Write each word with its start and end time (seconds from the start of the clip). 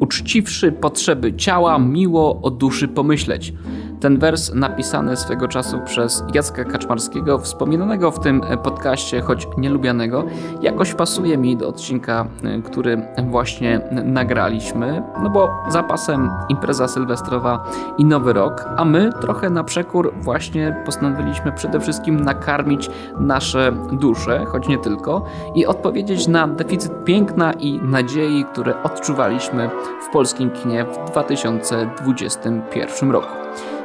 Uczciwszy 0.00 0.72
potrzeby 0.72 1.34
ciała, 1.34 1.78
miło 1.78 2.42
o 2.42 2.50
duszy 2.50 2.88
pomyśleć. 2.88 3.52
Ten 4.00 4.18
wers 4.18 4.54
napisany 4.54 5.16
swego 5.16 5.48
czasu 5.48 5.80
przez 5.84 6.24
Jacka 6.34 6.64
Kaczmarskiego, 6.64 7.38
wspominanego 7.38 8.10
w 8.10 8.20
tym 8.20 8.40
podcaście, 8.62 9.20
choć 9.20 9.48
nielubianego, 9.58 10.24
jakoś 10.62 10.94
pasuje 10.94 11.38
mi 11.38 11.56
do 11.56 11.68
odcinka, 11.68 12.26
który 12.64 13.02
właśnie 13.24 13.80
nagraliśmy, 14.04 15.02
no 15.22 15.30
bo 15.30 15.48
zapasem 15.68 16.30
impreza 16.48 16.88
sylwestrowa 16.88 17.64
i 17.98 18.04
nowy 18.04 18.32
rok, 18.32 18.64
a 18.76 18.84
my 18.84 19.10
trochę 19.20 19.50
na 19.50 19.64
przekór 19.64 20.14
właśnie 20.20 20.82
postanowiliśmy 20.84 21.52
przede 21.52 21.80
wszystkim 21.80 22.20
nakarmić 22.20 22.90
nasze 23.18 23.72
dusze, 23.92 24.44
choć 24.44 24.68
nie 24.68 24.78
tylko, 24.78 25.24
i 25.54 25.66
odpowiedzieć 25.66 26.28
na 26.28 26.48
deficyt 26.48 27.04
piękna 27.04 27.52
i 27.52 27.80
nadziei, 27.82 28.44
które 28.44 28.82
odczuwaliśmy 28.82 29.70
w 30.08 30.12
polskim 30.12 30.50
kinie 30.50 30.84
w 30.84 31.10
2021 31.10 33.10
roku. 33.10 33.36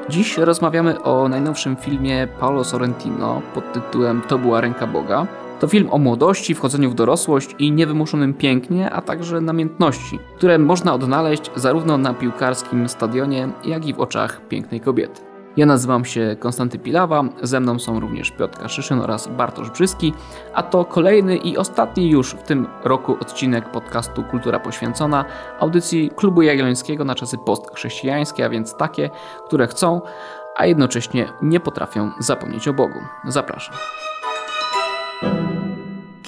Dziś 0.09 0.37
rozmawiamy 0.37 1.01
o 1.01 1.29
najnowszym 1.29 1.75
filmie 1.75 2.27
Paolo 2.39 2.63
Sorrentino 2.63 3.41
pod 3.53 3.73
tytułem 3.73 4.21
To 4.27 4.37
była 4.37 4.61
ręka 4.61 4.87
Boga. 4.87 5.27
To 5.59 5.67
film 5.67 5.87
o 5.91 5.97
młodości, 5.97 6.55
wchodzeniu 6.55 6.89
w 6.89 6.95
dorosłość 6.95 7.55
i 7.59 7.71
niewymuszonym 7.71 8.33
pięknie, 8.33 8.89
a 8.89 9.01
także 9.01 9.41
namiętności, 9.41 10.19
które 10.37 10.57
można 10.57 10.93
odnaleźć 10.93 11.51
zarówno 11.55 11.97
na 11.97 12.13
piłkarskim 12.13 12.89
stadionie, 12.89 13.49
jak 13.65 13.85
i 13.85 13.93
w 13.93 13.99
oczach 13.99 14.47
pięknej 14.47 14.79
kobiety. 14.79 15.30
Ja 15.57 15.65
nazywam 15.65 16.05
się 16.05 16.35
Konstanty 16.39 16.79
Pilawa, 16.79 17.23
ze 17.43 17.59
mną 17.59 17.79
są 17.79 17.99
również 17.99 18.31
Piotr 18.31 18.59
Kaszyszyn 18.59 18.99
oraz 18.99 19.27
Bartosz 19.27 19.69
Brzyski, 19.69 20.13
a 20.53 20.63
to 20.63 20.85
kolejny 20.85 21.37
i 21.37 21.57
ostatni 21.57 22.09
już 22.09 22.33
w 22.33 22.43
tym 22.43 22.67
roku 22.83 23.17
odcinek 23.21 23.71
podcastu 23.71 24.23
Kultura 24.23 24.59
Poświęcona, 24.59 25.25
audycji 25.59 26.11
Klubu 26.15 26.41
Jagiellońskiego 26.41 27.05
na 27.05 27.15
czasy 27.15 27.37
postchrześcijańskie, 27.37 28.45
a 28.45 28.49
więc 28.49 28.75
takie, 28.75 29.09
które 29.45 29.67
chcą, 29.67 30.01
a 30.55 30.65
jednocześnie 30.65 31.33
nie 31.41 31.59
potrafią 31.59 32.11
zapomnieć 32.19 32.67
o 32.67 32.73
Bogu. 32.73 32.99
Zapraszam. 33.27 33.75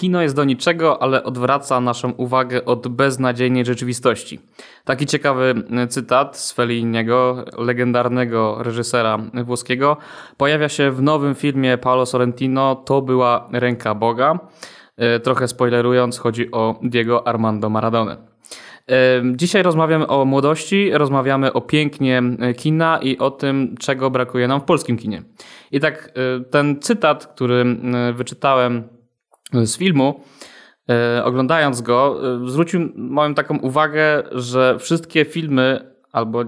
Kino 0.04 0.22
jest 0.22 0.36
do 0.36 0.44
niczego, 0.44 1.02
ale 1.02 1.24
odwraca 1.24 1.82
naszą 1.82 2.12
uwagę 2.12 2.66
od 2.66 2.88
beznadziejnej 2.88 3.66
rzeczywistości. 3.66 4.40
Taki 4.86 5.06
ciekawy 5.06 5.56
cytat 5.90 6.38
z 6.38 6.52
Felliniego, 6.52 7.46
legendarnego 7.58 8.64
reżysera 8.64 9.18
włoskiego, 9.44 9.98
pojawia 10.38 10.70
się 10.70 10.92
w 10.92 11.02
nowym 11.02 11.36
filmie 11.36 11.78
Paolo 11.78 12.06
Sorrentino 12.06 12.76
To 12.76 13.02
była 13.02 13.50
ręka 13.52 13.96
Boga. 13.96 14.40
E, 14.98 15.20
trochę 15.20 15.48
spoilerując, 15.48 16.18
chodzi 16.18 16.52
o 16.52 16.80
Diego 16.82 17.28
Armando 17.28 17.70
Maradona. 17.70 18.18
E, 18.90 19.22
dzisiaj 19.36 19.64
rozmawiamy 19.64 20.08
o 20.08 20.26
młodości, 20.26 20.92
rozmawiamy 20.94 21.54
o 21.54 21.62
pięknie 21.62 22.22
kina 22.58 23.00
i 23.02 23.18
o 23.18 23.32
tym, 23.32 23.76
czego 23.80 24.10
brakuje 24.10 24.48
nam 24.48 24.62
w 24.62 24.64
polskim 24.64 24.98
kinie. 24.98 25.24
I 25.72 25.80
tak 25.80 26.12
e, 26.16 26.44
ten 26.44 26.80
cytat, 26.82 27.28
który 27.28 27.66
wyczytałem 28.14 28.93
z 29.64 29.78
filmu, 29.78 30.20
e, 30.90 31.24
oglądając 31.24 31.82
go, 31.82 32.20
e, 32.46 32.50
zwrócił 32.50 32.90
moją 32.96 33.34
taką 33.34 33.58
uwagę, 33.58 34.24
że 34.32 34.80
wszystkie 34.80 35.26
filmy, 35.26 35.94
albo 36.12 36.44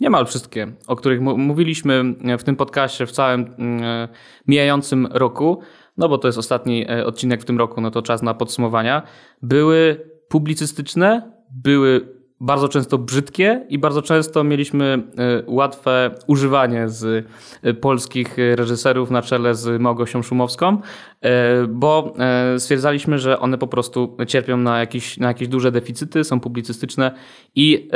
niemal 0.00 0.26
wszystkie, 0.26 0.72
o 0.86 0.96
których 0.96 1.20
mówiliśmy 1.20 2.14
w 2.38 2.42
tym 2.42 2.56
podcaście 2.56 3.06
w 3.06 3.12
całym 3.12 3.54
mm, 3.58 4.08
mijającym 4.46 5.06
roku, 5.06 5.60
no 5.96 6.08
bo 6.08 6.18
to 6.18 6.28
jest 6.28 6.38
ostatni 6.38 6.90
e, 6.90 7.06
odcinek 7.06 7.42
w 7.42 7.44
tym 7.44 7.58
roku, 7.58 7.80
no 7.80 7.90
to 7.90 8.02
czas 8.02 8.22
na 8.22 8.34
podsumowania, 8.34 9.02
były 9.42 10.10
publicystyczne, 10.28 11.32
były 11.50 12.15
bardzo 12.40 12.68
często 12.68 12.98
brzydkie 12.98 13.66
i 13.68 13.78
bardzo 13.78 14.02
często 14.02 14.44
mieliśmy 14.44 15.02
e, 15.18 15.42
łatwe 15.46 16.10
używanie 16.26 16.88
z 16.88 17.26
e, 17.62 17.74
polskich 17.74 18.36
reżyserów 18.54 19.10
na 19.10 19.22
czele 19.22 19.54
z 19.54 19.80
Małgosią 19.80 20.22
Szumowską, 20.22 20.78
e, 21.20 21.66
bo 21.66 22.14
stwierdzaliśmy, 22.58 23.18
że 23.18 23.40
one 23.40 23.58
po 23.58 23.66
prostu 23.66 24.16
cierpią 24.26 24.56
na 24.56 24.80
jakieś, 24.80 25.18
na 25.18 25.28
jakieś 25.28 25.48
duże 25.48 25.72
deficyty, 25.72 26.24
są 26.24 26.40
publicystyczne 26.40 27.12
i 27.54 27.88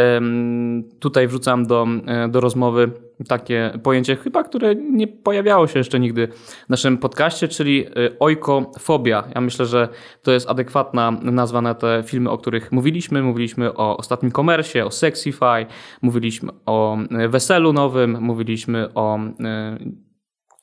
tutaj 1.01 1.29
wrzucam 1.29 1.67
do, 1.67 1.87
do 2.29 2.41
rozmowy 2.41 2.91
takie 3.29 3.71
pojęcie 3.83 4.17
chyba, 4.17 4.45
które 4.45 4.75
nie 4.75 5.07
pojawiało 5.07 5.67
się 5.67 5.79
jeszcze 5.79 6.01
nigdy 6.01 6.29
w 6.67 6.69
naszym 6.69 6.99
podcaście, 6.99 7.49
czyli 7.49 7.87
y, 7.87 8.19
ojkofobia. 8.19 9.25
Ja 9.35 9.41
myślę, 9.41 9.67
że 9.67 9.89
to 10.23 10.33
jest 10.33 10.49
adekwatna 10.49 11.11
nazwa 11.11 11.61
na 11.63 11.75
te 11.75 12.03
filmy, 12.07 12.31
o 12.31 12.39
których 12.39 12.73
mówiliśmy. 12.73 13.23
Mówiliśmy 13.23 13.75
o 13.75 13.97
ostatnim 13.97 14.33
komersie, 14.33 14.85
o 14.85 14.91
Sexify, 14.91 15.67
mówiliśmy 16.03 16.51
o 16.67 16.99
y, 17.25 17.29
weselu 17.29 17.73
nowym, 17.73 18.17
mówiliśmy 18.21 18.95
o 18.95 19.19
y, 19.19 20.10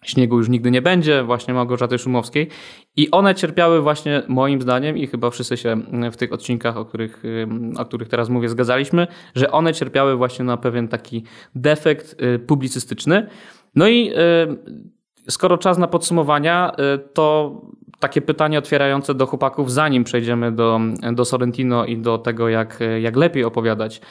śniegu 0.09 0.37
już 0.37 0.49
nigdy 0.49 0.71
nie 0.71 0.81
będzie, 0.81 1.23
właśnie 1.23 1.53
Małgorzaty 1.53 1.97
Szumowskiej. 1.97 2.47
I 2.95 3.11
one 3.11 3.35
cierpiały 3.35 3.81
właśnie 3.81 4.23
moim 4.27 4.61
zdaniem 4.61 4.97
i 4.97 5.07
chyba 5.07 5.29
wszyscy 5.29 5.57
się 5.57 5.81
w 6.11 6.17
tych 6.17 6.33
odcinkach, 6.33 6.77
o 6.77 6.85
których, 6.85 7.23
o 7.77 7.85
których 7.85 8.07
teraz 8.07 8.29
mówię, 8.29 8.49
zgadzaliśmy, 8.49 9.07
że 9.35 9.51
one 9.51 9.73
cierpiały 9.73 10.15
właśnie 10.15 10.45
na 10.45 10.57
pewien 10.57 10.87
taki 10.87 11.23
defekt 11.55 12.21
y, 12.21 12.39
publicystyczny. 12.39 13.27
No 13.75 13.87
i 13.87 14.09
y, 14.09 15.31
skoro 15.31 15.57
czas 15.57 15.77
na 15.77 15.87
podsumowania, 15.87 16.71
y, 16.95 16.99
to 17.13 17.61
takie 17.99 18.21
pytanie 18.21 18.59
otwierające 18.59 19.13
do 19.13 19.25
chłopaków, 19.25 19.71
zanim 19.71 20.03
przejdziemy 20.03 20.51
do, 20.51 20.79
do 21.13 21.25
Sorrentino 21.25 21.85
i 21.85 21.97
do 21.97 22.17
tego, 22.17 22.49
jak, 22.49 22.79
jak 23.01 23.15
lepiej 23.15 23.43
opowiadać, 23.43 24.01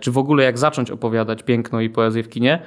czy 0.00 0.10
w 0.10 0.18
ogóle 0.18 0.44
jak 0.44 0.58
zacząć 0.58 0.90
opowiadać 0.90 1.42
piękno 1.42 1.80
i 1.80 1.90
poezję 1.90 2.22
w 2.22 2.28
kinie, 2.28 2.62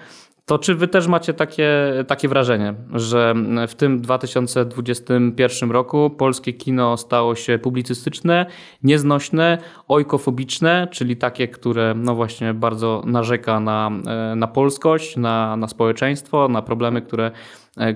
to 0.48 0.60
czy 0.60 0.76
wy 0.76 0.88
też 0.88 1.08
macie 1.08 1.34
takie, 1.34 1.70
takie 2.08 2.28
wrażenie, 2.28 2.74
że 2.94 3.34
w 3.68 3.76
tym 3.76 4.02
2021 4.02 5.72
roku 5.72 6.10
polskie 6.10 6.54
kino 6.54 6.98
stało 6.98 7.36
się 7.36 7.60
publicystyczne, 7.60 8.46
nieznośne, 8.84 9.58
ojkofobiczne, 9.88 10.88
czyli 10.92 11.18
takie, 11.18 11.48
które 11.48 11.94
no 11.98 12.16
właśnie 12.16 12.54
bardzo 12.54 13.04
narzeka 13.06 13.60
na, 13.60 13.92
na 14.36 14.48
polskość, 14.48 15.18
na, 15.18 15.58
na 15.58 15.68
społeczeństwo, 15.68 16.48
na 16.48 16.62
problemy, 16.62 17.02
które, 17.02 17.32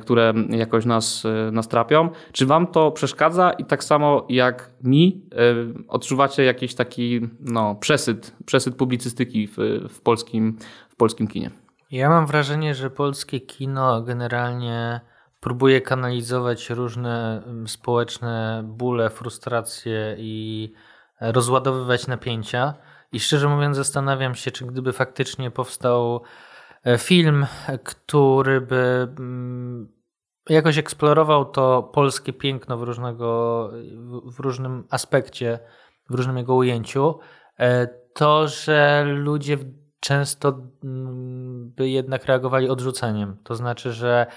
które 0.01 0.33
jakoś 0.49 0.85
nas, 0.85 1.23
nas 1.51 1.67
trapią. 1.67 2.09
Czy 2.31 2.45
wam 2.45 2.67
to 2.67 2.91
przeszkadza 2.91 3.51
i 3.51 3.65
tak 3.65 3.83
samo 3.83 4.25
jak 4.29 4.71
mi 4.83 5.21
odczuwacie 5.87 6.43
jakiś 6.43 6.75
taki 6.75 7.21
no, 7.39 7.75
przesyt, 7.75 8.35
przesyt 8.45 8.75
publicystyki 8.75 9.47
w, 9.47 9.57
w, 9.89 10.01
polskim, 10.01 10.57
w 10.89 10.95
polskim 10.95 11.27
kinie? 11.27 11.60
Ja 11.91 12.09
mam 12.09 12.25
wrażenie, 12.25 12.75
że 12.75 12.89
polskie 12.89 13.39
kino 13.39 14.01
generalnie 14.01 15.01
próbuje 15.39 15.81
kanalizować 15.81 16.69
różne 16.69 17.43
mm, 17.45 17.67
społeczne 17.67 18.63
bóle, 18.65 19.09
frustracje 19.09 20.15
i 20.17 20.73
rozładowywać 21.21 22.07
napięcia. 22.07 22.73
I 23.11 23.19
szczerze 23.19 23.47
mówiąc, 23.47 23.77
zastanawiam 23.77 24.35
się, 24.35 24.51
czy 24.51 24.65
gdyby 24.65 24.93
faktycznie 24.93 25.51
powstał 25.51 26.21
e, 26.83 26.97
film, 26.97 27.45
który 27.83 28.61
by 28.61 29.07
mm, 29.19 29.91
jakoś 30.49 30.77
eksplorował 30.77 31.45
to 31.45 31.83
polskie 31.83 32.33
piękno 32.33 32.77
w, 32.77 32.83
różnego, 32.83 33.69
w 34.25 34.39
różnym 34.39 34.87
aspekcie, 34.89 35.59
w 36.09 36.15
różnym 36.15 36.37
jego 36.37 36.55
ujęciu, 36.55 37.19
e, 37.59 37.87
to, 38.13 38.47
że 38.47 39.03
ludzie 39.07 39.57
często 40.01 40.59
mm, 40.83 41.40
by 41.61 41.89
jednak 41.89 42.25
reagowali 42.25 42.69
odrzuceniem. 42.69 43.37
To 43.43 43.55
znaczy, 43.55 43.93
że 43.93 44.27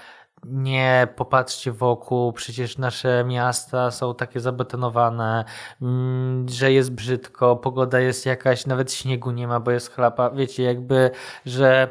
nie 0.43 1.07
popatrzcie 1.15 1.71
wokół, 1.71 2.33
przecież 2.33 2.77
nasze 2.77 3.23
miasta 3.23 3.91
są 3.91 4.15
takie 4.15 4.39
zabetonowane, 4.39 5.45
mm, 5.81 6.49
że 6.49 6.71
jest 6.71 6.91
brzydko, 6.91 7.55
pogoda 7.55 7.99
jest 7.99 8.25
jakaś, 8.25 8.65
nawet 8.65 8.93
śniegu 8.93 9.31
nie 9.31 9.47
ma, 9.47 9.59
bo 9.59 9.71
jest 9.71 9.95
chlapa. 9.95 10.29
Wiecie, 10.29 10.63
jakby, 10.63 11.11
że 11.45 11.87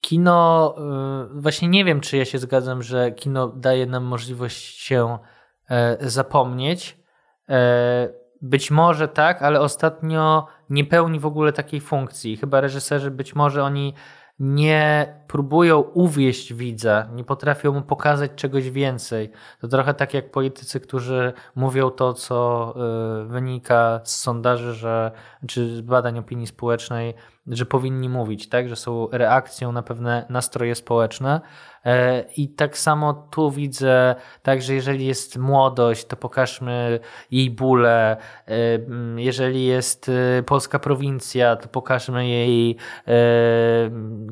kino, 0.00 0.74
y, 1.36 1.40
właśnie 1.40 1.68
nie 1.68 1.84
wiem, 1.84 2.00
czy 2.00 2.16
ja 2.16 2.24
się 2.24 2.38
zgadzam, 2.38 2.82
że 2.82 3.12
kino 3.12 3.48
daje 3.48 3.86
nam 3.86 4.04
możliwość 4.04 4.80
się 4.80 5.18
e, 5.70 5.96
zapomnieć. 6.00 6.98
E, 7.48 8.08
być 8.42 8.70
może 8.70 9.08
tak, 9.08 9.42
ale 9.42 9.60
ostatnio 9.60 10.46
nie 10.70 10.84
pełni 10.84 11.20
w 11.20 11.26
ogóle 11.26 11.52
takiej 11.52 11.80
funkcji. 11.80 12.36
Chyba 12.36 12.60
reżyserzy 12.60 13.10
być 13.10 13.34
może 13.34 13.64
oni 13.64 13.94
nie 14.38 15.14
próbują 15.28 15.80
uwieść 15.80 16.54
widza, 16.54 17.08
nie 17.14 17.24
potrafią 17.24 17.72
mu 17.72 17.82
pokazać 17.82 18.30
czegoś 18.36 18.70
więcej. 18.70 19.30
To 19.60 19.68
trochę 19.68 19.94
tak 19.94 20.14
jak 20.14 20.30
politycy, 20.30 20.80
którzy 20.80 21.32
mówią 21.54 21.90
to, 21.90 22.14
co 22.14 22.74
y, 23.22 23.24
wynika 23.24 24.00
z 24.04 24.16
sondaży, 24.16 24.74
że, 24.74 25.10
czy 25.48 25.76
z 25.76 25.80
badań 25.80 26.18
opinii 26.18 26.46
społecznej, 26.46 27.14
że 27.50 27.66
powinni 27.66 28.08
mówić, 28.08 28.48
tak? 28.48 28.68
że 28.68 28.76
są 28.76 29.08
reakcją 29.12 29.72
na 29.72 29.82
pewne 29.82 30.26
nastroje 30.28 30.74
społeczne. 30.74 31.40
E, 31.84 32.24
I 32.36 32.48
tak 32.48 32.78
samo 32.78 33.28
tu 33.30 33.50
widzę, 33.50 34.14
tak, 34.42 34.62
że 34.62 34.74
jeżeli 34.74 35.06
jest 35.06 35.38
młodość, 35.38 36.04
to 36.04 36.16
pokażmy 36.16 37.00
jej 37.30 37.50
bóle. 37.50 38.16
E, 38.48 38.54
jeżeli 39.16 39.66
jest 39.66 40.10
e, 40.38 40.42
polska 40.42 40.78
prowincja, 40.78 41.56
to 41.56 41.68
pokażmy 41.68 42.28
jej 42.28 42.76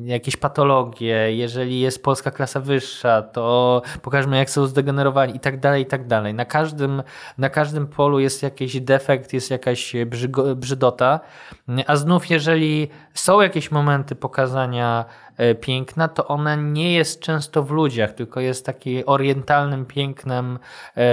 jakieś 0.03 0.37
patologie. 0.37 1.35
Jeżeli 1.35 1.79
jest 1.79 2.03
polska 2.03 2.31
klasa 2.31 2.59
wyższa, 2.59 3.21
to 3.21 3.81
pokażmy, 4.01 4.37
jak 4.37 4.49
są 4.49 4.65
zdegenerowani 4.65 5.35
i 5.35 5.39
tak 5.39 5.59
dalej, 5.59 5.83
i 5.83 5.85
tak 5.85 6.07
dalej. 6.07 6.33
Na 6.33 6.45
każdym, 6.45 7.03
na 7.37 7.49
każdym 7.49 7.87
polu 7.87 8.19
jest 8.19 8.43
jakiś 8.43 8.81
defekt, 8.81 9.33
jest 9.33 9.51
jakaś 9.51 9.93
brzydota. 10.55 11.19
A 11.87 11.95
znów, 11.95 12.29
jeżeli 12.29 12.89
są 13.19 13.41
jakieś 13.41 13.71
momenty 13.71 14.15
pokazania 14.15 15.05
E, 15.37 15.55
piękna, 15.55 16.07
to 16.07 16.27
ona 16.27 16.55
nie 16.55 16.93
jest 16.93 17.19
często 17.19 17.63
w 17.63 17.71
ludziach, 17.71 18.13
tylko 18.13 18.39
jest 18.39 18.65
takim 18.65 19.03
orientalnym 19.05 19.85
pięknem, 19.85 20.59
e, 20.97 21.03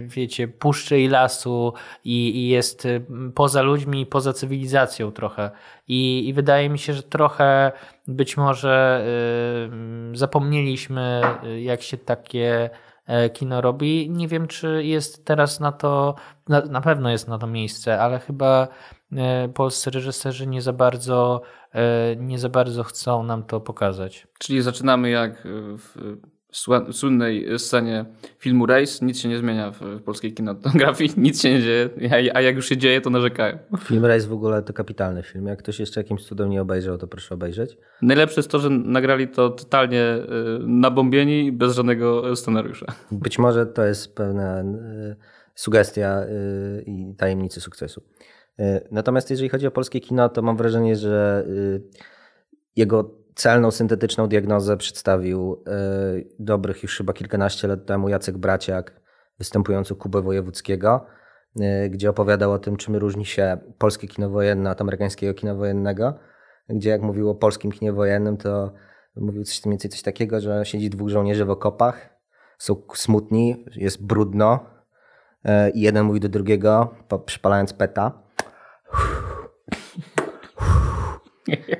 wiecie, 0.00 0.48
puszczy 0.48 1.00
i 1.00 1.08
lasu 1.08 1.72
i, 2.04 2.36
i 2.36 2.48
jest 2.48 2.86
e, 2.86 3.00
poza 3.34 3.62
ludźmi 3.62 4.00
i 4.00 4.06
poza 4.06 4.32
cywilizacją 4.32 5.12
trochę. 5.12 5.50
I, 5.88 6.28
I 6.28 6.32
wydaje 6.32 6.70
mi 6.70 6.78
się, 6.78 6.94
że 6.94 7.02
trochę 7.02 7.72
być 8.06 8.36
może 8.36 9.04
zapomnieliśmy, 10.12 11.20
jak 11.60 11.82
się 11.82 11.96
takie 11.96 12.70
kino 13.32 13.60
robi. 13.60 14.10
Nie 14.10 14.28
wiem, 14.28 14.46
czy 14.46 14.84
jest 14.84 15.24
teraz 15.24 15.60
na 15.60 15.72
to, 15.72 16.14
na, 16.48 16.60
na 16.60 16.80
pewno 16.80 17.10
jest 17.10 17.28
na 17.28 17.38
to 17.38 17.46
miejsce, 17.46 18.00
ale 18.00 18.18
chyba 18.18 18.68
polscy 19.54 19.90
reżyserzy 19.90 20.46
nie 20.46 20.62
za 20.62 20.72
bardzo 20.72 21.42
E, 21.74 22.16
nie 22.16 22.38
za 22.38 22.48
bardzo 22.48 22.82
chcą 22.82 23.22
nam 23.22 23.42
to 23.42 23.60
pokazać. 23.60 24.26
Czyli 24.38 24.62
zaczynamy 24.62 25.10
jak 25.10 25.48
w 25.78 26.92
słynnej 26.92 27.58
scenie 27.58 28.04
filmu 28.38 28.66
Race. 28.66 29.06
Nic 29.06 29.18
się 29.20 29.28
nie 29.28 29.38
zmienia 29.38 29.70
w 29.70 30.02
polskiej 30.02 30.34
kinematografii, 30.34 31.10
nic 31.26 31.42
się 31.42 31.50
nie 31.50 31.62
dzieje, 31.62 31.90
a 32.34 32.40
jak 32.40 32.56
już 32.56 32.68
się 32.68 32.76
dzieje, 32.76 33.00
to 33.00 33.10
narzekają. 33.10 33.58
Film 33.88 34.04
Race 34.04 34.26
w 34.26 34.32
ogóle 34.32 34.62
to 34.62 34.72
kapitalny 34.72 35.22
film. 35.22 35.46
Jak 35.46 35.58
ktoś 35.58 35.80
jeszcze 35.80 36.00
jakimś 36.00 36.24
cudem 36.24 36.50
nie 36.50 36.62
obejrzał, 36.62 36.98
to 36.98 37.06
proszę 37.06 37.34
obejrzeć. 37.34 37.76
Najlepsze 38.02 38.38
jest 38.38 38.50
to, 38.50 38.58
że 38.58 38.70
nagrali 38.70 39.28
to 39.28 39.50
totalnie 39.50 40.02
e, 40.02 40.24
nabombieni, 40.60 41.52
bez 41.52 41.74
żadnego 41.74 42.36
scenariusza. 42.36 42.86
Być 43.12 43.38
może 43.38 43.66
to 43.66 43.84
jest 43.84 44.14
pewna 44.14 44.60
e, 44.60 44.64
sugestia 45.54 46.20
i 46.86 47.14
tajemnicy 47.18 47.60
sukcesu. 47.60 48.02
E, 48.58 48.88
natomiast 48.90 49.30
jeżeli 49.30 49.48
chodzi 49.48 49.66
o 49.66 49.70
polskie 49.70 50.00
kino, 50.00 50.28
to 50.28 50.42
mam 50.42 50.56
wrażenie, 50.56 50.96
że 50.96 51.44
y, 51.48 51.82
jego 52.76 53.24
celną, 53.34 53.70
syntetyczną 53.70 54.26
diagnozę 54.26 54.76
przedstawił 54.76 55.62
e, 55.66 55.72
dobrych 56.38 56.82
już 56.82 56.96
chyba 56.96 57.12
kilkanaście 57.12 57.68
lat 57.68 57.86
temu 57.86 58.08
Jacek 58.08 58.38
Braciak, 58.38 59.00
występujący 59.38 59.94
Kubę 59.94 60.22
Wojewódzkiego, 60.22 61.06
e, 61.60 61.88
gdzie 61.88 62.10
opowiadał 62.10 62.52
o 62.52 62.58
tym, 62.58 62.76
czym 62.76 62.96
różni 62.96 63.26
się 63.26 63.58
polskie 63.78 64.08
kino 64.08 64.30
wojenne 64.30 64.70
od 64.70 64.80
amerykańskiego 64.80 65.34
kina 65.34 65.54
wojennego, 65.54 66.14
gdzie 66.68 66.90
jak 66.90 67.02
mówił 67.02 67.30
o 67.30 67.34
polskim 67.34 67.72
kinie 67.72 67.92
wojennym, 67.92 68.36
to 68.36 68.72
mówił 69.16 69.44
coś 69.44 69.64
mniej 69.64 69.72
więcej 69.72 69.90
coś 69.90 70.02
takiego, 70.02 70.40
że 70.40 70.64
siedzi 70.64 70.90
dwóch 70.90 71.08
żołnierzy 71.08 71.44
w 71.44 71.50
okopach, 71.50 72.18
są 72.58 72.82
smutni, 72.94 73.64
jest 73.76 74.06
brudno 74.06 74.66
i 75.74 75.80
jeden 75.80 76.04
mówi 76.04 76.20
do 76.20 76.28
drugiego, 76.28 76.94
przypalając 77.26 77.72
peta, 77.72 78.23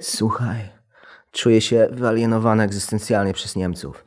Słuchaj, 0.00 0.68
czuję 1.32 1.60
się 1.60 1.88
wyalienowany 1.90 2.62
egzystencjalnie 2.62 3.32
przez 3.32 3.56
Niemców. 3.56 4.04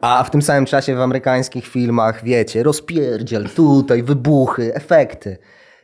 A 0.00 0.24
w 0.24 0.30
tym 0.30 0.42
samym 0.42 0.66
czasie 0.66 0.96
w 0.96 1.00
amerykańskich 1.00 1.66
filmach, 1.66 2.24
wiecie, 2.24 2.62
rozpierdziel, 2.62 3.48
tutaj 3.48 4.02
wybuchy, 4.02 4.74
efekty. 4.74 5.38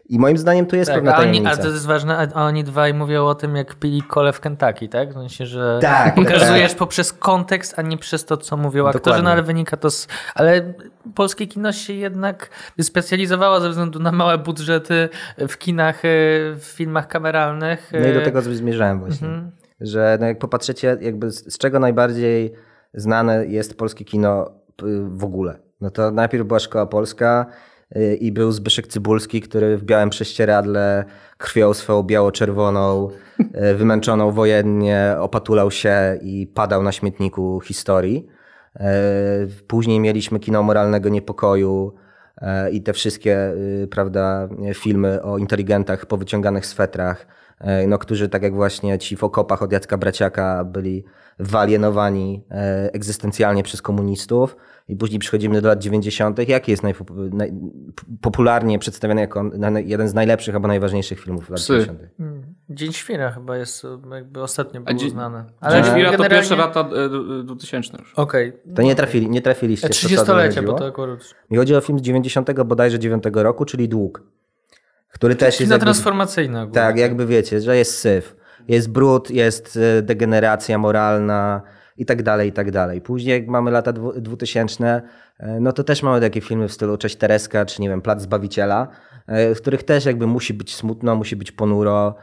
I 0.09 0.19
moim 0.19 0.39
zdaniem 0.39 0.67
to 0.67 0.77
jest 0.77 0.91
tak, 0.91 0.97
pewna 0.97 1.13
tajemnica. 1.13 1.51
A 1.51 1.57
to 1.57 1.69
jest 1.69 1.87
ważne, 1.87 2.29
a 2.35 2.45
oni 2.45 2.65
dwaj 2.65 2.95
mówią 2.95 3.27
o 3.27 3.35
tym, 3.35 3.57
jak 3.57 3.75
pili 3.75 4.03
kole 4.03 4.33
w 4.33 4.41
Kentucky, 4.41 4.89
tak? 4.89 5.11
W 5.11 5.13
sensie, 5.13 5.47
że 5.47 5.79
tak, 5.83 6.15
pokazujesz 6.15 6.71
tak. 6.71 6.79
poprzez 6.79 7.13
kontekst, 7.13 7.79
a 7.79 7.83
nie 7.83 7.99
przez 7.99 8.25
to, 8.25 8.37
co 8.37 8.57
mówią 8.57 8.87
aktorzy, 8.87 9.23
no 9.23 9.31
ale 9.31 9.43
wynika 9.43 9.77
to 9.77 9.91
z... 9.91 10.09
Ale 10.35 10.75
polskie 11.15 11.47
kino 11.47 11.73
się 11.73 11.93
jednak 11.93 12.51
specjalizowało 12.81 13.61
ze 13.61 13.71
względu 13.71 13.99
na 13.99 14.13
małe 14.13 14.39
budżety 14.39 15.09
w 15.49 15.59
kinach, 15.59 16.05
e, 16.05 16.09
w 16.55 16.65
filmach 16.65 17.09
kameralnych. 17.09 17.93
No 17.93 18.09
i 18.09 18.13
do 18.13 18.21
e, 18.21 18.25
tego 18.25 18.43
zmierzałem 18.43 19.01
właśnie. 19.01 19.29
Mhm. 19.29 19.51
Że 19.81 20.19
no 20.21 20.27
jak 20.27 20.39
popatrzycie, 20.39 20.97
jakby 21.01 21.31
z 21.31 21.59
czego 21.59 21.79
najbardziej 21.79 22.53
znane 22.95 23.47
jest 23.47 23.79
polskie 23.79 24.05
kino 24.05 24.51
w 25.09 25.25
ogóle. 25.25 25.59
No 25.81 25.91
to 25.91 26.11
najpierw 26.11 26.47
była 26.47 26.61
szkoła 26.61 26.87
polska, 26.87 27.47
i 28.21 28.33
był 28.33 28.53
Zbyszek 28.53 28.87
Cybulski, 28.87 29.41
który 29.41 29.77
w 29.77 29.85
białym 29.85 30.11
prześcieradle 30.11 31.05
krwią 31.39 31.75
swoją 31.75 32.03
biało-czerwoną, 32.03 33.11
e, 33.53 33.75
wymęczoną 33.75 34.31
wojennie, 34.31 35.17
opatulał 35.19 35.71
się 35.71 36.19
i 36.23 36.47
padał 36.47 36.83
na 36.83 36.93
śmietniku 36.93 37.61
historii. 37.61 38.27
E, 38.77 38.93
później 39.67 40.01
mieliśmy 40.01 40.41
kino 40.41 40.63
moralnego 40.63 41.09
niepokoju 41.09 41.95
i 42.73 42.83
te 42.83 42.93
wszystkie 42.93 43.55
prawda, 43.91 44.49
filmy 44.75 45.23
o 45.23 45.39
inteligentach 45.39 46.07
powyciąganych 46.07 46.67
swetrach, 46.67 47.27
no, 47.89 47.99
którzy 47.99 48.29
tak 48.29 48.43
jak 48.43 48.55
właśnie 48.55 48.99
ci 48.99 49.17
w 49.17 49.25
okopach 49.25 49.63
od 49.63 49.73
Jacka 49.73 49.99
Braciaka 49.99 50.65
byli 50.65 51.05
wyalienowani 51.39 52.45
egzystencjalnie 52.93 53.63
przez 53.63 53.83
komunistów 53.83 54.57
i 54.89 54.97
później 54.97 55.19
przechodzimy 55.19 55.61
do 55.61 55.69
lat 55.69 55.79
90. 55.79 56.49
Jaki 56.49 56.71
jest 56.71 56.83
najpopularnie 57.33 58.79
przedstawiany 58.79 59.21
jako 59.21 59.51
jeden 59.85 60.09
z 60.09 60.15
najlepszych 60.15 60.55
albo 60.55 60.69
najważniejszych 60.69 61.21
filmów 61.21 61.51
lat 61.51 61.61
Psy. 61.61 61.73
90. 61.73 62.01
Hmm. 62.19 62.55
Dzień 62.71 62.93
Świra 62.93 63.31
chyba 63.31 63.57
jest 63.57 63.87
jakby 64.11 64.43
ostatnio 64.43 64.81
było 64.81 64.99
Dzień, 64.99 65.11
znane. 65.11 65.45
Ale 65.61 65.75
Dzień 65.75 65.85
Świra 65.85 66.11
generalnie... 66.11 66.29
to 66.29 66.35
pierwsze 66.35 66.57
lata 66.57 66.89
2000 67.45 67.99
już. 67.99 68.15
Okej. 68.15 68.49
Okay. 68.49 68.75
To 68.75 68.83
nie, 68.83 68.95
trafili, 68.95 69.31
nie 69.31 69.43
trafiliście. 69.43 69.89
30-lecie, 69.89 70.63
bo 70.63 70.73
to 70.73 70.87
akurat... 70.87 71.35
Mi 71.51 71.57
chodzi 71.57 71.77
o 71.77 71.81
film 71.81 71.99
z 71.99 72.03
90 72.03 72.63
bodajże 72.63 72.99
9 72.99 73.25
roku, 73.33 73.65
czyli 73.65 73.89
Dług. 73.89 74.23
Który 75.09 75.37
też 75.37 75.61
jest. 75.61 75.71
Jakby, 75.71 75.85
transformacyjne. 75.85 76.71
Tak, 76.73 76.99
jakby 76.99 77.27
wiecie, 77.27 77.61
że 77.61 77.77
jest 77.77 77.99
syf. 77.99 78.37
Jest 78.69 78.91
brud, 78.91 79.31
jest 79.31 79.79
e, 79.99 80.03
degeneracja 80.03 80.79
moralna, 80.79 81.63
i 81.97 82.05
tak 82.07 82.23
dalej, 82.23 82.49
i 82.49 82.53
tak 82.53 82.71
dalej. 82.71 83.01
Później 83.01 83.41
jak 83.41 83.49
mamy 83.49 83.71
lata 83.71 83.93
2000, 83.93 85.03
e, 85.39 85.61
no 85.61 85.73
to 85.73 85.85
też 85.85 86.03
mamy 86.03 86.21
takie 86.21 86.41
filmy 86.41 86.69
w 86.69 86.73
stylu 86.73 86.97
Cześć 86.97 87.17
Tereska, 87.17 87.67
czy 87.67 87.83
nie 87.83 87.89
wiem, 87.89 88.03
Plac 88.03 88.23
Zbawiciela, 88.23 88.89
e, 89.27 89.55
w 89.55 89.61
których 89.61 89.83
też 89.83 90.05
jakby 90.05 90.27
musi 90.27 90.55
być 90.55 90.75
smutno, 90.75 91.17
musi 91.17 91.37
być 91.37 91.53
ponuro 91.53 92.15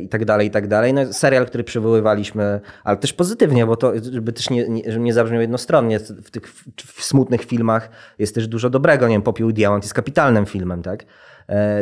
i 0.00 0.08
tak 0.08 0.24
dalej, 0.24 0.46
i 0.46 0.50
tak 0.50 0.68
dalej. 0.68 0.94
No, 0.94 1.12
serial, 1.12 1.46
który 1.46 1.64
przywoływaliśmy, 1.64 2.60
ale 2.84 2.96
też 2.96 3.12
pozytywnie, 3.12 3.66
bo 3.66 3.76
to, 3.76 3.92
żeby 4.12 4.32
też 4.32 4.50
nie, 4.50 4.68
nie, 4.68 4.82
żeby 4.86 5.04
nie 5.04 5.12
zabrzmiał 5.12 5.40
jednostronnie, 5.40 5.98
w 5.98 6.30
tych 6.30 6.52
w, 6.76 7.04
smutnych 7.04 7.44
filmach 7.44 7.90
jest 8.18 8.34
też 8.34 8.48
dużo 8.48 8.70
dobrego, 8.70 9.08
nie 9.08 9.14
wiem, 9.14 9.22
Popiół 9.22 9.52
Diamant 9.52 9.84
jest 9.84 9.94
kapitalnym 9.94 10.46
filmem, 10.46 10.82
tak? 10.82 11.04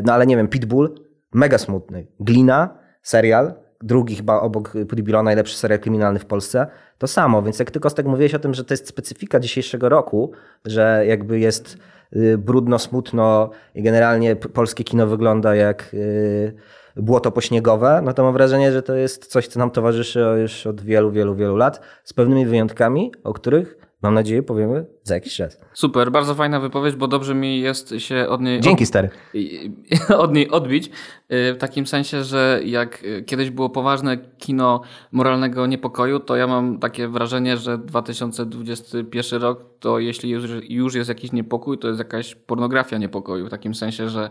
No 0.04 0.12
ale 0.12 0.26
nie 0.26 0.36
wiem, 0.36 0.48
Pitbull, 0.48 0.94
mega 1.32 1.58
smutny. 1.58 2.06
Glina, 2.20 2.78
serial, 3.06 3.54
drugi 3.82 4.16
chyba 4.16 4.40
obok 4.40 4.72
Pudibilo 4.88 5.22
najlepszy 5.22 5.56
serial 5.56 5.80
kryminalny 5.80 6.18
w 6.18 6.26
Polsce, 6.26 6.66
to 6.98 7.06
samo. 7.06 7.42
Więc 7.42 7.58
jak 7.58 7.70
ty 7.70 7.80
Kostek 7.80 8.06
mówiłeś 8.06 8.34
o 8.34 8.38
tym, 8.38 8.54
że 8.54 8.64
to 8.64 8.74
jest 8.74 8.88
specyfika 8.88 9.40
dzisiejszego 9.40 9.88
roku, 9.88 10.32
że 10.64 11.04
jakby 11.06 11.38
jest 11.38 11.78
y, 12.16 12.38
brudno, 12.38 12.78
smutno 12.78 13.50
i 13.74 13.82
generalnie 13.82 14.36
polskie 14.36 14.84
kino 14.84 15.06
wygląda 15.06 15.54
jak 15.54 15.94
y, 15.94 16.52
błoto 16.96 17.32
pośniegowe, 17.32 18.00
no 18.04 18.12
to 18.12 18.22
mam 18.22 18.32
wrażenie, 18.32 18.72
że 18.72 18.82
to 18.82 18.94
jest 18.94 19.26
coś, 19.26 19.48
co 19.48 19.58
nam 19.58 19.70
towarzyszy 19.70 20.20
już 20.42 20.66
od 20.66 20.80
wielu, 20.80 21.10
wielu, 21.10 21.34
wielu 21.34 21.56
lat, 21.56 21.80
z 22.04 22.12
pewnymi 22.12 22.46
wyjątkami, 22.46 23.12
o 23.24 23.32
których 23.32 23.85
mam 24.06 24.14
nadzieję 24.14 24.42
powiemy 24.42 24.86
za 25.02 25.14
jakiś 25.14 25.34
czas. 25.34 25.60
Super, 25.74 26.12
bardzo 26.12 26.34
fajna 26.34 26.60
wypowiedź, 26.60 26.96
bo 26.96 27.08
dobrze 27.08 27.34
mi 27.34 27.60
jest 27.60 27.94
się 27.98 28.28
od 28.28 28.40
niej... 28.40 28.60
Dzięki 28.60 28.86
stary. 28.86 29.08
Od 30.18 30.32
niej 30.32 30.50
odbić, 30.50 30.86
y, 30.86 30.90
w 31.54 31.56
takim 31.58 31.86
sensie, 31.86 32.24
że 32.24 32.60
jak 32.64 33.04
kiedyś 33.26 33.50
było 33.50 33.70
poważne 33.70 34.18
kino 34.38 34.80
moralnego 35.12 35.66
niepokoju, 35.66 36.20
to 36.20 36.36
ja 36.36 36.46
mam 36.46 36.78
takie 36.78 37.08
wrażenie, 37.08 37.56
że 37.56 37.78
2021 37.78 39.42
rok 39.42 39.76
to 39.80 39.98
jeśli 39.98 40.30
już, 40.30 40.44
już 40.68 40.94
jest 40.94 41.08
jakiś 41.08 41.32
niepokój, 41.32 41.78
to 41.78 41.88
jest 41.88 41.98
jakaś 41.98 42.34
pornografia 42.34 42.98
niepokoju, 42.98 43.46
w 43.46 43.50
takim 43.50 43.74
sensie, 43.74 44.08
że 44.08 44.30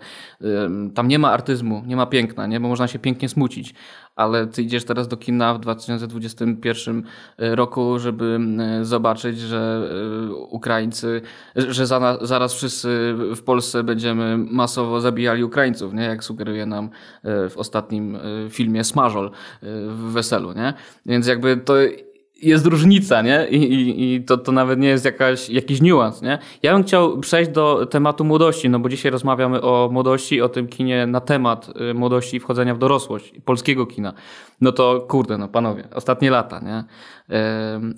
tam 0.96 1.08
nie 1.08 1.20
ma 1.20 1.32
artyzmu, 1.32 1.84
nie 1.86 1.96
ma 1.96 2.06
piękna, 2.06 2.48
nie? 2.48 2.60
bo 2.60 2.68
można 2.68 2.88
się 2.88 3.00
pięknie 3.00 3.30
smucić, 3.30 3.74
ale 4.16 4.48
ty 4.48 4.62
idziesz 4.62 4.86
teraz 4.86 5.08
do 5.08 5.18
kina 5.18 5.54
w 5.54 5.60
2021 5.60 7.04
roku, 7.38 8.00
żeby 8.00 8.40
zobaczyć, 8.82 9.40
że 9.40 9.90
Ukraińcy, 10.50 11.22
że 11.56 11.88
za, 11.88 12.18
zaraz 12.22 12.54
wszyscy 12.54 13.16
w 13.36 13.42
Polsce 13.44 13.84
będziemy 13.84 14.38
masowo 14.38 15.02
zabijali 15.02 15.44
Ukraińców, 15.44 15.94
nie? 15.94 16.04
jak 16.04 16.24
sugeruje 16.24 16.66
nam 16.66 16.90
e, 17.24 17.50
w 17.50 17.58
ostatnim 17.58 18.16
e, 18.16 18.20
filmie 18.50 18.84
Smażol 18.84 19.32
w 19.88 20.12
Weselu. 20.12 20.54
Nie? 20.54 20.74
Więc 21.06 21.28
jakby 21.28 21.58
to 21.58 21.74
jest 22.42 22.66
różnica, 22.66 23.22
nie? 23.22 23.48
I, 23.50 23.74
i, 23.74 24.14
i 24.16 24.24
to, 24.24 24.38
to 24.38 24.52
nawet 24.52 24.80
nie 24.80 24.88
jest 24.88 25.06
jakaś, 25.06 25.50
jakiś 25.50 25.82
niuans, 25.82 26.22
nie? 26.22 26.40
Ja 26.64 26.74
bym 26.74 26.84
chciał 26.84 27.20
przejść 27.20 27.52
do 27.52 27.86
tematu 27.86 28.24
młodości, 28.24 28.70
no 28.70 28.80
bo 28.80 28.90
dzisiaj 28.90 29.12
rozmawiamy 29.12 29.62
o 29.62 29.90
młodości, 29.92 30.42
o 30.42 30.50
tym 30.50 30.68
kinie 30.68 31.08
na 31.08 31.22
temat 31.22 31.70
y, 31.92 31.94
młodości 31.94 32.38
i 32.38 32.40
wchodzenia 32.40 32.76
w 32.76 32.78
dorosłość, 32.78 33.34
polskiego 33.46 33.86
kina. 33.86 34.14
No 34.62 34.72
to 34.72 35.06
kurde, 35.10 35.38
no 35.38 35.48
panowie, 35.48 35.88
ostatnie 35.94 36.32
lata, 36.32 36.60
nie? 36.60 36.84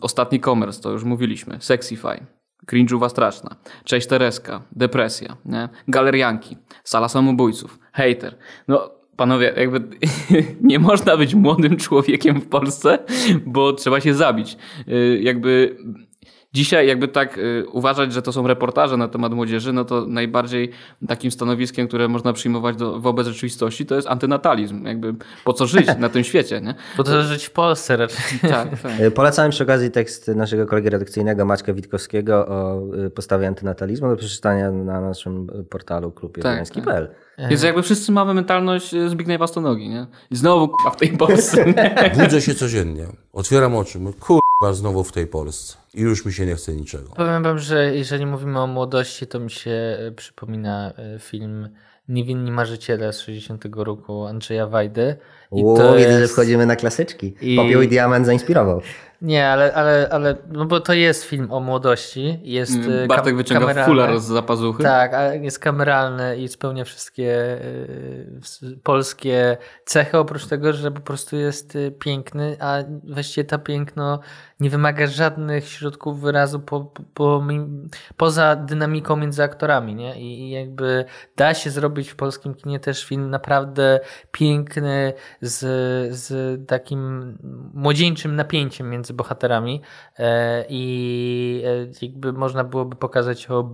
ostatni 0.01 0.39
commerce, 0.39 0.81
to 0.81 0.91
już 0.91 1.03
mówiliśmy, 1.03 1.57
Sexify, 1.59 2.25
cringe'uwa 2.67 3.09
straszna, 3.09 3.55
Cześć 3.83 4.07
Tereska, 4.07 4.61
Depresja, 4.71 5.37
nie? 5.45 5.69
Galerianki, 5.87 6.57
Sala 6.83 7.09
Samobójców, 7.09 7.79
Hater. 7.93 8.37
No 8.67 8.96
panowie, 9.17 9.53
jakby 9.57 9.83
nie 10.61 10.79
można 10.79 11.17
być 11.17 11.35
młodym 11.35 11.77
człowiekiem 11.77 12.41
w 12.41 12.47
Polsce, 12.47 12.99
bo 13.45 13.73
trzeba 13.73 14.01
się 14.01 14.13
zabić. 14.13 14.57
Y, 14.87 15.19
jakby 15.21 15.77
Dzisiaj 16.53 16.87
jakby 16.87 17.07
tak 17.07 17.37
y, 17.37 17.65
uważać, 17.71 18.13
że 18.13 18.21
to 18.21 18.31
są 18.31 18.47
reportaże 18.47 18.97
na 18.97 19.07
temat 19.07 19.33
młodzieży, 19.33 19.73
no 19.73 19.85
to 19.85 20.05
najbardziej 20.05 20.71
takim 21.07 21.31
stanowiskiem, 21.31 21.87
które 21.87 22.07
można 22.07 22.33
przyjmować 22.33 22.75
do, 22.75 22.99
wobec 22.99 23.27
rzeczywistości, 23.27 23.85
to 23.85 23.95
jest 23.95 24.07
antynatalizm. 24.07 24.85
Jakby 24.85 25.15
po 25.43 25.53
co 25.53 25.67
żyć 25.67 25.87
na 25.99 26.09
tym 26.09 26.23
świecie, 26.23 26.61
nie? 26.61 26.75
Po 26.97 27.03
co 27.03 27.23
żyć 27.23 27.45
w 27.45 27.51
Polsce 27.51 27.97
raczej. 27.97 28.17
Tak, 28.49 28.81
tak. 28.81 28.99
Y, 28.99 29.11
polecałem 29.11 29.51
przy 29.51 29.63
okazji 29.63 29.91
tekst 29.91 30.27
naszego 30.27 30.65
kolegi 30.65 30.89
redakcyjnego 30.89 31.45
Maćka 31.45 31.73
Witkowskiego 31.73 32.47
o 32.47 32.81
y, 33.05 33.09
postawie 33.09 33.47
antynatalizmu 33.47 34.09
do 34.09 34.15
przeczytania 34.15 34.71
na 34.71 35.01
naszym 35.01 35.47
portalu 35.69 36.11
klubie.pl. 36.11 37.07
Tak, 37.37 37.49
Więc 37.49 37.63
jakby 37.63 37.83
wszyscy 37.83 38.11
mamy 38.11 38.33
mentalność 38.33 38.95
Zbigniewa 39.07 39.47
Stonogi, 39.47 39.89
nie? 39.89 40.07
I 40.31 40.35
znowu 40.35 40.67
k***a 40.67 40.89
w 40.89 40.97
tej 40.97 41.09
Polsce. 41.17 41.73
Budzę 42.23 42.41
się 42.41 42.55
codziennie, 42.55 43.07
otwieram 43.33 43.75
oczy, 43.75 43.99
mówię, 43.99 44.17
kur 44.59 44.73
znowu 44.73 45.03
w 45.03 45.11
tej 45.11 45.27
Polsce 45.27 45.77
i 45.93 46.01
już 46.01 46.25
mi 46.25 46.33
się 46.33 46.45
nie 46.45 46.55
chce 46.55 46.73
niczego. 46.73 47.09
Powiem 47.15 47.43
wam, 47.43 47.59
że 47.59 47.95
jeżeli 47.95 48.25
mówimy 48.25 48.59
o 48.59 48.67
młodości, 48.67 49.27
to 49.27 49.39
mi 49.39 49.51
się 49.51 49.71
e, 49.71 50.11
przypomina 50.11 50.93
e, 50.97 51.19
film 51.19 51.69
Niewinni 52.09 52.51
Marzyciele 52.51 53.13
z 53.13 53.19
60 53.19 53.65
roku 53.75 54.25
Andrzeja 54.25 54.67
Wajdy. 54.67 55.15
I 55.51 55.63
o, 55.65 55.77
to 55.77 55.95
widzę, 55.95 56.09
jest... 56.09 56.19
że 56.19 56.27
wchodzimy 56.27 56.65
na 56.65 56.75
klasyczki. 56.75 57.33
I... 57.41 57.55
Popiół 57.55 57.81
i 57.81 57.87
diament 57.87 58.25
zainspirował. 58.25 58.81
Nie, 59.21 59.47
ale, 59.47 59.73
ale, 59.73 60.09
ale 60.11 60.35
no 60.51 60.65
bo 60.65 60.79
to 60.79 60.93
jest 60.93 61.23
film 61.23 61.51
o 61.51 61.59
młodości. 61.59 62.39
Jest 62.43 62.75
mm, 62.75 63.03
e, 63.03 63.07
Bartek 63.07 63.35
wyciąga 63.35 63.59
kameralny. 63.59 63.91
fular 63.91 64.19
z 64.19 64.23
zapazuchy. 64.23 64.83
Tak, 64.83 65.13
ale 65.13 65.37
jest 65.37 65.59
kameralny 65.59 66.37
i 66.37 66.47
spełnia 66.47 66.85
wszystkie 66.85 67.61
y, 68.63 68.79
polskie 68.83 69.57
cechy, 69.85 70.17
oprócz 70.17 70.45
tego, 70.45 70.73
że 70.73 70.91
po 70.91 71.01
prostu 71.01 71.35
jest 71.35 71.75
y, 71.75 71.91
piękny, 71.91 72.57
a 72.59 72.77
właściwie 73.03 73.45
to 73.45 73.59
piękno 73.59 74.19
nie 74.59 74.69
wymaga 74.69 75.07
żadnych 75.07 75.67
środków 75.67 76.21
wyrazu 76.21 76.59
po, 76.59 76.91
po, 77.13 77.43
poza 78.17 78.55
dynamiką 78.55 79.15
między 79.15 79.43
aktorami, 79.43 79.95
nie? 79.95 80.19
I, 80.19 80.39
I 80.39 80.49
jakby 80.49 81.05
da 81.35 81.53
się 81.53 81.69
zrobić 81.69 82.09
w 82.09 82.15
polskim 82.15 82.55
kinie 82.55 82.79
też 82.79 83.05
film 83.05 83.29
naprawdę 83.29 83.99
piękny, 84.31 85.13
z, 85.41 85.59
z 86.15 86.59
takim 86.67 87.37
młodzieńczym 87.73 88.35
napięciem 88.35 88.89
między 88.89 89.13
bohaterami 89.13 89.81
e, 90.19 90.65
i 90.69 91.63
e, 91.65 92.05
jakby 92.05 92.33
można 92.33 92.63
byłoby 92.63 92.95
pokazać, 92.95 93.49
o, 93.49 93.69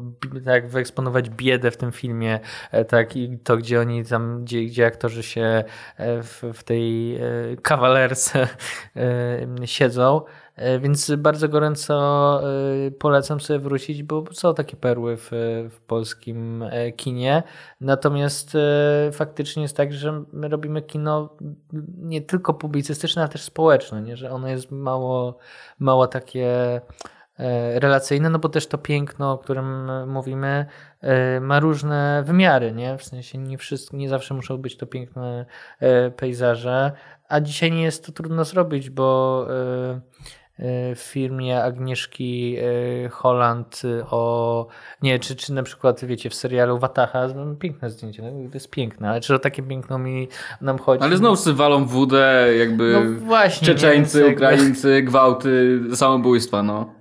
tak 0.46 0.68
wyeksponować 0.68 1.30
biedę 1.30 1.72
w 1.72 1.78
tym 1.78 1.92
filmie, 1.92 2.40
e, 2.72 2.86
tak, 2.86 3.16
i 3.16 3.40
to, 3.40 3.58
gdzie 3.58 3.80
oni 3.80 4.06
tam, 4.06 4.44
gdzie, 4.44 4.66
gdzie 4.66 4.86
aktorzy 4.86 5.24
się 5.24 5.64
w, 6.00 6.44
w 6.54 6.64
tej 6.64 7.20
kawalerce 7.62 8.48
siedzą. 9.66 10.22
E, 10.56 10.80
więc 10.80 11.12
bardzo 11.16 11.50
gorąco 11.50 12.42
e, 12.88 12.92
polecam 12.92 13.40
sobie 13.40 13.60
wrócić, 13.60 14.04
bo 14.04 14.24
są 14.32 14.54
takie 14.54 14.78
perły 14.78 15.18
w, 15.18 15.30
w 15.70 15.82
polskim 15.88 16.64
e, 16.64 16.92
kinie. 16.92 17.44
Natomiast 17.82 18.58
faktycznie 19.12 19.64
jest 19.64 19.78
tak, 19.78 19.94
że 19.94 20.24
my 20.34 20.48
robimy 20.48 20.82
kino 20.82 21.30
nie 21.98 22.22
tylko 22.22 22.54
publicystyczne, 22.54 23.22
ale 23.22 23.32
też 23.32 23.42
społeczne, 23.42 24.02
nie? 24.02 24.18
że 24.18 24.32
ono 24.32 24.48
jest 24.48 24.72
mało, 24.72 25.38
mało 25.80 26.08
takie 26.08 26.82
relacyjne, 27.74 28.30
no 28.30 28.40
bo 28.40 28.50
też 28.50 28.68
to 28.68 28.78
piękno, 28.78 29.32
o 29.32 29.38
którym 29.38 29.90
mówimy, 30.12 30.66
ma 31.42 31.60
różne 31.60 32.24
wymiary, 32.26 32.72
nie? 32.72 32.98
W 32.98 33.04
sensie 33.04 33.38
nie, 33.38 33.58
wszystko, 33.58 33.98
nie 33.98 34.10
zawsze 34.10 34.34
muszą 34.34 34.58
być 34.58 34.78
to 34.78 34.88
piękne 34.88 35.46
pejzaże, 36.18 36.92
a 37.28 37.42
dzisiaj 37.42 37.72
nie 37.72 37.84
jest 37.84 38.06
to 38.06 38.12
trudno 38.12 38.46
zrobić, 38.46 38.90
bo 38.90 39.48
w 40.96 41.00
firmie 41.00 41.64
Agnieszki 41.64 42.58
e, 43.06 43.10
Holland 43.10 43.82
o, 44.12 44.68
nie, 45.02 45.20
czy, 45.20 45.36
czy 45.36 45.54
na 45.54 45.64
przykład, 45.64 46.06
wiecie, 46.06 46.30
w 46.30 46.36
serialu 46.36 46.80
Wataha, 46.80 47.28
no, 47.36 47.56
piękne 47.56 47.90
zdjęcie, 47.90 48.24
no, 48.24 48.50
to 48.50 48.54
jest 48.54 48.70
piękne, 48.70 49.10
ale 49.10 49.22
czy 49.22 49.36
o 49.36 49.40
takie 49.40 49.64
piękno 49.64 49.98
mi 49.98 50.28
nam 50.62 50.78
chodzi? 50.78 51.04
Ale 51.04 51.18
znowu 51.18 51.36
sobie 51.36 51.56
walą 51.56 51.86
wódę, 51.86 52.48
jakby 52.60 52.94
no 52.94 53.26
właśnie, 53.26 53.68
Czeczeńcy, 53.68 54.28
Ukraińcy, 54.28 55.02
gwałty, 55.02 55.82
samobójstwa, 55.94 56.64
no. 56.64 56.94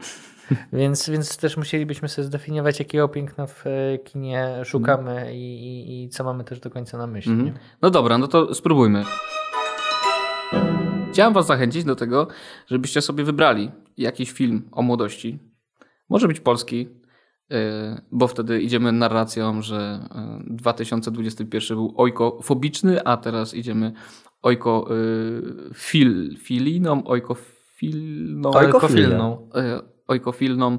Więc, 0.72 1.08
więc 1.08 1.36
też 1.36 1.56
musielibyśmy 1.56 2.08
sobie 2.08 2.26
zdefiniować, 2.26 2.78
jakiego 2.78 3.08
piękna 3.08 3.46
w 3.46 3.66
e, 3.66 3.98
kinie 3.98 4.48
szukamy 4.64 5.10
mm. 5.10 5.34
i, 5.34 5.38
i, 5.38 6.04
i, 6.04 6.08
co 6.08 6.24
mamy 6.24 6.44
też 6.44 6.60
do 6.60 6.70
końca 6.70 6.98
na 6.98 7.06
myśli. 7.06 7.32
Mm. 7.32 7.54
No 7.82 7.90
dobra, 7.90 8.18
no 8.18 8.28
to 8.28 8.54
spróbujmy. 8.54 9.04
Chciałem 11.12 11.32
Was 11.32 11.46
zachęcić 11.46 11.84
do 11.84 11.96
tego, 11.96 12.28
żebyście 12.66 13.00
sobie 13.00 13.24
wybrali 13.24 13.70
jakiś 13.96 14.32
film 14.32 14.68
o 14.72 14.82
młodości. 14.82 15.38
Może 16.08 16.28
być 16.28 16.40
polski, 16.40 16.88
y, 17.52 17.56
bo 18.12 18.28
wtedy 18.28 18.62
idziemy 18.62 18.92
narracją, 18.92 19.62
że 19.62 20.08
2021 20.46 21.72
y, 21.72 21.80
był 21.80 21.94
ojkofobiczny, 21.96 23.04
a 23.04 23.16
teraz 23.16 23.54
idziemy 23.54 23.92
ojkofiliną, 24.42 27.04
ojkofilną, 27.04 28.50
ojkofilną, 28.50 29.48
ojkofilną 30.08 30.78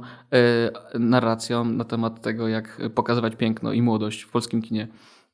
narracją 1.00 1.66
na 1.66 1.84
temat 1.84 2.22
tego, 2.22 2.48
jak 2.48 2.82
pokazywać 2.96 3.36
piękno 3.36 3.74
i 3.74 3.82
młodość 3.82 4.22
w 4.22 4.32
polskim 4.32 4.62
kinie. 4.62 4.88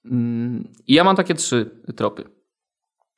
Mm, 0.05 0.67
I 0.87 0.93
ja 0.93 1.03
mam 1.03 1.15
takie 1.15 1.33
trzy 1.33 1.69
tropy. 1.95 2.38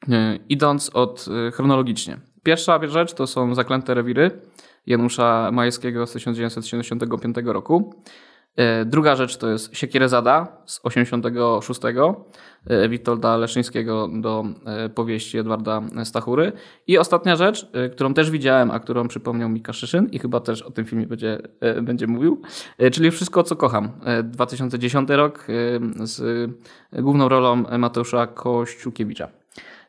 E, 0.09 0.39
idąc 0.49 0.89
od 0.93 1.25
e, 1.47 1.51
chronologicznie. 1.51 2.17
Pierwsza 2.43 2.87
rzecz 2.87 3.13
to 3.13 3.27
są 3.27 3.55
Zaklęte 3.55 3.93
rewiry 3.93 4.31
Janusza 4.87 5.49
Majewskiego 5.51 6.07
z 6.07 6.11
1975 6.11 7.35
roku. 7.45 7.93
E, 8.55 8.85
druga 8.85 9.15
rzecz 9.15 9.37
to 9.37 9.49
jest 9.49 9.75
Siekierezada 9.75 10.47
z 10.65 10.79
86 10.83 11.81
Witolda 12.89 13.37
Leszyńskiego 13.37 14.09
do 14.13 14.45
powieści 14.95 15.37
Edwarda 15.37 15.81
Stachury. 16.03 16.51
I 16.87 16.97
ostatnia 16.97 17.35
rzecz, 17.35 17.67
którą 17.91 18.13
też 18.13 18.31
widziałem, 18.31 18.71
a 18.71 18.79
którą 18.79 19.07
przypomniał 19.07 19.49
mi 19.49 19.61
Kaszyszyn 19.61 20.09
i 20.11 20.19
chyba 20.19 20.39
też 20.39 20.61
o 20.61 20.71
tym 20.71 20.85
filmie 20.85 21.07
będzie, 21.07 21.39
będzie 21.81 22.07
mówił, 22.07 22.41
czyli 22.91 23.11
Wszystko, 23.11 23.43
co 23.43 23.55
kocham. 23.55 23.91
2010 24.23 25.09
rok 25.09 25.47
z 26.03 26.49
główną 26.93 27.29
rolą 27.29 27.63
Mateusza 27.77 28.27
Kościukiewicza. 28.27 29.40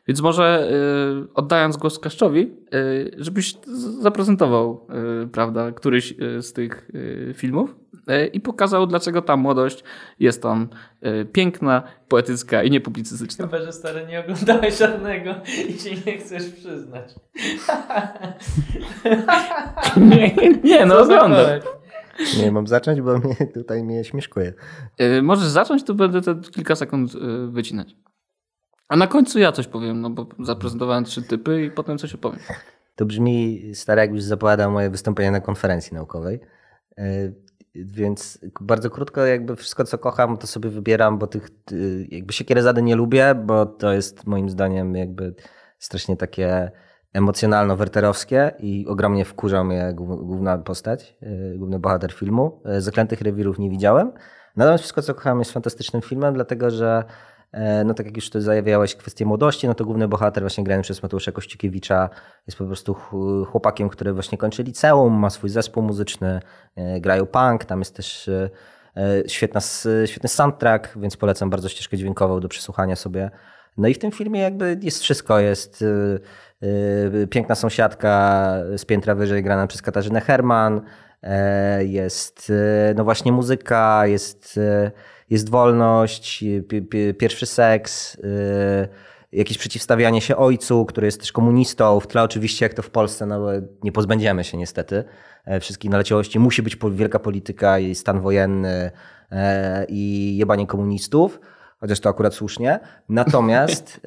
Więc 0.07 0.21
może 0.21 0.69
y, 1.27 1.33
oddając 1.33 1.77
głos 1.77 1.99
Kaszczowi, 1.99 2.51
y, 2.73 3.11
żebyś 3.17 3.57
zaprezentował, 4.01 4.87
y, 5.23 5.27
prawda, 5.27 5.71
któryś 5.71 6.11
y, 6.11 6.41
z 6.41 6.53
tych 6.53 6.89
y, 6.95 7.33
filmów 7.37 7.75
y, 8.09 8.27
i 8.27 8.39
pokazał, 8.39 8.87
dlaczego 8.87 9.21
ta 9.21 9.37
młodość 9.37 9.83
jest 10.19 10.41
tam 10.43 10.69
piękna, 11.33 11.83
poetycka 12.07 12.63
i 12.63 12.71
niepublicystyczna. 12.71 13.45
Chyba, 13.45 13.61
że 13.61 13.71
stary 13.71 14.05
nie 14.07 14.19
oglądałeś 14.19 14.77
żadnego 14.77 15.35
i 15.69 15.73
się 15.79 15.89
nie 16.05 16.17
chcesz 16.17 16.49
przyznać. 16.49 17.15
nie, 19.97 20.35
nie, 20.69 20.85
no 20.85 20.99
oglądam. 20.99 21.45
Nie 22.43 22.51
mam 22.51 22.67
zacząć, 22.67 23.01
bo 23.01 23.17
mnie 23.19 23.35
tutaj 23.53 23.83
mnie 23.83 24.03
śmieszkuje. 24.03 24.53
możesz 25.21 25.47
zacząć, 25.47 25.83
to 25.83 25.93
będę 25.93 26.21
te 26.21 26.35
kilka 26.51 26.75
sekund 26.75 27.11
wycinać. 27.47 27.95
A 28.93 28.95
na 28.95 29.07
końcu 29.07 29.39
ja 29.39 29.51
coś 29.51 29.67
powiem, 29.67 30.01
no 30.01 30.09
bo 30.09 30.27
zaprezentowałem 30.39 31.03
trzy 31.03 31.21
typy 31.21 31.63
i 31.63 31.71
potem 31.71 31.97
coś 31.97 32.15
opowiem. 32.15 32.39
To 32.95 33.05
brzmi, 33.05 33.61
stary, 33.73 34.01
jakbyś 34.01 34.23
zapowiadał 34.23 34.71
moje 34.71 34.89
wystąpienie 34.89 35.31
na 35.31 35.39
konferencji 35.39 35.93
naukowej. 35.93 36.39
E, 36.97 37.03
więc 37.75 38.39
bardzo 38.61 38.89
krótko, 38.89 39.25
jakby 39.25 39.55
wszystko, 39.55 39.83
co 39.83 39.97
kocham, 39.97 40.37
to 40.37 40.47
sobie 40.47 40.69
wybieram, 40.69 41.17
bo 41.17 41.27
tych, 41.27 41.49
jakby 42.09 42.33
siekierezady 42.33 42.81
nie 42.81 42.95
lubię, 42.95 43.35
bo 43.35 43.65
to 43.65 43.93
jest 43.93 44.27
moim 44.27 44.49
zdaniem 44.49 44.95
jakby 44.95 45.35
strasznie 45.79 46.17
takie 46.17 46.71
emocjonalno-werterowskie 47.13 48.51
i 48.59 48.87
ogromnie 48.87 49.25
wkurzał 49.25 49.65
mnie 49.65 49.93
główna 49.95 50.57
postać, 50.57 51.17
główny 51.55 51.79
bohater 51.79 52.13
filmu. 52.13 52.61
Zaklętych 52.77 53.21
rewirów 53.21 53.59
nie 53.59 53.69
widziałem. 53.69 54.11
Natomiast 54.55 54.81
Wszystko, 54.81 55.01
co 55.01 55.15
kocham 55.15 55.39
jest 55.39 55.51
fantastycznym 55.51 56.01
filmem, 56.01 56.33
dlatego 56.33 56.71
że 56.71 57.03
E, 57.03 57.32
no 57.85 57.93
tak 57.93 58.05
jak 58.05 58.15
już 58.15 58.29
tu 58.29 58.41
zajawiałeś 58.41 58.95
kwestię 58.95 59.25
młodości, 59.25 59.67
no 59.67 59.73
to 59.73 59.85
główny 59.85 60.07
bohater 60.07 60.43
właśnie 60.43 60.63
grany 60.63 60.83
przez 60.83 61.03
Mateusza 61.03 61.31
Kościukiewicza 61.31 62.09
jest 62.47 62.57
po 62.57 62.65
prostu 62.65 62.93
chłopakiem, 63.45 63.89
który 63.89 64.13
właśnie 64.13 64.37
kończy 64.37 64.63
liceum, 64.63 65.13
ma 65.13 65.29
swój 65.29 65.49
zespół 65.49 65.83
muzyczny, 65.83 66.39
e, 66.75 67.01
grają 67.01 67.25
punk, 67.25 67.65
tam 67.65 67.79
jest 67.79 67.95
też 67.95 68.27
e, 68.27 68.49
świetna, 69.27 69.61
świetny 70.05 70.29
soundtrack, 70.29 70.97
więc 70.97 71.17
polecam 71.17 71.49
bardzo 71.49 71.69
ścieżkę 71.69 71.97
dźwiękową 71.97 72.39
do 72.39 72.47
przesłuchania 72.47 72.95
sobie. 72.95 73.31
No 73.77 73.87
i 73.87 73.93
w 73.93 73.99
tym 73.99 74.11
filmie 74.11 74.39
jakby 74.41 74.79
jest 74.81 75.01
wszystko, 75.01 75.39
jest 75.39 75.83
piękna 77.29 77.55
sąsiadka 77.55 78.53
z 78.77 78.85
piętra 78.85 79.15
wyżej 79.15 79.43
grana 79.43 79.67
przez 79.67 79.81
Katarzynę 79.81 80.21
Herman, 80.21 80.81
jest 81.79 82.51
no 82.95 83.03
właśnie 83.03 83.31
muzyka, 83.31 84.07
jest 84.07 84.59
jest 85.29 85.49
wolność, 85.49 86.43
pierwszy 87.17 87.45
seks, 87.45 88.15
y, 88.15 88.89
jakieś 89.31 89.57
przeciwstawianie 89.57 90.21
się 90.21 90.37
ojcu, 90.37 90.85
który 90.85 91.07
jest 91.07 91.19
też 91.19 91.31
komunistą. 91.31 91.99
W 91.99 92.07
tle 92.07 92.23
oczywiście, 92.23 92.65
jak 92.65 92.73
to 92.73 92.81
w 92.81 92.89
Polsce, 92.89 93.25
no, 93.25 93.47
nie 93.83 93.91
pozbędziemy 93.91 94.43
się 94.43 94.57
niestety 94.57 95.03
e, 95.45 95.59
wszystkich 95.59 95.91
naleciałości. 95.91 96.39
Musi 96.39 96.61
być 96.61 96.77
wielka 96.91 97.19
polityka 97.19 97.79
i 97.79 97.95
stan 97.95 98.21
wojenny 98.21 98.91
e, 99.31 99.85
i 99.89 100.37
jebanie 100.37 100.67
komunistów 100.67 101.39
chociaż 101.83 101.99
to 101.99 102.09
akurat 102.09 102.33
słusznie. 102.33 102.79
Natomiast 103.09 104.01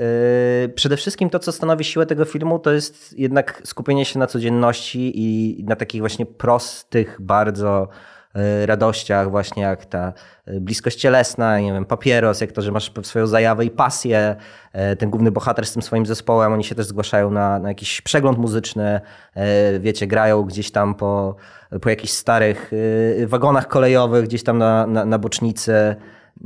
yy, 0.63 0.69
przede 0.75 0.97
wszystkim 0.97 1.31
to, 1.31 1.39
co 1.39 1.53
stanowi 1.53 1.85
siłę 1.85 2.07
tego 2.07 2.25
filmu, 2.25 2.59
to 2.59 2.73
jest 2.73 3.19
jednak 3.19 3.63
skupienie 3.65 4.05
się 4.05 4.19
na 4.19 4.27
codzienności 4.27 5.13
i 5.15 5.65
na 5.65 5.77
takich 5.77 6.01
właśnie 6.01 6.27
prostych, 6.27 7.17
bardzo 7.21 7.89
radościach, 8.67 9.31
właśnie 9.31 9.63
jak 9.63 9.85
ta 9.85 10.13
e, 10.47 10.61
bliskość 10.61 11.01
cielesna, 11.01 11.61
nie 11.61 11.73
wiem, 11.73 11.85
papieros, 11.85 12.41
jak 12.41 12.53
to, 12.53 12.63
że 12.63 12.73
masz 12.73 12.93
swoją 13.03 13.27
zajawę 13.27 13.65
i 13.65 13.71
pasję. 13.71 14.37
E, 14.73 14.97
ten 14.97 15.11
główny 15.11 15.31
bohater 15.31 15.67
z 15.67 15.73
tym 15.73 15.83
swoim 15.83 16.07
zespołem, 16.07 16.53
oni 16.53 16.65
się 16.65 16.75
też 16.75 16.87
zgłaszają 16.87 17.31
na, 17.31 17.59
na 17.59 17.69
jakiś 17.69 18.01
przegląd 18.01 18.39
muzyczny, 18.39 19.01
wiecie, 19.81 20.07
grają 20.07 20.43
gdzieś 20.43 20.71
tam 20.71 20.95
po, 20.95 21.37
po 21.81 21.91
jakichś 21.91 22.13
starych 22.13 22.71
wagonach 23.27 23.69
kolejowych, 23.69 24.25
gdzieś 24.25 24.43
tam 24.43 24.59
na, 24.59 24.87
na, 24.87 25.05
na 25.05 25.19
bocznicy. 25.19 25.97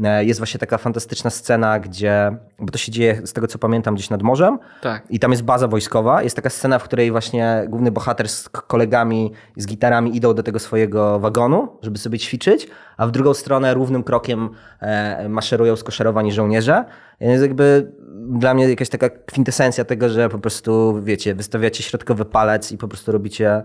E, 0.05 0.25
jest 0.25 0.41
właśnie 0.41 0.61
taka 0.61 0.79
fantastyczna 0.79 1.31
scena, 1.31 1.81
gdzie, 1.81 2.37
bo 2.59 2.73
to 2.73 2.79
się 2.79 2.93
dzieje 2.93 3.21
z 3.25 3.33
tego 3.33 3.47
co 3.47 3.59
pamiętam 3.59 3.95
gdzieś 3.95 4.11
nad 4.11 4.23
morzem 4.23 4.59
tak. 4.81 5.03
i 5.11 5.19
tam 5.19 5.31
jest 5.31 5.43
baza 5.43 5.69
wojskowa. 5.69 6.23
Jest 6.23 6.37
taka 6.37 6.51
scena, 6.51 6.79
w 6.79 6.85
której 6.85 7.11
właśnie 7.11 7.65
główny 7.69 7.91
bohater 7.91 8.29
z 8.29 8.49
kolegami, 8.49 9.33
z 9.57 9.67
gitarami 9.67 10.17
idą 10.17 10.35
do 10.35 10.43
tego 10.43 10.59
swojego 10.59 11.21
wagonu, 11.21 11.69
żeby 11.83 11.99
sobie 11.99 12.19
ćwiczyć, 12.19 12.69
a 12.97 13.07
w 13.07 13.11
drugą 13.11 13.35
stronę 13.35 13.75
równym 13.75 14.03
krokiem 14.03 14.51
e, 14.81 15.29
maszerują 15.29 15.77
skoszarowani 15.77 16.33
żołnierze. 16.33 16.85
Jest 17.21 17.43
jakby 17.43 17.93
dla 18.29 18.55
mnie 18.55 18.69
jakaś 18.71 18.89
taka 18.89 19.09
kwintesencja 19.09 19.85
tego, 19.85 20.09
że 20.09 20.29
po 20.29 20.39
prostu, 20.39 21.03
wiecie, 21.03 21.35
wystawiacie 21.35 21.83
środkowy 21.83 22.25
palec 22.25 22.73
i 22.73 22.79
po 22.79 22.89
prostu 22.89 23.13
robicie 23.13 23.63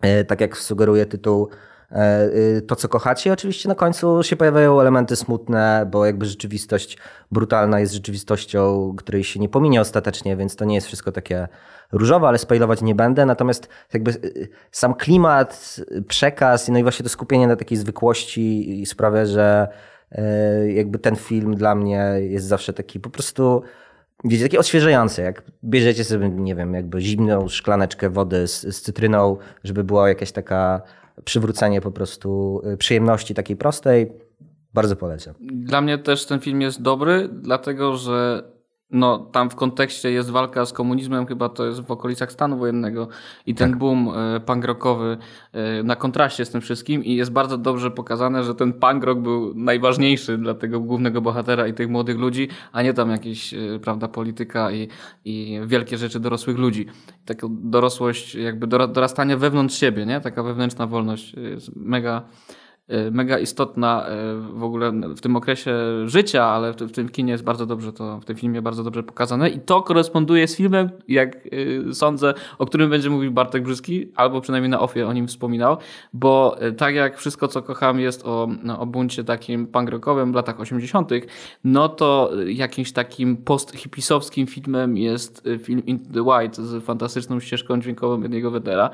e, 0.00 0.24
tak 0.24 0.40
jak 0.40 0.56
sugeruje 0.56 1.06
tytuł 1.06 1.48
to, 2.66 2.76
co 2.76 2.88
kochacie. 2.88 3.32
Oczywiście 3.32 3.68
na 3.68 3.74
końcu 3.74 4.22
się 4.22 4.36
pojawiają 4.36 4.80
elementy 4.80 5.16
smutne, 5.16 5.88
bo 5.90 6.06
jakby 6.06 6.26
rzeczywistość 6.26 6.98
brutalna 7.32 7.80
jest 7.80 7.92
rzeczywistością, 7.92 8.94
której 8.96 9.24
się 9.24 9.40
nie 9.40 9.48
pominie 9.48 9.80
ostatecznie, 9.80 10.36
więc 10.36 10.56
to 10.56 10.64
nie 10.64 10.74
jest 10.74 10.86
wszystko 10.86 11.12
takie 11.12 11.48
różowe, 11.92 12.28
ale 12.28 12.38
spoilować 12.38 12.82
nie 12.82 12.94
będę. 12.94 13.26
Natomiast 13.26 13.68
jakby 13.92 14.10
y, 14.10 14.48
sam 14.70 14.94
klimat, 14.94 15.76
przekaz, 16.08 16.68
no 16.68 16.78
i 16.78 16.82
właśnie 16.82 17.02
to 17.02 17.08
skupienie 17.08 17.46
na 17.46 17.56
takiej 17.56 17.78
zwykłości 17.78 18.84
sprawia, 18.86 19.26
że 19.26 19.68
e, 20.12 20.72
jakby 20.72 20.98
ten 20.98 21.16
film 21.16 21.54
dla 21.54 21.74
mnie 21.74 22.14
jest 22.18 22.46
zawsze 22.46 22.72
taki 22.72 23.00
po 23.00 23.10
prostu 23.10 23.62
wiecie, 24.24 24.42
taki 24.42 24.58
odświeżający, 24.58 25.22
jak 25.22 25.42
bierzecie 25.64 26.04
sobie, 26.04 26.28
nie 26.28 26.54
wiem, 26.54 26.74
jakby 26.74 27.00
zimną 27.00 27.48
szklaneczkę 27.48 28.10
wody 28.10 28.48
z, 28.48 28.60
z 28.76 28.82
cytryną, 28.82 29.36
żeby 29.64 29.84
była 29.84 30.08
jakaś 30.08 30.32
taka 30.32 30.82
przywrócenie 31.24 31.80
po 31.80 31.90
prostu 31.90 32.60
y, 32.72 32.76
przyjemności 32.76 33.34
takiej 33.34 33.56
prostej. 33.56 34.12
Bardzo 34.74 34.96
polecam. 34.96 35.34
Dla 35.40 35.80
mnie 35.80 35.98
też 35.98 36.26
ten 36.26 36.40
film 36.40 36.60
jest 36.60 36.82
dobry, 36.82 37.28
dlatego 37.32 37.96
że 37.96 38.42
no, 38.90 39.18
tam 39.18 39.50
w 39.50 39.54
kontekście 39.54 40.10
jest 40.10 40.30
walka 40.30 40.66
z 40.66 40.72
komunizmem, 40.72 41.26
chyba 41.26 41.48
to 41.48 41.66
jest 41.66 41.80
w 41.80 41.90
okolicach 41.90 42.32
stanu 42.32 42.58
wojennego 42.58 43.08
i 43.46 43.54
ten 43.54 43.70
tak. 43.70 43.78
boom 43.78 44.08
e, 44.08 44.40
punk 44.40 44.64
rockowy 44.64 45.18
e, 45.52 45.82
na 45.82 45.96
kontraście 45.96 46.44
z 46.44 46.50
tym 46.50 46.60
wszystkim 46.60 47.04
i 47.04 47.14
jest 47.14 47.32
bardzo 47.32 47.58
dobrze 47.58 47.90
pokazane, 47.90 48.44
że 48.44 48.54
ten 48.54 48.72
punk 48.72 49.04
rock 49.04 49.20
był 49.20 49.54
najważniejszy 49.54 50.38
dla 50.38 50.54
tego 50.54 50.80
głównego 50.80 51.20
bohatera 51.20 51.66
i 51.66 51.74
tych 51.74 51.88
młodych 51.88 52.18
ludzi, 52.18 52.48
a 52.72 52.82
nie 52.82 52.94
tam 52.94 53.10
jakieś, 53.10 53.54
e, 53.54 53.58
prawda, 53.82 54.08
polityka 54.08 54.72
i, 54.72 54.88
i 55.24 55.60
wielkie 55.66 55.98
rzeczy 55.98 56.20
dorosłych 56.20 56.58
ludzi. 56.58 56.86
Taka 57.24 57.46
dorosłość, 57.50 58.34
jakby 58.34 58.66
dorastanie 58.66 59.36
wewnątrz 59.36 59.78
siebie, 59.78 60.06
nie? 60.06 60.20
Taka 60.20 60.42
wewnętrzna 60.42 60.86
wolność 60.86 61.34
jest 61.34 61.76
mega 61.76 62.22
mega 63.10 63.38
istotna 63.38 64.06
y, 64.08 64.58
w 64.58 64.62
ogóle 64.62 64.92
w 64.92 65.20
tym 65.20 65.36
okresie 65.36 65.74
życia, 66.06 66.44
ale 66.44 66.72
w 66.72 66.92
tym 66.92 67.08
kinie 67.08 67.32
jest 67.32 67.44
bardzo 67.44 67.66
dobrze 67.66 67.92
to, 67.92 68.20
w 68.20 68.24
tym 68.24 68.36
filmie 68.36 68.62
bardzo 68.62 68.84
dobrze 68.84 69.02
pokazane 69.02 69.50
i 69.50 69.60
to 69.60 69.82
koresponduje 69.82 70.48
z 70.48 70.56
filmem, 70.56 70.90
jak 71.08 71.46
y, 71.46 71.84
sądzę, 71.92 72.34
o 72.58 72.66
którym 72.66 72.90
będzie 72.90 73.10
mówił 73.10 73.32
Bartek 73.32 73.62
Brzyski, 73.62 74.12
albo 74.16 74.40
przynajmniej 74.40 74.70
na 74.70 74.80
ofie 74.80 75.06
o 75.06 75.12
nim 75.12 75.28
wspominał, 75.28 75.76
bo 76.12 76.56
tak 76.76 76.94
jak 76.94 77.18
wszystko, 77.18 77.48
co 77.48 77.62
kocham 77.62 78.00
jest 78.00 78.26
o, 78.26 78.48
no, 78.62 78.80
o 78.80 78.86
buncie 78.86 79.24
takim 79.24 79.66
punk 79.66 79.90
rockowym 79.90 80.32
w 80.32 80.34
latach 80.34 80.60
80., 80.60 81.10
no 81.64 81.88
to 81.88 82.30
jakimś 82.46 82.92
takim 82.92 83.36
post-hipisowskim 83.36 84.46
filmem 84.46 84.96
jest 84.96 85.48
film 85.62 85.86
Into 85.86 86.12
the 86.12 86.22
White 86.22 86.62
z 86.62 86.84
fantastyczną 86.84 87.40
ścieżką 87.40 87.80
dźwiękową 87.80 88.22
jednego 88.22 88.50
Wedera 88.50 88.90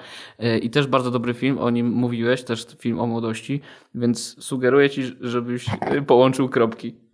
i 0.63 0.71
też 0.71 0.87
bardzo 0.87 1.11
dobry 1.11 1.35
film, 1.35 1.59
o 1.59 1.71
nim 1.71 1.91
mówiłeś, 1.91 2.43
też 2.43 2.67
film 2.79 3.01
o 3.01 3.07
młodości, 3.07 3.61
więc 3.95 4.45
sugeruję 4.45 4.91
ci, 4.91 5.17
żebyś 5.21 5.67
połączył 6.07 6.49
kropki. 6.49 7.05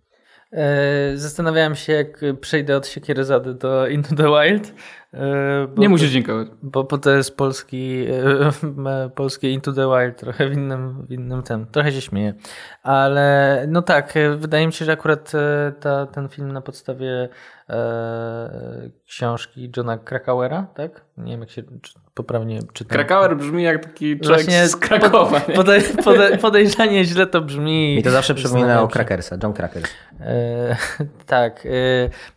E, 0.51 1.17
zastanawiałem 1.17 1.75
się, 1.75 1.93
jak 1.93 2.21
przejdę 2.41 2.77
od 2.77 2.87
Siekiery 2.87 3.23
Zady 3.23 3.53
do 3.53 3.87
Into 3.87 4.15
the 4.15 4.23
Wild. 4.23 4.73
E, 5.13 5.67
nie 5.77 5.89
musisz 5.89 6.09
dziękować. 6.09 6.47
Bo, 6.61 6.83
bo 6.83 6.97
to 6.97 7.11
jest 7.11 7.37
polski, 7.37 8.05
e, 8.87 9.09
polskie 9.15 9.51
Into 9.51 9.73
the 9.73 9.87
Wild, 9.87 10.17
trochę 10.17 10.49
w 10.49 10.53
innym, 10.53 11.05
w 11.05 11.11
innym 11.11 11.43
tym. 11.43 11.65
Trochę 11.65 11.91
się 11.91 12.01
śmieję. 12.01 12.33
Ale 12.83 13.65
no 13.67 13.81
tak, 13.81 14.13
wydaje 14.37 14.67
mi 14.67 14.73
się, 14.73 14.85
że 14.85 14.91
akurat 14.91 15.31
ta, 15.79 16.05
ten 16.05 16.29
film 16.29 16.51
na 16.51 16.61
podstawie 16.61 17.29
e, 17.69 18.89
książki 19.05 19.71
Johna 19.77 19.97
Krakauera, 19.97 20.67
tak? 20.75 21.05
Nie 21.17 21.31
wiem, 21.31 21.39
jak 21.39 21.49
się 21.49 21.63
poprawnie 22.21 22.59
czytam. 22.73 22.95
Krakauer 22.95 23.37
brzmi 23.37 23.63
jak 23.63 23.83
taki 23.83 24.19
człowiek 24.19 24.45
Właśnie 24.45 24.67
z 24.67 24.75
Krakowa. 24.75 25.39
Podej, 25.39 25.81
podej, 26.03 26.37
podejrzanie 26.37 27.05
źle 27.05 27.27
to 27.27 27.41
brzmi. 27.41 27.95
Mi 27.95 28.03
to 28.03 28.11
zawsze 28.11 28.35
przypomina 28.35 28.81
o 28.81 28.87
Krakersa, 28.87 29.37
John 29.43 29.53
Krakers. 29.53 29.89
E, 30.19 30.75
tak. 31.27 31.67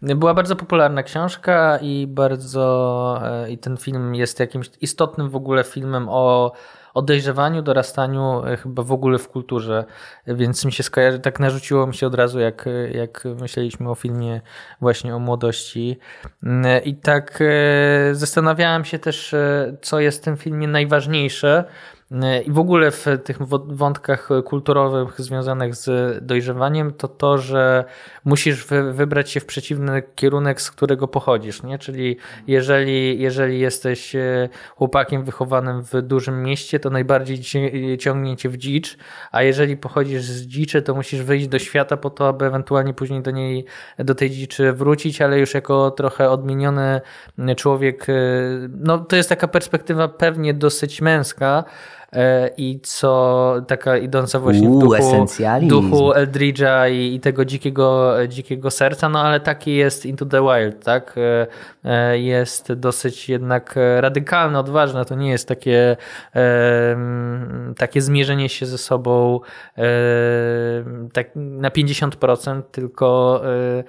E, 0.02 0.14
była 0.14 0.34
bardzo 0.34 0.56
popularna 0.56 1.02
książka 1.02 1.78
i 1.82 2.06
bardzo 2.06 3.20
e, 3.22 3.50
i 3.50 3.58
ten 3.58 3.76
film 3.76 4.14
jest 4.14 4.40
jakimś 4.40 4.70
istotnym 4.80 5.30
w 5.30 5.36
ogóle 5.36 5.64
filmem 5.64 6.06
o 6.08 6.52
o 6.94 7.02
dojrzewaniu, 7.02 7.62
dorastaniu 7.62 8.46
e, 8.46 8.56
chyba 8.56 8.82
w 8.82 8.92
ogóle 8.92 9.18
w 9.18 9.28
kulturze, 9.28 9.84
więc 10.26 10.64
mi 10.64 10.72
się 10.72 10.82
skojarzy, 10.82 11.18
tak 11.18 11.40
narzuciło 11.40 11.86
mi 11.86 11.94
się 11.94 12.06
od 12.06 12.14
razu, 12.14 12.40
jak, 12.40 12.68
jak 12.92 13.24
myśleliśmy 13.40 13.90
o 13.90 13.94
filmie 13.94 14.40
właśnie 14.80 15.16
o 15.16 15.18
młodości. 15.18 15.98
Mm, 16.42 16.84
I 16.84 16.94
tak 16.94 17.38
e, 17.40 18.14
zastanawiałem 18.14 18.84
się 18.84 18.98
też, 18.98 19.34
e, 19.34 19.76
co 19.82 20.00
jest 20.00 20.20
w 20.20 20.24
tym 20.24 20.36
filmie 20.36 20.68
najważniejsze, 20.68 21.64
i 22.46 22.50
w 22.50 22.58
ogóle 22.58 22.90
w 22.90 23.06
tych 23.24 23.38
wątkach 23.66 24.28
kulturowych 24.44 25.20
związanych 25.20 25.74
z 25.74 26.18
dojrzewaniem, 26.26 26.92
to 26.92 27.08
to, 27.08 27.38
że 27.38 27.84
musisz 28.24 28.66
wybrać 28.92 29.30
się 29.30 29.40
w 29.40 29.46
przeciwny 29.46 30.02
kierunek, 30.14 30.60
z 30.60 30.70
którego 30.70 31.08
pochodzisz. 31.08 31.62
Nie? 31.62 31.78
Czyli 31.78 32.16
jeżeli, 32.46 33.20
jeżeli 33.20 33.60
jesteś 33.60 34.16
e, 34.16 34.48
chłopakiem 34.76 35.24
wychowanym 35.24 35.82
w 35.82 36.02
dużym 36.02 36.42
mieście, 36.42 36.80
to 36.80 36.90
najbardziej 36.90 37.40
ciągnie 37.98 38.36
cię 38.36 38.48
w 38.48 38.56
dzicz, 38.56 38.98
a 39.32 39.42
jeżeli 39.42 39.76
pochodzisz 39.76 40.22
z 40.22 40.42
dziczy, 40.42 40.82
to 40.82 40.94
musisz 40.94 41.22
wyjść 41.22 41.48
do 41.48 41.58
świata 41.58 41.96
po 41.96 42.10
to, 42.10 42.28
aby 42.28 42.44
ewentualnie 42.44 42.94
później 42.94 43.22
do 43.22 43.30
niej, 43.30 43.64
do 43.98 44.14
tej 44.14 44.30
dziczy 44.30 44.72
wrócić, 44.72 45.22
ale 45.22 45.38
już 45.38 45.54
jako 45.54 45.90
trochę 45.90 46.30
odmieniony 46.30 47.00
człowiek. 47.56 48.08
E, 48.08 48.12
no, 48.70 48.98
to 48.98 49.16
jest 49.16 49.28
taka 49.28 49.48
perspektywa 49.48 50.08
pewnie 50.08 50.54
dosyć 50.54 51.00
męska, 51.00 51.64
e, 51.64 52.03
i 52.56 52.80
co 52.82 53.54
taka 53.66 53.96
idąca 53.96 54.40
właśnie 54.40 54.68
w 54.68 54.70
Uuu, 54.70 54.80
duchu, 54.80 55.26
duchu 55.62 56.12
Eldridge'a 56.12 56.90
i, 56.90 57.14
i 57.14 57.20
tego 57.20 57.44
dzikiego, 57.44 58.14
dzikiego 58.28 58.70
serca, 58.70 59.08
no 59.08 59.20
ale 59.20 59.40
taki 59.40 59.74
jest 59.74 60.06
Into 60.06 60.26
the 60.26 60.42
Wild, 60.42 60.84
tak? 60.84 61.14
E, 61.18 61.46
e, 61.84 62.18
Jest 62.18 62.72
dosyć 62.72 63.28
jednak 63.28 63.74
radykalne, 64.00 64.58
odważne, 64.58 65.04
to 65.04 65.14
nie 65.14 65.30
jest 65.30 65.48
takie, 65.48 65.96
e, 66.36 66.96
takie 67.76 68.00
zmierzenie 68.00 68.48
się 68.48 68.66
ze 68.66 68.78
sobą 68.78 69.40
e, 69.78 69.82
tak 71.12 71.26
na 71.34 71.70
50%, 71.70 72.62
tylko, 72.70 73.40
e, 73.78 73.84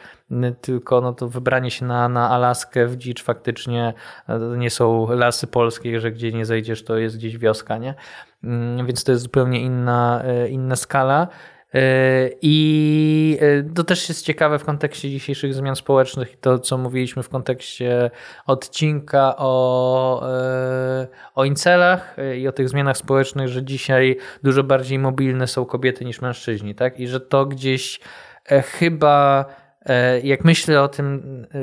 tylko 0.61 1.01
no 1.01 1.13
to 1.13 1.29
wybranie 1.29 1.71
się 1.71 1.85
na, 1.85 2.09
na 2.09 2.29
Alaskę 2.29 2.87
w 2.87 2.97
dzicz 2.97 3.23
faktycznie 3.23 3.93
to 4.27 4.55
nie 4.55 4.69
są 4.69 5.07
lasy 5.09 5.47
polskie, 5.47 5.99
że 5.99 6.11
gdzie 6.11 6.31
nie 6.31 6.45
zejdziesz 6.45 6.83
to 6.83 6.97
jest 6.97 7.17
gdzieś 7.17 7.37
wioska, 7.37 7.77
nie? 7.77 7.95
Mm, 8.43 8.85
Więc 8.85 9.03
to 9.03 9.11
jest 9.11 9.23
zupełnie 9.23 9.61
inna, 9.61 10.23
e, 10.25 10.49
inna 10.49 10.75
skala. 10.75 11.27
I 12.41 13.39
to 13.75 13.83
też 13.83 14.09
jest 14.09 14.25
ciekawe 14.25 14.59
w 14.59 14.65
kontekście 14.65 15.09
dzisiejszych 15.09 15.53
zmian 15.53 15.75
społecznych 15.75 16.33
i 16.33 16.37
to, 16.37 16.59
co 16.59 16.77
mówiliśmy 16.77 17.23
w 17.23 17.29
kontekście 17.29 18.11
odcinka 18.45 19.35
o, 19.37 20.23
o 21.35 21.45
incelach 21.45 22.15
i 22.37 22.47
o 22.47 22.51
tych 22.51 22.69
zmianach 22.69 22.97
społecznych, 22.97 23.47
że 23.47 23.63
dzisiaj 23.63 24.17
dużo 24.43 24.63
bardziej 24.63 24.99
mobilne 24.99 25.47
są 25.47 25.65
kobiety 25.65 26.05
niż 26.05 26.21
mężczyźni, 26.21 26.75
tak? 26.75 26.99
I 26.99 27.07
że 27.07 27.19
to 27.19 27.45
gdzieś 27.45 27.99
e, 28.45 28.61
chyba 28.61 29.45
jak 30.23 30.43
myślę 30.45 30.81
o 30.81 30.87
tym, 30.87 31.21
e, 31.53 31.57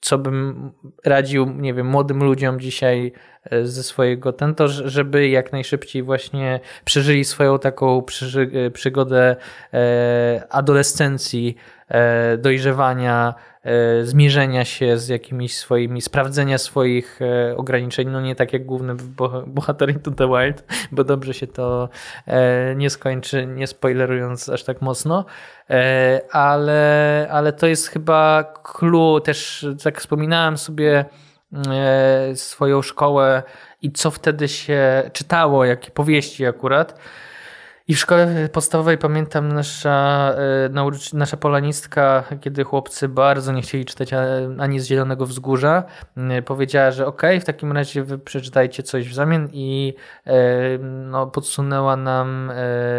co 0.00 0.18
bym 0.18 0.70
radził, 1.04 1.46
nie 1.46 1.74
wiem, 1.74 1.86
młodym 1.86 2.24
ludziom 2.24 2.60
dzisiaj 2.60 3.12
e, 3.44 3.66
ze 3.66 3.82
swojego 3.82 4.32
ten, 4.32 4.54
to 4.54 4.68
żeby 4.68 5.28
jak 5.28 5.52
najszybciej 5.52 6.02
właśnie 6.02 6.60
przeżyli 6.84 7.24
swoją 7.24 7.58
taką 7.58 8.02
e, 8.66 8.70
przygodę 8.70 9.36
e, 9.72 10.46
adolescencji, 10.50 11.56
e, 11.56 11.77
dojrzewania, 12.38 13.34
e, 13.62 14.04
zmierzenia 14.04 14.64
się 14.64 14.98
z 14.98 15.08
jakimiś 15.08 15.56
swoimi, 15.56 16.02
sprawdzenia 16.02 16.58
swoich 16.58 17.20
e, 17.22 17.56
ograniczeń, 17.56 18.08
no 18.08 18.20
nie 18.20 18.34
tak 18.36 18.52
jak 18.52 18.64
główny 18.64 18.94
bo- 18.94 19.44
bohater 19.46 19.90
Into 19.90 20.10
the 20.10 20.28
Wild, 20.28 20.64
bo 20.92 21.04
dobrze 21.04 21.34
się 21.34 21.46
to 21.46 21.88
e, 22.26 22.74
nie 22.76 22.90
skończy, 22.90 23.46
nie 23.46 23.66
spoilerując 23.66 24.48
aż 24.48 24.64
tak 24.64 24.82
mocno, 24.82 25.24
E, 25.70 26.20
ale, 26.30 27.28
ale 27.30 27.52
to 27.52 27.66
jest 27.66 27.88
chyba 27.88 28.44
clue, 28.62 29.20
też 29.20 29.66
tak 29.84 30.00
wspominałem 30.00 30.58
sobie 30.58 31.04
e, 31.70 32.36
swoją 32.36 32.82
szkołę 32.82 33.42
i 33.82 33.92
co 33.92 34.10
wtedy 34.10 34.48
się 34.48 35.10
czytało, 35.12 35.64
jakie 35.64 35.90
powieści 35.90 36.46
akurat. 36.46 36.98
I 37.88 37.94
w 37.94 37.98
szkole 37.98 38.48
podstawowej 38.52 38.98
pamiętam 38.98 39.52
nasza, 39.52 40.30
e, 40.66 40.68
nauczy- 40.68 41.16
nasza 41.16 41.36
polanistka, 41.36 42.24
kiedy 42.40 42.64
chłopcy 42.64 43.08
bardzo 43.08 43.52
nie 43.52 43.62
chcieli 43.62 43.84
czytać 43.84 44.10
ani 44.58 44.80
z 44.80 44.86
Zielonego 44.86 45.26
Wzgórza, 45.26 45.82
powiedziała, 46.46 46.90
że 46.90 47.06
okej, 47.06 47.40
w 47.40 47.44
takim 47.44 47.72
razie 47.72 48.04
wy 48.04 48.18
przeczytajcie 48.18 48.82
coś 48.82 49.08
w 49.08 49.14
zamian 49.14 49.48
i 49.52 49.94
e, 50.26 50.34
no, 50.78 51.26
podsunęła 51.26 51.96
nam 51.96 52.50
e, 52.50 52.54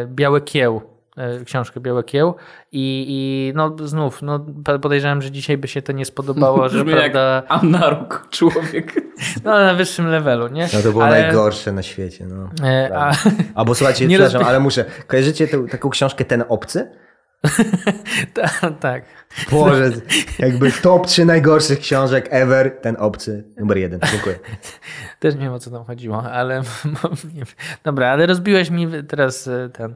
Białe 0.08 0.42
Kieł, 0.42 0.99
książkę 1.46 1.80
Białe 1.80 2.04
Kieł 2.04 2.36
i, 2.72 3.06
i 3.10 3.54
no 3.56 3.76
znów, 3.84 4.22
no, 4.22 4.46
podejrzewam, 4.82 5.22
że 5.22 5.32
dzisiaj 5.32 5.58
by 5.58 5.68
się 5.68 5.82
to 5.82 5.92
nie 5.92 6.06
spodobało, 6.06 6.70
że 6.70 6.86
prawda, 6.86 7.44
Anaruk, 7.48 8.28
człowiek. 8.30 8.94
no 9.46 9.52
na 9.60 9.74
wyższym 9.74 10.08
levelu, 10.08 10.48
nie? 10.48 10.68
No 10.74 10.82
to 10.82 10.92
było 10.92 11.04
Ale- 11.06 11.22
najgorsze 11.22 11.72
na 11.72 11.84
świecie. 11.84 12.26
No. 12.26 12.50
E, 12.68 12.98
a, 12.98 13.12
Albo 13.56 13.76
słuchajcie, 13.76 14.08
Nie 14.08 14.18
przepraszam, 14.18 14.48
ale 14.48 14.60
muszę. 14.60 14.86
Kojarzycie 15.08 15.48
tę, 15.48 15.68
taką 15.68 15.90
książkę 15.90 16.26
Ten 16.26 16.44
Obcy? 16.50 16.92
ta, 18.34 18.72
tak. 18.80 19.04
Boże, 19.52 19.92
jakby 20.40 20.72
top 20.72 21.08
3 21.08 21.26
najgorszych 21.26 21.80
książek 21.80 22.28
ever, 22.30 22.72
Ten 22.82 22.96
Obcy, 23.00 23.44
numer 23.58 23.78
jeden. 23.78 24.00
Dziękuję. 24.12 24.40
Też 25.20 25.36
nie 25.36 25.42
wiem 25.42 25.54
o 25.54 25.60
co 25.60 25.72
tam 25.72 25.84
chodziło, 25.86 26.24
ale 26.24 26.62
dobra, 27.84 28.08
ale 28.10 28.26
rozbiłeś 28.26 28.70
mi 28.70 28.88
teraz 29.08 29.48
e, 29.48 29.70
ten. 29.74 29.96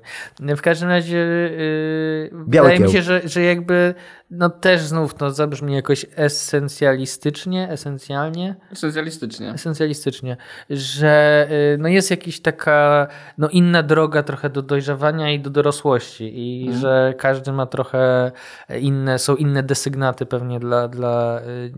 W 0.57 0.61
każdym 0.61 0.89
razie 0.89 1.17
yy, 1.17 2.29
wydaje 2.33 2.79
mi 2.79 2.85
kieł. 2.85 2.93
się, 2.93 3.01
że, 3.01 3.21
że 3.25 3.41
jakby 3.41 3.93
no 4.31 4.49
też 4.49 4.81
znów 4.81 5.13
to 5.15 5.31
zabrzmi 5.31 5.75
jakoś 5.75 6.05
esencjalistycznie, 6.15 7.69
esencjalnie, 7.69 8.55
Esencjalistycznie. 8.71 9.49
esencjalistycznie, 9.53 10.37
że 10.69 11.47
y, 11.73 11.77
no 11.77 11.87
jest 11.87 12.11
jakaś 12.11 12.39
taka 12.39 13.07
no 13.37 13.49
inna 13.49 13.83
droga 13.83 14.23
trochę 14.23 14.49
do 14.49 14.61
dojrzewania 14.61 15.31
i 15.31 15.39
do 15.39 15.49
dorosłości 15.49 16.31
i 16.35 16.63
Mhm. 16.67 16.81
że 16.81 17.13
każdy 17.17 17.51
ma 17.51 17.65
trochę 17.65 18.31
inne, 18.79 19.19
są 19.23 19.35
inne 19.35 19.63
desygnaty 19.63 20.25
pewnie 20.25 20.59
dla, 20.59 20.87
dla 20.87 21.39
y, 21.41 21.73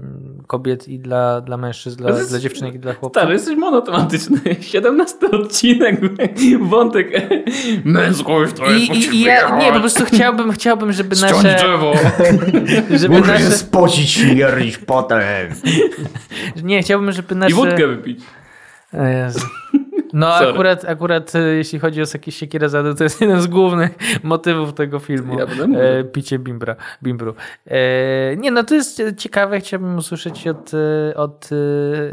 kobiet 0.47 0.87
i 0.87 0.99
dla, 0.99 1.41
dla 1.41 1.57
mężczyzn, 1.57 1.97
dla, 1.97 2.09
jest- 2.09 2.29
dla 2.29 2.39
dziewczynek 2.39 2.75
i 2.75 2.79
dla 2.79 2.93
chłopców. 2.93 3.21
Stary, 3.21 3.33
jesteś 3.33 3.57
monotematyczny. 3.57 4.39
17 4.61 5.31
odcinek, 5.31 5.99
wątek 6.61 7.11
męskość 7.85 8.53
to 8.53 8.71
jest 8.71 8.93
I, 8.93 9.15
i, 9.15 9.15
i 9.15 9.21
ja 9.21 9.57
nie, 9.57 9.73
po 9.73 9.79
prostu 9.79 10.05
chciałbym, 10.05 10.51
chciałbym, 10.51 10.91
żeby 10.91 11.15
Ściąć 11.15 11.31
nasze, 11.31 11.55
drzewo. 11.55 11.93
żeby 13.01 13.19
nasze, 13.21 13.51
spocić, 13.51 14.09
śmierdzić 14.09 14.77
potem. 14.77 15.21
nie, 16.63 16.81
chciałbym, 16.83 17.11
żeby 17.11 17.35
nasze, 17.35 17.51
I 17.51 17.55
wódkę 17.55 17.87
wypić. 17.87 18.19
O 18.93 19.03
Jezu. 19.03 19.39
No 20.15 20.31
Sorry. 20.31 20.49
akurat, 20.49 20.85
akurat 20.85 21.35
e, 21.35 21.39
jeśli 21.39 21.79
chodzi 21.79 22.01
o 22.01 22.05
Saki 22.05 22.31
Siekirazady, 22.31 22.95
to 22.95 23.03
jest 23.03 23.21
jeden 23.21 23.41
z 23.41 23.47
głównych 23.47 23.91
motywów 24.23 24.73
tego 24.73 24.99
filmu. 24.99 25.39
Ja 25.39 25.45
e, 25.79 26.03
picie 26.03 26.39
bimbra, 26.39 26.75
bimbru. 27.03 27.35
E, 27.67 28.35
nie, 28.37 28.51
no 28.51 28.63
to 28.63 28.75
jest 28.75 29.01
ciekawe, 29.17 29.59
chciałbym 29.59 29.97
usłyszeć 29.97 30.47
od, 30.47 30.71
e, 30.73 31.15
od 31.15 31.49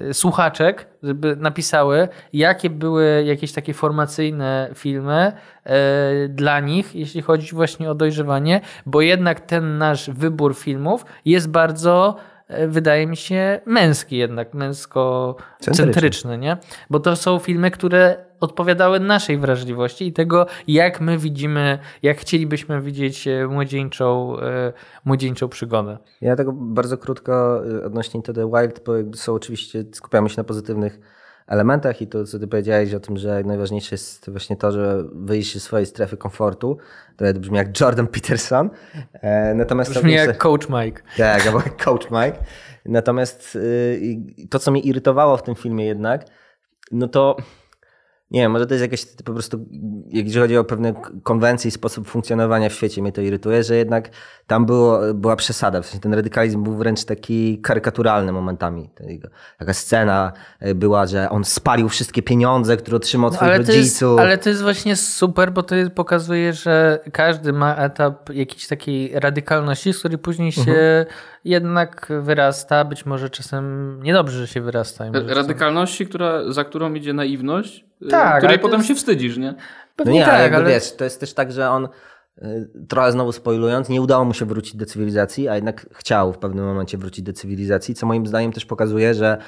e, 0.09 0.15
słuchaczek, 0.15 0.87
żeby 1.03 1.37
napisały, 1.37 2.09
jakie 2.33 2.71
były 2.71 3.25
jakieś 3.27 3.53
takie 3.53 3.75
formacyjne 3.75 4.71
filmy 4.75 5.33
e, 5.65 6.29
dla 6.29 6.61
nich, 6.61 6.95
jeśli 6.95 7.23
chodzi 7.23 7.55
właśnie 7.55 7.91
o 7.91 7.95
dojrzewanie, 7.95 8.61
bo 8.87 9.01
jednak 9.01 9.41
ten 9.41 9.79
nasz 9.79 10.11
wybór 10.11 10.57
filmów 10.57 11.05
jest 11.25 11.51
bardzo 11.51 12.17
wydaje 12.69 13.07
mi 13.07 13.17
się 13.17 13.61
męski 13.67 14.17
jednak, 14.17 14.55
męsko-centryczny, 14.55 16.39
nie? 16.39 16.57
Bo 16.91 17.01
to 17.01 17.17
są 17.17 17.39
filmy, 17.39 17.71
które 17.71 18.25
odpowiadały 18.41 19.01
naszej 19.01 19.39
wrażliwości 19.39 20.07
i 20.07 20.13
tego, 20.13 20.47
jak 20.67 21.01
my 21.01 21.19
widzimy, 21.19 21.79
jak 22.03 22.19
chcielibyśmy 22.19 22.81
widzieć 22.81 23.29
e, 23.29 23.47
młodzieńczą, 23.47 24.39
e, 24.41 24.73
młodzieńczą 25.05 25.49
przygodę. 25.49 25.99
Ja 26.21 26.37
tego 26.37 26.53
bardzo 26.53 26.99
krótko 26.99 27.63
odnośnie 27.87 28.23
To 28.23 28.33
The 28.33 28.51
Wild, 28.51 28.81
bo 28.87 29.17
są 29.17 29.35
oczywiście, 29.35 29.85
skupiamy 29.93 30.29
się 30.29 30.35
na 30.37 30.45
pozytywnych 30.45 31.01
elementach 31.53 32.03
i 32.03 32.07
to, 32.07 32.25
co 32.25 32.39
ty 32.39 32.49
powiedziałeś 32.49 32.95
o 32.95 33.01
tym, 33.01 33.17
że 33.17 33.43
najważniejsze 33.45 33.95
jest 33.95 34.31
właśnie 34.31 34.57
to, 34.57 34.73
że 34.73 35.05
wyjść 35.13 35.55
ze 35.55 35.61
swojej 35.61 35.87
strefy 35.87 36.17
komfortu. 36.17 36.79
To 37.17 37.25
brzmi 37.35 37.57
jak 37.57 37.81
Jordan 37.81 38.07
Peterson. 38.07 38.71
E, 39.13 39.55
Natomiast 39.55 39.91
Brzmi 39.91 40.13
jak 40.13 40.39
Coach 40.39 40.69
Mike. 40.69 41.03
Tak, 41.17 41.47
albo 41.47 41.63
Coach 41.85 42.11
Mike. 42.11 42.39
Natomiast 42.87 43.57
y, 43.57 44.47
to, 44.51 44.59
co 44.59 44.71
mnie 44.71 44.81
irytowało 44.81 45.37
w 45.37 45.43
tym 45.43 45.55
filmie 45.55 45.87
jednak, 45.87 46.25
no 46.93 47.09
to 47.09 47.37
nie 48.33 48.41
wiem, 48.41 48.53
może 48.53 48.67
to 48.67 48.75
jest 48.75 48.83
jakieś 48.83 49.07
po 49.25 49.33
prostu, 49.33 49.65
jeżeli 50.09 50.41
chodzi 50.41 50.57
o 50.57 50.65
pewne 50.65 50.95
konwencje 51.23 51.69
i 51.69 51.73
sposób 51.73 52.09
funkcjonowania 52.09 52.69
w 52.69 52.73
świecie, 52.73 53.03
mnie 53.03 53.13
to 53.13 53.21
irytuje, 53.21 53.63
że 53.65 53.77
jednak 53.77 54.11
tam 54.47 54.67
było, 54.67 55.01
była 55.15 55.37
przesada. 55.37 55.83
W 55.83 55.87
sensie 55.87 56.01
ten 56.01 56.15
radykalizm 56.15 56.63
był 56.63 56.77
wręcz 56.77 57.05
taki 57.05 57.61
karykaturalny 57.63 58.33
momentami. 58.33 58.91
Taka 59.59 59.75
scena 59.75 60.33
y, 60.67 60.75
była, 60.75 61.07
że 61.07 61.31
on 61.31 61.45
spalił 61.45 61.89
wszystkie 61.89 62.23
pieniądze, 62.23 62.77
które 62.77 62.97
otrzymał 62.97 63.29
od 63.29 63.35
swoich 63.35 63.49
No, 63.51 63.55
ale, 63.55 63.65
to 63.65 63.73
jest, 63.73 63.79
rodziców. 63.79 64.21
ale 64.21 64.39
to 64.39 64.49
jest 64.49 64.63
właśnie 64.63 64.97
super, 64.97 65.53
bo 65.53 65.63
to 65.63 65.75
jest, 65.75 65.91
pokazuje, 65.93 66.53
że 66.53 66.99
każdy 67.13 67.53
ma 67.53 67.77
etap 67.77 68.31
jakiejś 68.31 68.67
takiej 68.67 69.13
radykalności, 69.21 69.93
z 69.93 69.99
której 69.99 70.19
później 70.19 70.53
się 70.53 70.61
Mhm. 70.61 71.07
jednak 71.45 72.13
wyrasta, 72.21 72.85
być 72.85 73.07
może 73.07 73.31
czasem 73.31 73.99
niedobrze, 74.03 74.39
że 74.39 74.47
się 74.47 74.61
wyrasta. 74.61 75.05
czasem- 75.13 75.29
Radykalności, 75.29 76.07
która, 76.07 76.53
za 76.53 76.65
którą 76.65 76.95
idzie 76.95 77.13
naiwność, 77.13 77.85
y, 78.03 78.09
Tak, 78.23 78.31
ale 78.33 78.41
której 78.41 78.59
potem 78.59 78.77
jest- 78.81 78.89
się 78.89 78.95
wstydzisz, 78.95 79.37
nie? 79.39 79.53
No 79.53 79.59
Pewnie 79.97 80.13
nie, 80.15 80.27
ale 80.27 80.45
tak, 80.45 80.55
ale 80.55 80.71
wiesz, 80.71 80.97
to 80.97 81.05
jest 81.05 81.21
też 81.21 81.35
tak, 81.35 81.53
że 81.53 81.71
on 81.71 81.89
y, 82.43 82.69
trochę 82.89 83.13
znowu 83.13 83.33
spoilując, 83.33 83.89
nie 83.89 84.03
udało 84.03 84.25
mu 84.25 84.35
się 84.35 84.45
wrócić 84.47 84.77
do 84.77 84.87
cywilizacji, 84.87 85.49
a 85.49 85.55
jednak 85.55 85.87
chciał 85.93 86.33
w 86.33 86.39
pewnym 86.39 86.65
momencie 86.65 86.99
wrócić 86.99 87.25
do 87.25 87.33
cywilizacji, 87.33 87.95
co 87.95 88.07
moim 88.07 88.27
zdaniem 88.27 88.53
też 88.53 88.65
pokazuje, 88.65 89.15
że 89.15 89.39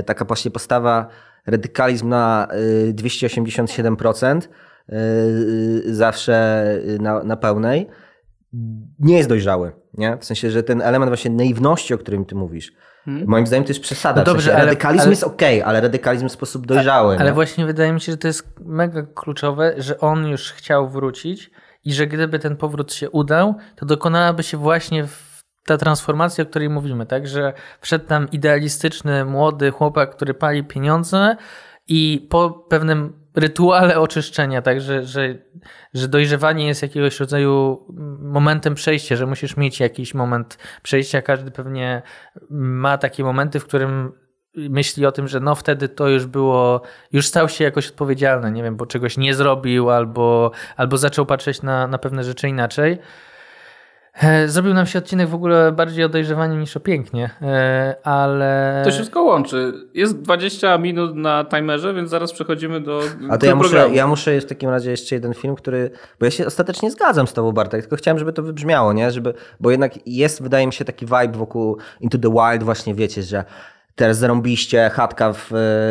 y, 0.00 0.02
taka 0.02 0.24
właśnie 0.24 0.50
postawa 0.50 1.08
radykalizm 1.46 2.08
na 2.08 2.48
y, 2.88 2.94
287% 2.94 4.48
y, 4.92 5.94
zawsze 5.94 6.64
na, 7.00 7.22
na 7.24 7.36
pełnej 7.36 7.86
nie 8.98 9.16
jest 9.16 9.28
dojrzały. 9.28 9.72
Nie? 9.94 10.16
W 10.20 10.24
sensie, 10.24 10.50
że 10.50 10.62
ten 10.62 10.82
element 10.82 11.10
właśnie 11.10 11.30
naiwności, 11.30 11.94
o 11.94 11.98
którym 11.98 12.24
ty 12.24 12.34
mówisz, 12.34 12.72
moim 13.06 13.46
zdaniem 13.46 13.64
to 13.64 13.70
jest 13.70 13.80
przesada. 13.80 14.20
No 14.20 14.24
w 14.24 14.26
dobrze, 14.26 14.42
sensie, 14.42 14.56
ale- 14.56 14.66
radykalizm 14.66 15.02
ale- 15.02 15.10
jest 15.10 15.24
okej, 15.24 15.62
ale 15.62 15.80
radykalizm 15.80 16.28
w 16.28 16.32
sposób 16.32 16.66
dojrzały. 16.66 17.16
Ale 17.18 17.24
nie? 17.30 17.32
właśnie 17.34 17.66
wydaje 17.66 17.92
mi 17.92 18.00
się, 18.00 18.12
że 18.12 18.18
to 18.18 18.26
jest 18.26 18.48
mega 18.60 19.02
kluczowe, 19.14 19.74
że 19.78 20.00
on 20.00 20.26
już 20.26 20.52
chciał 20.52 20.88
wrócić 20.88 21.50
i 21.84 21.92
że 21.92 22.06
gdyby 22.06 22.38
ten 22.38 22.56
powrót 22.56 22.92
się 22.94 23.10
udał, 23.10 23.54
to 23.76 23.86
dokonałaby 23.86 24.42
się 24.42 24.56
właśnie 24.56 25.06
w 25.06 25.36
ta 25.66 25.76
transformacja, 25.78 26.44
o 26.44 26.46
której 26.46 26.68
mówimy, 26.68 27.06
tak? 27.06 27.26
Że 27.28 27.52
wszedł 27.80 28.06
tam 28.06 28.30
idealistyczny, 28.30 29.24
młody 29.24 29.70
chłopak, 29.70 30.16
który 30.16 30.34
pali 30.34 30.64
pieniądze 30.64 31.36
i 31.88 32.26
po 32.30 32.50
pewnym 32.50 33.12
rytuale 33.36 34.00
oczyszczenia, 34.00 34.62
tak? 34.62 34.80
Że, 34.80 35.04
że, 35.04 35.34
że 35.94 36.08
dojrzewanie 36.08 36.66
jest 36.66 36.82
jakiegoś 36.82 37.20
rodzaju 37.20 37.86
momentem 38.20 38.74
przejścia, 38.74 39.16
że 39.16 39.26
musisz 39.26 39.56
mieć 39.56 39.80
jakiś 39.80 40.14
moment 40.14 40.58
przejścia. 40.82 41.22
Każdy 41.22 41.50
pewnie 41.50 42.02
ma 42.50 42.98
takie 42.98 43.24
momenty, 43.24 43.60
w 43.60 43.64
którym 43.64 44.12
myśli 44.56 45.06
o 45.06 45.12
tym, 45.12 45.28
że 45.28 45.40
no 45.40 45.54
wtedy 45.54 45.88
to 45.88 46.08
już 46.08 46.26
było, 46.26 46.82
już 47.12 47.26
stał 47.26 47.48
się 47.48 47.64
jakoś 47.64 47.88
odpowiedzialny, 47.88 48.52
nie 48.52 48.62
wiem, 48.62 48.76
bo 48.76 48.86
czegoś 48.86 49.16
nie 49.16 49.34
zrobił 49.34 49.90
albo, 49.90 50.50
albo 50.76 50.96
zaczął 50.98 51.26
patrzeć 51.26 51.62
na, 51.62 51.86
na 51.86 51.98
pewne 51.98 52.24
rzeczy 52.24 52.48
inaczej. 52.48 52.98
E, 54.22 54.48
Zrobił 54.48 54.74
nam 54.74 54.86
się 54.86 54.98
odcinek 54.98 55.28
w 55.28 55.34
ogóle 55.34 55.72
bardziej 55.72 56.04
o 56.04 56.08
dojrzewaniu 56.08 56.56
niż 56.56 56.76
o 56.76 56.80
pięknie, 56.80 57.30
e, 57.42 57.96
ale... 58.04 58.80
To 58.84 58.90
się 58.90 58.96
wszystko 58.96 59.22
łączy. 59.22 59.72
Jest 59.94 60.20
20 60.20 60.78
minut 60.78 61.16
na 61.16 61.44
timerze, 61.44 61.94
więc 61.94 62.10
zaraz 62.10 62.32
przechodzimy 62.32 62.80
do 62.80 63.00
A 63.30 63.38
to 63.38 63.46
ja 63.46 63.54
muszę, 63.54 63.70
programu. 63.70 63.94
ja 63.94 64.06
muszę 64.06 64.40
w 64.40 64.46
takim 64.46 64.70
razie 64.70 64.90
jeszcze 64.90 65.14
jeden 65.14 65.34
film, 65.34 65.54
który. 65.54 65.90
Bo 66.20 66.26
ja 66.26 66.30
się 66.30 66.46
ostatecznie 66.46 66.90
zgadzam 66.90 67.26
z 67.26 67.32
tobą, 67.32 67.52
Bartek, 67.52 67.80
tylko 67.80 67.96
chciałem, 67.96 68.18
żeby 68.18 68.32
to 68.32 68.42
wybrzmiało, 68.42 68.92
nie? 68.92 69.10
Żeby, 69.10 69.34
bo 69.60 69.70
jednak 69.70 69.92
jest, 70.06 70.42
wydaje 70.42 70.66
mi 70.66 70.72
się, 70.72 70.84
taki 70.84 71.06
vibe 71.06 71.38
wokół 71.38 71.76
Into 72.00 72.18
the 72.18 72.30
Wild, 72.30 72.62
właśnie 72.62 72.94
wiecie, 72.94 73.22
że 73.22 73.44
teraz 73.94 74.18
zarąbiście, 74.18 74.90
chatka 74.94 75.32
w, 75.32 75.46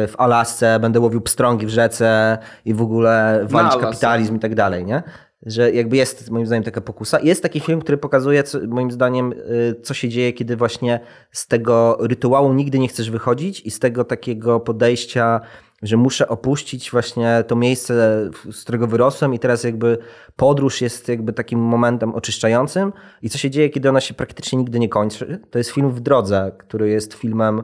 w 0.07 0.13
Alasce, 0.17 0.79
będę 0.79 0.99
łowił 0.99 1.21
pstrągi 1.21 1.65
w 1.65 1.69
rzece 1.69 2.37
i 2.65 2.73
w 2.73 2.81
ogóle 2.81 3.45
walić 3.49 3.75
kapitalizm 3.75 4.35
i 4.35 4.39
tak 4.39 4.55
dalej, 4.55 4.85
nie? 4.85 5.03
Że 5.45 5.71
jakby 5.71 5.97
jest 5.97 6.31
moim 6.31 6.45
zdaniem 6.45 6.63
taka 6.63 6.81
pokusa. 6.81 7.19
Jest 7.19 7.43
taki 7.43 7.59
film, 7.59 7.81
który 7.81 7.97
pokazuje, 7.97 8.43
co, 8.43 8.59
moim 8.67 8.91
zdaniem, 8.91 9.33
y, 9.33 9.75
co 9.83 9.93
się 9.93 10.09
dzieje, 10.09 10.33
kiedy 10.33 10.55
właśnie 10.55 10.99
z 11.31 11.47
tego 11.47 11.97
rytuału 11.99 12.53
nigdy 12.53 12.79
nie 12.79 12.87
chcesz 12.87 13.11
wychodzić 13.11 13.61
i 13.61 13.71
z 13.71 13.79
tego 13.79 14.03
takiego 14.03 14.59
podejścia, 14.59 15.41
że 15.81 15.97
muszę 15.97 16.27
opuścić 16.27 16.91
właśnie 16.91 17.43
to 17.47 17.55
miejsce, 17.55 18.25
z 18.51 18.63
którego 18.63 18.87
wyrosłem 18.87 19.33
i 19.33 19.39
teraz 19.39 19.63
jakby 19.63 19.97
podróż 20.35 20.81
jest 20.81 21.09
jakby 21.09 21.33
takim 21.33 21.59
momentem 21.59 22.15
oczyszczającym 22.15 22.93
i 23.21 23.29
co 23.29 23.37
się 23.37 23.49
dzieje, 23.49 23.69
kiedy 23.69 23.89
ona 23.89 24.01
się 24.01 24.13
praktycznie 24.13 24.59
nigdy 24.59 24.79
nie 24.79 24.89
kończy. 24.89 25.39
To 25.49 25.57
jest 25.57 25.69
film 25.69 25.91
W 25.91 25.99
drodze, 25.99 26.51
który 26.57 26.89
jest 26.89 27.13
filmem 27.13 27.63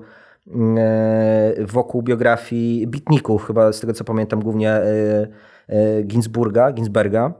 e, 0.77 1.53
wokół 1.65 2.01
biografii 2.01 2.87
bitników, 2.87 3.47
chyba 3.47 3.73
z 3.73 3.79
tego 3.79 3.93
co 3.93 4.03
pamiętam 4.03 4.39
głównie 4.41 4.71
e, 4.71 5.27
Ginsburga, 6.03 6.71
Ginsberga. 6.71 7.33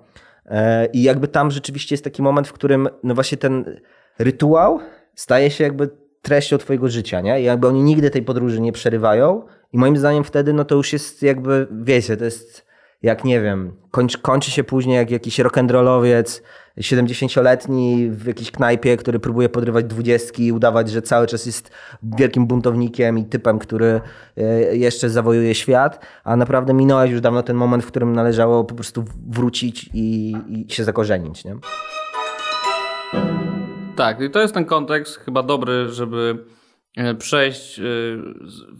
E, 0.46 0.86
I 0.86 1.04
jakby 1.04 1.28
tam 1.28 1.52
rzeczywiście 1.52 1.94
jest 1.94 2.04
taki 2.04 2.22
moment, 2.22 2.48
w 2.48 2.54
którym 2.54 2.90
no 3.04 3.16
właśnie 3.16 3.38
ten 3.38 3.80
rytuał 4.20 4.80
staje 5.16 5.52
się 5.52 5.64
jakby 5.64 5.90
treścią 6.22 6.58
twojego 6.58 6.90
życia, 6.90 7.22
nie? 7.22 7.42
I 7.42 7.44
jakby 7.44 7.68
oni 7.68 7.84
nigdy 7.84 8.10
tej 8.10 8.24
podróży 8.24 8.62
nie 8.62 8.72
przerywają 8.72 9.46
i 9.74 9.78
moim 9.78 9.98
zdaniem 9.98 10.24
wtedy 10.24 10.54
no 10.54 10.66
to 10.66 10.76
już 10.76 10.94
jest 10.94 11.24
jakby, 11.24 11.68
wiecie, 11.72 12.18
to 12.18 12.26
jest 12.26 12.71
jak 13.04 13.24
nie 13.24 13.42
wiem, 13.42 13.72
kończy, 13.92 14.20
kończy 14.20 14.52
się 14.52 14.64
później 14.64 14.96
jak 14.96 15.12
jakiś 15.12 15.40
rock'n'rollowiec 15.40 16.42
70-letni 16.80 18.10
w 18.12 18.26
jakiejś 18.26 18.52
knajpie, 18.52 18.98
który 18.98 19.20
próbuje 19.20 19.50
podrywać 19.50 19.86
dwudziestki 19.86 20.46
i 20.46 20.52
udawać, 20.52 20.90
że 20.90 21.02
cały 21.02 21.28
czas 21.28 21.46
jest 21.46 21.72
wielkim 22.04 22.48
buntownikiem 22.48 23.18
i 23.18 23.26
typem, 23.26 23.60
który 23.60 24.02
e, 24.38 24.78
jeszcze 24.78 25.10
zawojuje 25.10 25.56
świat, 25.56 26.06
a 26.24 26.36
naprawdę 26.36 26.74
minąłeś 26.74 27.12
już 27.12 27.22
dawno 27.22 27.44
ten 27.44 27.56
moment, 27.56 27.84
w 27.84 27.88
którym 27.88 28.14
należało 28.14 28.64
po 28.64 28.76
prostu 28.76 29.06
wrócić 29.30 29.90
i, 29.94 30.36
i 30.50 30.74
się 30.74 30.84
zakorzenić, 30.84 31.46
nie? 31.46 31.56
Tak, 33.96 34.22
i 34.22 34.30
to 34.30 34.42
jest 34.42 34.54
ten 34.54 34.66
kontekst 34.66 35.18
chyba 35.18 35.44
dobry, 35.44 35.90
żeby 35.90 36.46
przejść 37.20 37.80
e, 37.80 37.84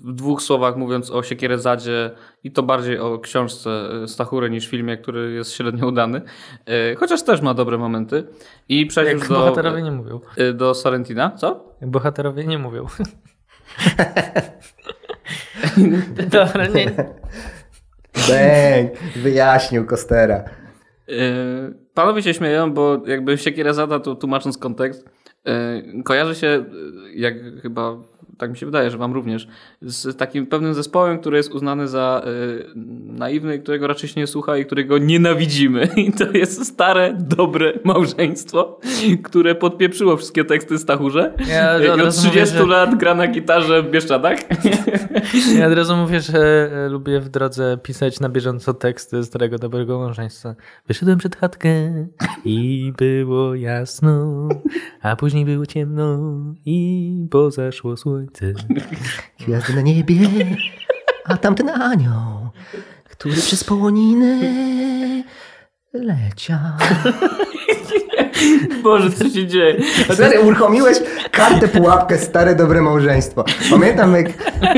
w 0.04 0.14
dwóch 0.14 0.42
słowach 0.42 0.76
mówiąc 0.76 1.12
o 1.12 1.24
Siekierezadzie 1.24 2.12
i 2.44 2.52
to 2.52 2.64
bardziej 2.64 3.00
o 3.00 3.20
książce 3.20 3.70
e, 4.04 4.08
Stachury 4.08 4.50
niż 4.50 4.68
filmie, 4.68 4.98
który 4.98 5.32
jest 5.32 5.54
średnio 5.54 5.88
udany, 5.88 6.22
e, 6.66 6.96
chociaż 6.96 7.24
też 7.24 7.42
ma 7.42 7.54
dobre 7.54 7.78
momenty 7.78 8.28
i 8.70 8.86
przejść 8.86 9.12
Jak 9.12 9.20
już 9.20 9.30
do, 9.30 9.36
bohaterowie 9.36 9.82
nie 9.82 9.92
mówią. 9.92 10.20
e, 10.38 10.54
do 10.54 10.74
Sorrentina, 10.76 11.32
co? 11.32 11.76
Jak 11.82 11.90
bohaterowie 11.90 12.46
nie 12.46 12.58
mówią. 12.58 12.86
Dobra, 16.32 16.68
nie, 16.68 16.92
Bang! 18.16 19.16
Wyjaśnił 19.16 19.86
Kostera. 19.86 20.44
Panowie 21.94 22.24
się 22.24 22.34
śmieją, 22.34 22.74
bo 22.74 23.02
jakby 23.06 23.38
Siekierezada, 23.38 24.00
to 24.00 24.16
tłumacząc 24.16 24.58
kontekst, 24.58 25.10
kojarzy 26.04 26.36
się, 26.36 26.48
yy, 26.48 27.14
jak 27.16 27.34
chyba, 27.62 27.98
tak 28.42 28.52
mi 28.52 28.58
się 28.58 28.66
wydaje, 28.66 28.92
że 28.92 28.98
wam 28.98 29.14
również, 29.14 29.48
z 29.82 30.18
takim 30.18 30.48
pewnym 30.48 30.74
zespołem, 30.74 31.20
który 31.20 31.38
jest 31.38 31.52
uznany 31.52 31.88
za 31.88 32.22
yy, 32.26 32.70
naiwny, 33.06 33.60
którego 33.60 33.88
raczej 33.88 34.10
się 34.10 34.20
nie 34.22 34.28
słucha 34.28 34.58
i 34.58 34.66
którego 34.66 34.98
nienawidzimy. 34.98 35.90
I 36.08 36.12
to 36.12 36.32
jest 36.32 36.66
stare, 36.66 37.14
dobre 37.20 37.74
małżeństwo, 37.84 38.80
które 39.24 39.56
podpieprzyło 39.56 40.18
wszystkie 40.18 40.46
teksty 40.46 40.78
Stachurze 40.78 41.34
Ja 41.50 41.76
od 41.76 41.84
i 41.84 41.90
od 41.90 41.98
mówię, 42.00 42.12
30 42.12 42.58
że- 42.58 42.66
lat 42.66 42.96
gra 42.96 43.16
na 43.16 43.28
gitarze 43.28 43.84
w 43.84 43.92
Bieszczadach. 43.92 44.40
Ja 45.58 45.68
od 45.68 45.74
razu 45.74 45.96
mówię, 45.96 46.20
że 46.20 46.70
e, 46.74 46.90
lubię 46.90 47.20
w 47.20 47.30
drodze 47.30 47.78
pisać 47.84 48.20
na 48.20 48.30
bieżąco 48.30 48.74
teksty 48.74 49.24
starego 49.24 49.58
dobrego 49.58 50.00
małżeństwa. 50.00 50.56
Wyszedłem 50.88 51.18
przed 51.18 51.36
chatkę 51.36 51.70
i 52.46 52.94
było 52.98 53.56
jasno, 53.56 54.48
a 55.02 55.16
później 55.16 55.46
było 55.46 55.66
ciemno 55.66 56.20
i 56.66 57.12
pozaszło 57.32 57.98
słońce. 57.98 58.31
Gwiazdy 59.40 59.74
na 59.74 59.82
niebie, 59.82 60.18
a 61.26 61.38
tamten 61.38 61.70
anioł, 61.70 62.50
który 63.04 63.36
przez 63.36 63.64
połoniny 63.64 65.24
leciał. 65.94 66.60
Boże, 68.84 69.12
co 69.12 69.30
się 69.30 69.48
dzieje? 69.48 69.78
Serio, 70.16 70.42
uruchomiłeś 70.42 70.98
kartę 71.32 71.68
pułapkę 71.68 72.18
Stare 72.18 72.56
Dobre 72.56 72.82
Małżeństwo. 72.82 73.44
Pamiętam 73.70 74.16
jak, 74.16 74.26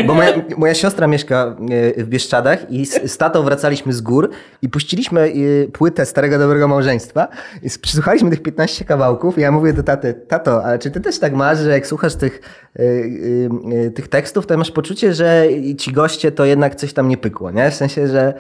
bo 0.08 0.14
moja, 0.14 0.34
moja 0.58 0.74
siostra 0.74 1.08
mieszka 1.08 1.56
e, 1.98 2.04
w 2.04 2.08
Bieszczadach 2.08 2.72
i 2.72 2.86
z, 2.86 3.12
z 3.12 3.18
tatą 3.18 3.44
wracaliśmy 3.44 3.94
z 3.94 4.02
gór 4.02 4.30
i 4.62 4.70
puściliśmy 4.70 5.22
e, 5.22 5.32
płytę 5.72 6.06
Starego 6.06 6.38
Dobrego 6.38 6.68
Małżeństwa 6.68 7.28
i 7.64 7.70
przysłuchaliśmy 7.82 8.30
tych 8.30 8.44
15 8.44 8.86
kawałków 8.86 9.38
i 9.38 9.42
ja 9.42 9.52
mówię 9.52 9.74
do 9.74 9.84
taty, 9.84 10.14
tato, 10.14 10.66
ale 10.66 10.80
czy 10.80 10.92
ty 10.92 11.02
też 11.02 11.20
tak 11.20 11.34
masz, 11.34 11.60
że 11.60 11.72
jak 11.72 11.88
słuchasz 11.88 12.16
tych, 12.16 12.42
e, 12.76 13.90
tych 13.90 14.08
tekstów, 14.08 14.48
to 14.48 14.58
masz 14.58 14.72
poczucie, 14.72 15.14
że 15.14 15.46
ci 15.78 15.92
goście 15.92 16.32
to 16.32 16.46
jednak 16.46 16.76
coś 16.76 16.94
tam 16.94 17.08
nie 17.08 17.18
pykło, 17.18 17.52
nie? 17.52 17.72
W 17.72 17.76
sensie, 17.76 18.08
że 18.08 18.34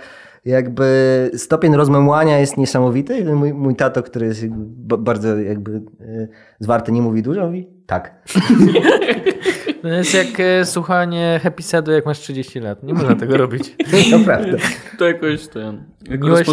jakby 0.46 1.32
stopień 1.36 1.76
rozmemłania 1.76 2.40
jest 2.40 2.58
niesamowity. 2.58 3.36
Mój, 3.36 3.54
mój 3.54 3.76
tato, 3.76 4.04
który 4.04 4.26
jest 4.26 4.46
bardzo 5.00 5.38
jakby 5.38 5.82
e, 6.02 6.28
zwarty, 6.60 6.92
nie 6.92 7.02
mówi 7.02 7.22
dużo, 7.24 7.46
mówi 7.46 7.68
tak. 7.86 8.12
To 9.82 9.88
jest 9.88 10.14
jak 10.14 10.40
e, 10.40 10.66
słuchanie 10.66 11.40
Happy 11.44 11.64
Sadu, 11.64 11.92
jak 11.92 12.06
masz 12.06 12.20
30 12.20 12.60
lat. 12.60 12.84
Nie 12.84 12.94
można 12.94 13.16
tego 13.16 13.38
robić. 13.38 13.76
To 14.12 14.20
prawda. 14.26 14.58
To 14.98 15.06
jakoś 15.06 15.48
ten. 15.48 15.84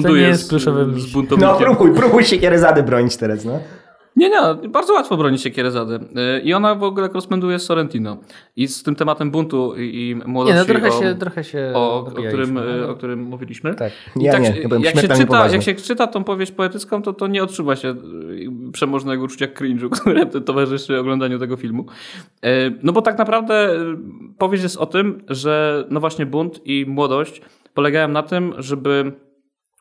to 0.02 0.08
nie 0.08 0.20
jest 0.20 0.42
z, 0.46 0.52
pluszowym- 0.52 0.98
z 0.98 1.12
buntownikiem. 1.12 1.54
No 1.54 1.58
próbuj, 1.58 1.94
próbuj 1.94 2.24
się 2.24 2.38
Kierezady 2.38 2.82
bronić 2.82 3.16
teraz, 3.16 3.44
no. 3.44 3.60
Nie, 4.16 4.28
nie, 4.30 4.68
bardzo 4.68 4.92
łatwo 4.92 5.16
broni 5.16 5.38
się 5.38 5.50
Kierezady. 5.50 6.00
I 6.44 6.54
ona 6.54 6.74
w 6.74 6.82
ogóle 6.82 7.08
koresponduje 7.08 7.58
z 7.58 7.62
Sorrentino. 7.62 8.16
I 8.56 8.68
z 8.68 8.82
tym 8.82 8.94
tematem 8.94 9.30
buntu 9.30 9.74
i, 9.76 9.80
i 10.10 10.16
Nie, 10.16 10.24
młodości. 10.24 10.58
no 10.58 10.64
trochę 10.64 10.88
o, 10.88 11.00
się, 11.02 11.14
trochę 11.14 11.44
się 11.44 11.72
o, 11.74 11.98
o, 11.98 12.04
którym, 12.04 12.56
y, 12.56 12.60
ale- 12.60 12.88
o 12.88 12.94
którym 12.94 13.22
mówiliśmy. 13.22 13.74
Tak. 13.74 13.92
Ja 14.16 14.32
tak, 14.32 14.42
nie, 14.42 14.48
jak, 14.84 15.00
się 15.00 15.08
czyta, 15.08 15.48
jak 15.48 15.62
się 15.62 15.74
czyta 15.74 16.06
tą 16.06 16.24
powieść 16.24 16.52
poetycką, 16.52 17.02
to, 17.02 17.12
to 17.12 17.26
nie 17.26 17.42
odczuwa 17.42 17.76
się 17.76 17.88
y, 17.88 17.94
przemożnego 18.72 19.24
uczucia 19.24 19.46
cringe'u, 19.46 19.88
które 20.00 20.26
to- 20.26 20.40
towarzyszy 20.40 20.98
oglądaniu 20.98 21.38
tego 21.38 21.56
filmu. 21.56 21.86
Y, 22.44 22.48
No 22.82 22.92
bo 22.92 23.02
tak 23.02 23.18
naprawdę 23.18 23.70
powieść 24.38 24.62
jest 24.62 24.76
o 24.76 24.86
tym, 24.86 25.22
że 25.28 25.84
no 25.90 26.00
właśnie 26.00 26.26
bunt 26.26 26.60
i 26.64 26.84
młodość 26.88 27.42
polegają 27.74 28.08
na 28.08 28.22
tym, 28.22 28.54
żeby 28.58 29.12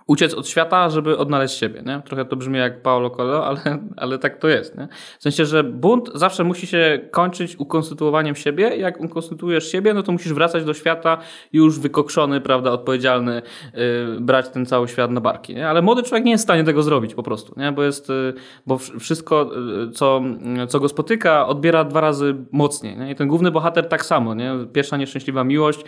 uciec 0.10 0.34
od 0.34 0.48
świata, 0.48 0.90
żeby 0.90 1.18
odnaleźć 1.18 1.58
siebie. 1.58 1.84
Nie? 1.86 2.02
Trochę 2.06 2.26
to 2.26 2.36
brzmi 2.36 2.58
jak 2.58 2.82
Paulo 2.82 3.10
Coelho, 3.10 3.46
ale, 3.48 3.60
ale 3.98 4.20
tak 4.20 4.38
to 4.38 4.48
jest. 4.48 4.78
Nie? 4.78 4.88
W 5.20 5.24
sensie, 5.24 5.46
że 5.46 5.64
bunt 5.64 6.10
zawsze 6.16 6.44
musi 6.44 6.68
się 6.68 7.00
kończyć 7.12 7.60
ukonstytuowaniem 7.60 8.36
siebie. 8.36 8.76
Jak 8.76 9.02
ukonstytuujesz 9.02 9.72
siebie, 9.72 9.94
no 9.94 10.04
to 10.04 10.12
musisz 10.12 10.34
wracać 10.34 10.64
do 10.64 10.74
świata 10.74 11.18
już 11.54 11.80
wykokszony, 11.80 12.42
prawda, 12.42 12.72
odpowiedzialny, 12.72 13.42
yy, 13.74 13.82
brać 14.22 14.50
ten 14.50 14.66
cały 14.66 14.88
świat 14.88 15.12
na 15.12 15.22
barki. 15.22 15.56
Nie? 15.56 15.70
Ale 15.70 15.82
młody 15.82 16.04
człowiek 16.04 16.26
nie 16.26 16.32
jest 16.32 16.44
w 16.44 16.48
stanie 16.48 16.64
tego 16.64 16.84
zrobić 16.84 17.16
po 17.16 17.24
prostu, 17.24 17.54
nie? 17.58 17.72
bo 17.72 17.84
jest, 17.84 18.10
yy, 18.10 18.34
bo 18.68 18.78
wszystko, 18.78 19.50
yy, 19.78 19.92
co, 19.92 20.22
co 20.68 20.80
go 20.80 20.90
spotyka, 20.90 21.48
odbiera 21.48 21.84
dwa 21.84 22.02
razy 22.02 22.36
mocniej. 22.52 22.98
Nie? 22.98 23.12
I 23.12 23.16
ten 23.16 23.28
główny 23.28 23.52
bohater 23.52 23.88
tak 23.90 24.06
samo. 24.06 24.36
Nie? 24.36 24.52
Pierwsza 24.74 24.98
nieszczęśliwa 24.98 25.44
miłość 25.44 25.80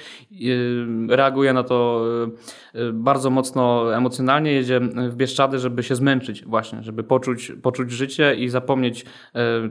reaguje 1.10 1.54
na 1.54 1.64
to 1.64 2.06
bardzo 2.94 3.30
mocno 3.30 3.96
emocjonalnie, 3.96 4.11
jedzie 4.46 4.80
w 5.10 5.16
Bieszczady, 5.16 5.60
żeby 5.60 5.84
się 5.84 5.96
zmęczyć 5.96 6.46
właśnie, 6.46 6.84
żeby 6.84 7.04
poczuć, 7.04 7.52
poczuć 7.62 7.92
życie 7.92 8.36
i 8.36 8.50
zapomnieć 8.50 9.06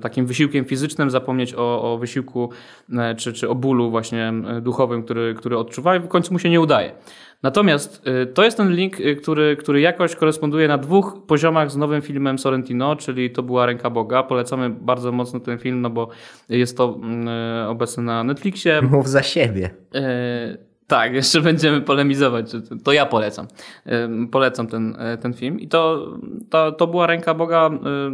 takim 0.00 0.26
wysiłkiem 0.26 0.64
fizycznym, 0.64 1.10
zapomnieć 1.10 1.54
o, 1.54 1.92
o 1.92 1.98
wysiłku 1.98 2.50
czy, 3.16 3.32
czy 3.32 3.48
o 3.48 3.54
bólu 3.54 3.90
właśnie 3.90 4.32
duchowym, 4.62 5.02
który, 5.02 5.34
który 5.34 5.58
odczuwa 5.58 5.96
i 5.96 6.00
w 6.00 6.08
końcu 6.08 6.32
mu 6.32 6.38
się 6.38 6.50
nie 6.50 6.60
udaje. 6.60 6.92
Natomiast 7.42 8.06
y, 8.22 8.26
to 8.26 8.44
jest 8.44 8.56
ten 8.56 8.72
link, 8.72 9.00
y, 9.00 9.16
który, 9.16 9.56
który 9.56 9.80
jakoś 9.80 10.16
koresponduje 10.16 10.68
na 10.68 10.78
dwóch 10.78 11.26
poziomach 11.26 11.70
z 11.70 11.76
nowym 11.76 12.02
filmem 12.02 12.38
Sorrentino, 12.38 12.96
czyli 12.96 13.30
to 13.30 13.42
była 13.42 13.66
Ręka 13.66 13.90
Boga. 13.90 14.22
Polecamy 14.22 14.70
bardzo 14.70 15.12
mocno 15.12 15.40
ten 15.40 15.58
film, 15.58 15.80
no 15.80 15.90
bo 15.90 16.08
jest 16.48 16.76
to 16.76 16.98
mm, 17.02 17.28
y, 17.28 17.68
obecny 17.68 18.02
na 18.02 18.24
Netflixie. 18.24 18.82
Mów 18.82 19.08
za 19.08 19.22
siebie. 19.22 19.70
Tak, 20.90 21.14
jeszcze 21.14 21.40
będziemy 21.50 21.80
polemizować. 21.80 22.46
To 22.84 22.92
ja 22.92 23.06
polecam. 23.06 23.46
Polecam 24.30 24.66
ten, 24.66 24.96
e, 24.98 25.18
ten 25.18 25.32
film. 25.34 25.60
I 25.60 25.68
to, 25.68 26.08
to, 26.50 26.72
to 26.72 26.86
była 26.86 27.06
ręka 27.06 27.34
Boga 27.34 27.70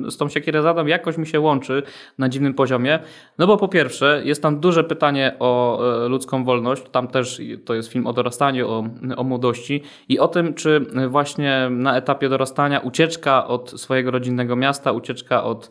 e, 0.07 0.11
z 0.11 0.17
tą 0.17 0.29
Siekierę 0.29 0.63
jakoś 0.87 1.19
mi 1.19 1.27
się 1.27 1.41
łączy 1.41 1.83
na 2.19 2.29
dziwnym 2.29 2.55
poziomie. 2.55 2.99
No 3.39 3.47
bo 3.47 3.57
po 3.57 3.69
pierwsze, 3.69 4.23
jest 4.25 4.43
tam 4.43 4.61
duże 4.61 4.85
pytanie 4.85 5.37
o 5.39 5.81
e, 6.05 6.09
ludzką 6.09 6.45
wolność. 6.45 6.83
Tam 6.93 7.09
też 7.09 7.41
to 7.65 7.75
jest 7.75 7.89
film 7.89 8.07
o 8.07 8.13
dorastaniu, 8.13 8.69
o, 8.69 8.85
o 9.17 9.25
młodości 9.25 9.83
i 10.09 10.19
o 10.19 10.29
tym, 10.29 10.55
czy 10.55 10.81
właśnie 11.09 11.69
na 11.71 11.97
etapie 11.97 12.29
dorastania 12.29 12.81
ucieczka 12.81 13.47
od 13.47 13.81
swojego 13.81 14.11
rodzinnego 14.11 14.57
miasta, 14.57 14.93
ucieczka 14.93 15.45
od, 15.45 15.71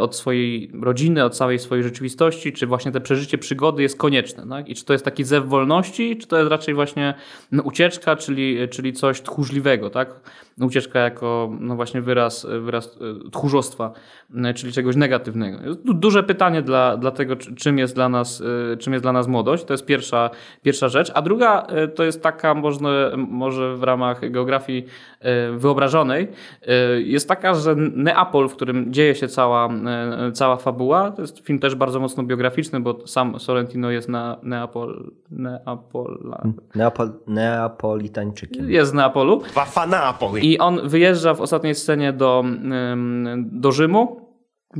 od 0.00 0.16
swojej 0.16 0.70
rodziny, 0.82 1.24
od 1.24 1.36
całej 1.36 1.58
swojej 1.58 1.84
rzeczywistości, 1.84 2.52
czy 2.52 2.66
właśnie 2.66 2.92
te 2.92 3.00
przeżycie 3.00 3.38
przygody 3.38 3.82
jest 3.82 3.98
konieczne. 3.98 4.48
Tak? 4.48 4.68
I 4.68 4.74
czy 4.74 4.84
to 4.84 4.92
jest 4.92 5.04
taki 5.04 5.24
zew 5.24 5.46
wolności, 5.46 6.16
czy 6.16 6.26
to 6.26 6.38
jest 6.38 6.41
raczej 6.48 6.74
właśnie 6.74 7.14
no, 7.52 7.62
ucieczka, 7.62 8.16
czyli, 8.16 8.68
czyli 8.68 8.92
coś 8.92 9.20
tchórzliwego, 9.20 9.90
tak? 9.90 10.08
Ucieczka 10.60 11.00
jako 11.00 11.50
no 11.60 11.76
właśnie 11.76 12.00
wyraz, 12.00 12.46
wyraz 12.60 12.98
e, 13.26 13.30
tchórzostwa, 13.30 13.92
e, 14.34 14.54
czyli 14.54 14.72
czegoś 14.72 14.96
negatywnego. 14.96 15.58
Duże 15.84 16.22
pytanie 16.22 16.62
dla, 16.62 16.96
dla 16.96 17.10
tego, 17.10 17.36
czym 17.36 17.78
jest 17.78 17.94
dla, 17.94 18.08
nas, 18.08 18.42
e, 18.72 18.76
czym 18.76 18.92
jest 18.92 19.04
dla 19.04 19.12
nas 19.12 19.26
młodość. 19.28 19.64
To 19.64 19.74
jest 19.74 19.86
pierwsza, 19.86 20.30
pierwsza 20.62 20.88
rzecz. 20.88 21.12
A 21.14 21.22
druga 21.22 21.66
to 21.94 22.04
jest 22.04 22.22
taka, 22.22 22.54
można, 22.54 22.90
może 23.16 23.76
w 23.76 23.82
ramach 23.82 24.30
geografii 24.30 24.86
wyobrażonej, 25.56 26.28
jest 26.98 27.28
taka, 27.28 27.54
że 27.54 27.74
Neapol, 27.76 28.48
w 28.48 28.56
którym 28.56 28.92
dzieje 28.92 29.14
się 29.14 29.28
cała, 29.28 29.68
cała 30.34 30.56
fabuła, 30.56 31.10
to 31.10 31.22
jest 31.22 31.38
film 31.38 31.58
też 31.58 31.74
bardzo 31.74 32.00
mocno 32.00 32.22
biograficzny, 32.22 32.80
bo 32.80 33.06
sam 33.06 33.40
Sorrentino 33.40 33.90
jest 33.90 34.08
na 34.08 34.36
Neapol, 34.42 35.10
Neapola. 35.30 36.42
Neapol, 36.74 37.12
Neapolitańczykiem. 37.26 38.70
Jest 38.70 38.90
z 38.90 38.94
Neapolu. 38.94 39.42
Wafa 39.54 39.86
Neapoli. 39.86 40.41
I 40.42 40.58
on 40.58 40.88
wyjeżdża 40.88 41.34
w 41.34 41.40
ostatniej 41.40 41.74
scenie 41.74 42.12
do, 42.12 42.44
do 43.36 43.72
Rzymu. 43.72 44.22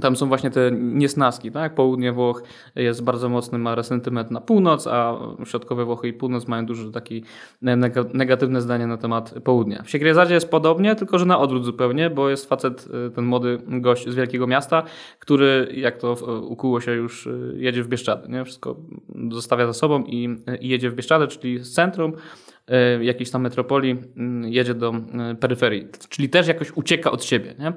Tam 0.01 0.17
są 0.17 0.29
właśnie 0.29 0.51
te 0.51 0.71
niesnaski, 0.73 1.51
tak? 1.51 1.75
Południe 1.75 2.13
Włoch 2.13 2.43
jest 2.75 3.05
bardzo 3.05 3.29
mocny, 3.29 3.59
ma 3.59 3.75
resentyment 3.75 4.31
na 4.31 4.41
północ, 4.41 4.87
a 4.87 5.19
środkowe 5.45 5.85
Włochy 5.85 6.09
i 6.09 6.13
północ 6.13 6.49
mają 6.49 6.67
duże 6.67 6.93
takie 6.93 7.21
negatywne 8.15 8.61
zdanie 8.61 8.87
na 8.87 8.97
temat 8.97 9.35
południa. 9.45 9.83
W 9.83 9.91
Siekierzadzie 9.91 10.35
jest 10.35 10.51
podobnie, 10.51 10.95
tylko 10.95 11.19
że 11.19 11.27
na 11.27 11.39
odwrót 11.39 11.65
zupełnie, 11.65 12.11
bo 12.11 12.31
jest 12.31 12.49
facet, 12.49 12.89
y, 13.09 13.11
ten 13.11 13.25
młody 13.25 13.59
gość 13.67 14.09
z 14.09 14.15
wielkiego 14.15 14.47
miasta, 14.47 14.83
który, 15.19 15.73
jak 15.77 15.97
to 15.97 16.17
ukuło 16.49 16.81
się 16.81 16.93
już, 16.93 17.27
y, 17.27 17.55
jedzie 17.57 17.83
w 17.83 17.89
Bieszczady, 17.89 18.29
nie? 18.29 18.45
Wszystko 18.45 18.77
zostawia 19.31 19.67
za 19.67 19.73
sobą 19.73 20.05
i, 20.05 20.37
i 20.61 20.69
jedzie 20.69 20.91
w 20.91 20.95
Bieszczady, 20.95 21.27
czyli 21.29 21.59
z 21.59 21.73
centrum, 21.73 22.13
E, 22.13 22.17
jakiejś 23.01 23.31
tam 23.31 23.43
metropolii 23.43 23.97
mm, 24.17 24.53
jedzie 24.53 24.75
do 24.75 24.93
e, 24.95 25.35
peryferii, 25.35 25.89
czyli 26.09 26.29
też 26.29 26.49
jakoś 26.49 26.73
ucieka 26.73 27.11
od 27.11 27.25
siebie. 27.25 27.55
Nie? 27.59 27.73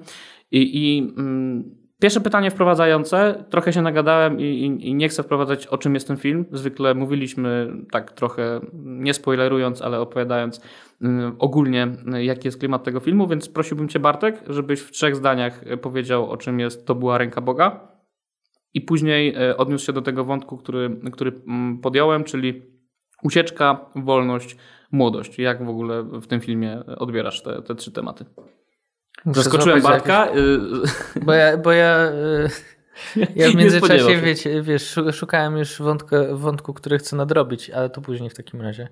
I, 0.51 0.87
i 0.87 1.13
mm, 1.17 1.85
Pierwsze 2.01 2.21
pytanie 2.21 2.51
wprowadzające. 2.51 3.45
Trochę 3.49 3.73
się 3.73 3.81
nagadałem 3.81 4.39
i, 4.39 4.43
i, 4.43 4.87
i, 4.89 4.95
nie 4.95 5.09
chcę 5.09 5.23
wprowadzać, 5.23 5.67
o 5.67 5.77
czym 5.77 5.93
jest 5.93 6.07
ten 6.07 6.17
film. 6.17 6.45
Zwykle 6.51 6.93
mówiliśmy 6.93 7.73
tak 7.91 8.11
trochę, 8.11 8.59
nie 8.83 9.13
spoilerując, 9.13 9.81
ale 9.81 9.99
opowiadając 9.99 10.61
mm, 11.01 11.35
ogólnie, 11.39 11.87
jaki 12.19 12.47
jest 12.47 12.59
klimat 12.59 12.83
tego 12.83 12.99
filmu, 12.99 13.27
więc 13.27 13.49
prosiłbym 13.49 13.89
Cię, 13.89 13.99
Bartek, 13.99 14.43
żebyś 14.47 14.79
w 14.79 14.91
trzech 14.91 15.15
zdaniach 15.15 15.61
powiedział, 15.81 16.31
o 16.31 16.37
czym 16.37 16.59
jest 16.59 16.87
To 16.87 16.95
była 16.95 17.17
ręka 17.17 17.41
Boga. 17.41 17.87
I 18.73 18.81
później 18.81 19.35
e, 19.35 19.57
odniósł 19.57 19.85
się 19.85 19.93
do 19.93 20.01
tego 20.01 20.23
wątku, 20.23 20.57
który, 20.57 20.99
który 21.11 21.31
podjąłem, 21.81 22.23
czyli 22.23 22.61
ucieczka, 23.23 23.85
wolność, 23.95 24.57
młodość. 24.95 25.39
Jak 25.39 25.65
w 25.65 25.69
ogóle 25.69 26.03
w 26.03 26.27
tym 26.27 26.41
filmie 26.41 26.83
odbierasz 26.85 27.43
te, 27.43 27.61
te 27.61 27.75
trzy 27.75 27.91
tematy? 27.91 28.25
Muszę 29.25 29.43
Zaskoczyłem 29.43 29.81
Bartka. 29.81 30.25
Jakieś... 30.25 31.23
Bo 31.23 31.33
ja, 31.33 31.57
bo 31.57 31.71
ja, 31.71 32.11
ja 33.35 33.49
w 33.49 33.55
międzyczasie 33.55 34.17
wiecie, 34.17 34.61
wiesz, 34.61 34.99
szukałem 35.11 35.57
już 35.57 35.81
wątku, 35.81 36.15
wątku, 36.33 36.73
który 36.73 36.97
chcę 36.97 37.15
nadrobić, 37.15 37.69
ale 37.69 37.89
to 37.89 38.01
później 38.01 38.29
w 38.29 38.33
takim 38.33 38.61
razie. 38.61 38.87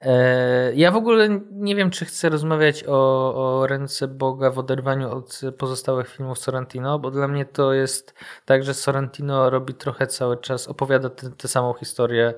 E, 0.00 0.74
ja 0.74 0.90
w 0.90 0.96
ogóle 0.96 1.28
nie 1.50 1.76
wiem, 1.76 1.90
czy 1.90 2.04
chcę 2.04 2.28
rozmawiać 2.28 2.84
o, 2.88 3.34
o 3.34 3.66
ręce 3.66 4.08
Boga 4.08 4.50
w 4.50 4.58
oderwaniu 4.58 5.10
od 5.10 5.40
pozostałych 5.58 6.08
filmów 6.08 6.38
Sorrentino, 6.38 6.98
bo 6.98 7.10
dla 7.10 7.28
mnie 7.28 7.44
to 7.44 7.72
jest 7.72 8.14
tak, 8.44 8.64
że 8.64 8.74
Sorrentino 8.74 9.50
robi 9.50 9.74
trochę 9.74 10.06
cały 10.06 10.36
czas, 10.36 10.68
opowiada 10.68 11.10
tę 11.10 11.48
samą 11.48 11.74
historię 11.74 12.34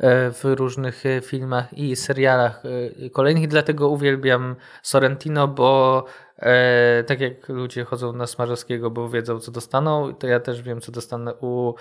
w 0.00 0.40
różnych 0.44 1.06
e, 1.06 1.20
filmach 1.20 1.72
i 1.72 1.96
serialach 1.96 2.62
e, 2.64 3.10
kolejnych. 3.10 3.48
Dlatego 3.48 3.88
uwielbiam 3.88 4.56
Sorrentino, 4.82 5.48
bo 5.48 6.04
e, 6.38 7.04
tak 7.04 7.20
jak 7.20 7.48
ludzie 7.48 7.84
chodzą 7.84 8.12
na 8.12 8.26
Smarzowskiego, 8.26 8.90
bo 8.90 9.08
wiedzą, 9.08 9.40
co 9.40 9.52
dostaną, 9.52 10.14
to 10.14 10.26
ja 10.26 10.40
też 10.40 10.62
wiem, 10.62 10.80
co 10.80 10.92
dostanę 10.92 11.34
u, 11.34 11.74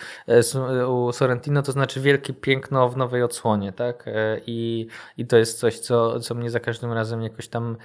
u 0.87 1.11
Sorrentino, 1.11 1.61
to 1.61 1.71
znaczy 1.71 2.01
wielkie 2.01 2.33
piękno 2.33 2.89
w 2.89 2.97
nowej 2.97 3.23
odsłonie, 3.23 3.71
tak? 3.71 4.07
E, 4.07 4.41
i, 4.45 4.87
I 5.17 5.27
to 5.27 5.37
jest 5.37 5.59
coś, 5.59 5.79
co, 5.79 6.19
co 6.19 6.35
mnie 6.35 6.49
za 6.49 6.59
każdym 6.59 6.93
razem 6.93 7.21
jakoś 7.21 7.47
tam 7.47 7.77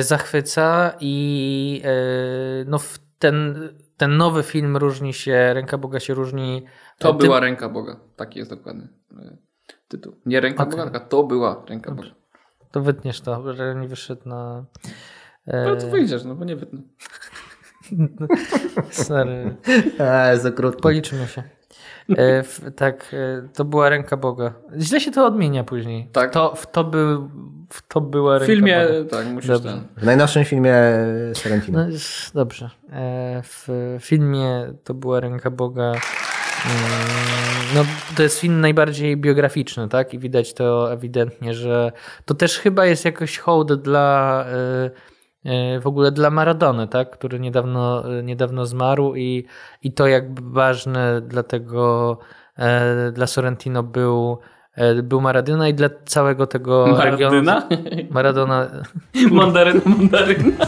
zachwyca 0.00 0.92
i 1.00 1.82
e, 1.84 2.64
no 2.66 2.78
ten, 3.18 3.68
ten 3.96 4.16
nowy 4.16 4.42
film 4.42 4.76
różni 4.76 5.14
się, 5.14 5.54
Ręka 5.54 5.78
Boga 5.78 6.00
się 6.00 6.14
różni. 6.14 6.66
To 6.98 7.08
tym... 7.08 7.18
była 7.18 7.40
Ręka 7.40 7.68
Boga, 7.68 8.00
taki 8.16 8.38
jest 8.38 8.50
dokładny 8.50 8.88
tytuł. 9.96 10.16
Nie 10.26 10.40
Ręka 10.40 10.62
okay. 10.62 10.70
Boga, 10.70 10.90
tylko 10.90 11.06
to 11.08 11.24
była 11.24 11.64
Ręka 11.68 11.90
Dobrze. 11.90 12.10
Boga. 12.10 12.24
To 12.70 12.80
wytniesz 12.80 13.20
to, 13.20 13.52
że 13.52 13.74
nie 13.74 13.88
wyszedł 13.88 14.28
na... 14.28 14.64
E... 15.46 15.64
No 15.64 15.76
to 15.76 15.86
wyjdziesz, 15.88 16.24
no 16.24 16.34
bo 16.34 16.44
nie 16.44 16.56
wytnę. 16.56 16.80
Sorry. 18.90 19.56
A, 19.98 20.30
jest 20.30 20.46
okrutny. 20.46 20.80
Policzmy 20.80 21.26
się. 21.26 21.42
E, 22.08 22.42
w, 22.42 22.60
tak, 22.76 23.14
e, 23.14 23.48
to 23.54 23.64
była 23.64 23.88
ręka 23.88 24.16
Boga. 24.16 24.54
Źle 24.78 25.00
się 25.00 25.10
to 25.10 25.26
odmienia 25.26 25.64
później. 25.64 26.08
Tak. 26.12 26.32
To, 26.32 26.54
w, 26.54 26.66
to, 26.66 26.84
był, 26.84 27.30
w 27.68 27.88
to 27.88 28.00
była 28.00 28.38
ręka 28.38 28.44
W 28.44 28.56
filmie, 28.56 28.86
Boga. 28.86 29.10
tak, 29.10 29.26
musisz 29.26 29.48
dobrze. 29.48 29.68
ten. 29.68 29.80
W 29.96 30.04
najnowszym 30.06 30.44
filmie 30.44 30.74
Sorrentino. 31.34 31.78
No, 31.78 31.94
dobrze. 32.34 32.70
E, 32.92 33.42
w 33.42 33.68
filmie 34.00 34.74
to 34.84 34.94
była 34.94 35.20
ręka 35.20 35.50
Boga. 35.50 35.92
No, 37.74 37.84
to 38.16 38.22
jest 38.22 38.40
film 38.40 38.60
najbardziej 38.60 39.16
biograficzny, 39.16 39.88
tak? 39.88 40.14
I 40.14 40.18
widać 40.18 40.54
to 40.54 40.92
ewidentnie, 40.92 41.54
że 41.54 41.92
to 42.24 42.34
też 42.34 42.58
chyba 42.58 42.86
jest 42.86 43.04
jakoś 43.04 43.38
hołd 43.38 43.72
dla 43.72 44.44
y, 45.44 45.50
y, 45.76 45.80
w 45.80 45.86
ogóle 45.86 46.12
dla 46.12 46.30
Maradony, 46.30 46.88
tak? 46.88 47.10
Który 47.10 47.40
niedawno, 47.40 48.04
niedawno 48.22 48.66
zmarł 48.66 49.14
i, 49.14 49.44
i 49.82 49.92
to 49.92 50.06
jak 50.06 50.40
ważne 50.40 51.20
dla 51.20 51.42
tego 51.42 52.18
e, 52.56 53.12
dla 53.12 53.26
Sorrentino 53.26 53.82
był 53.82 54.38
e, 54.74 55.02
był 55.02 55.20
Maradona 55.20 55.68
i 55.68 55.74
dla 55.74 55.88
całego 56.04 56.46
tego 56.46 56.86
Maradyna? 56.86 57.10
regionu. 57.10 58.08
Maradona. 58.10 58.68
Mandaryna, 59.30 59.80
mandaryna. 59.86 60.66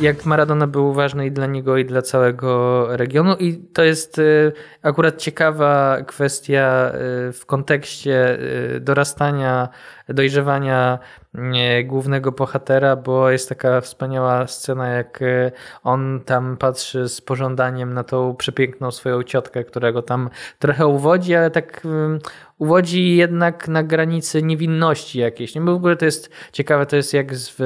Jak 0.00 0.24
Maradona 0.24 0.66
był 0.66 0.92
ważny 0.92 1.26
i 1.26 1.30
dla 1.32 1.46
niego, 1.46 1.76
i 1.76 1.84
dla 1.84 2.02
całego 2.02 2.86
regionu. 2.96 3.36
I 3.36 3.56
to 3.56 3.84
jest 3.84 4.18
y, 4.18 4.52
akurat 4.82 5.18
ciekawa 5.18 5.98
kwestia 6.06 6.92
y, 7.28 7.32
w 7.32 7.46
kontekście 7.46 8.38
dorastania, 8.80 9.68
dojrzewania 10.08 10.98
głównego 11.84 12.32
bohatera, 12.32 12.96
bo 12.96 13.30
jest 13.30 13.48
taka 13.48 13.80
wspaniała 13.80 14.46
scena, 14.46 14.88
jak 14.88 15.20
on 15.82 16.20
tam 16.24 16.56
patrzy 16.56 17.08
z 17.08 17.20
pożądaniem 17.20 17.94
na 17.94 18.04
tą 18.04 18.36
przepiękną 18.36 18.90
swoją 18.90 19.22
ciotkę, 19.22 19.64
która 19.64 19.92
go 19.92 20.02
tam 20.02 20.30
trochę 20.58 20.86
uwodzi, 20.86 21.34
ale 21.34 21.50
tak 21.50 21.84
y, 21.84 21.88
uwodzi 22.58 23.16
jednak 23.16 23.68
na 23.68 23.82
granicy 23.82 24.42
niewinności 24.42 25.18
jakiejś. 25.18 25.54
Nie? 25.54 25.60
Bo 25.60 25.72
w 25.72 25.76
ogóle 25.76 25.96
to 25.96 26.04
jest 26.04 26.30
ciekawe, 26.52 26.86
to 26.86 26.96
jest 26.96 27.14
jak 27.14 27.34
w 27.34 27.60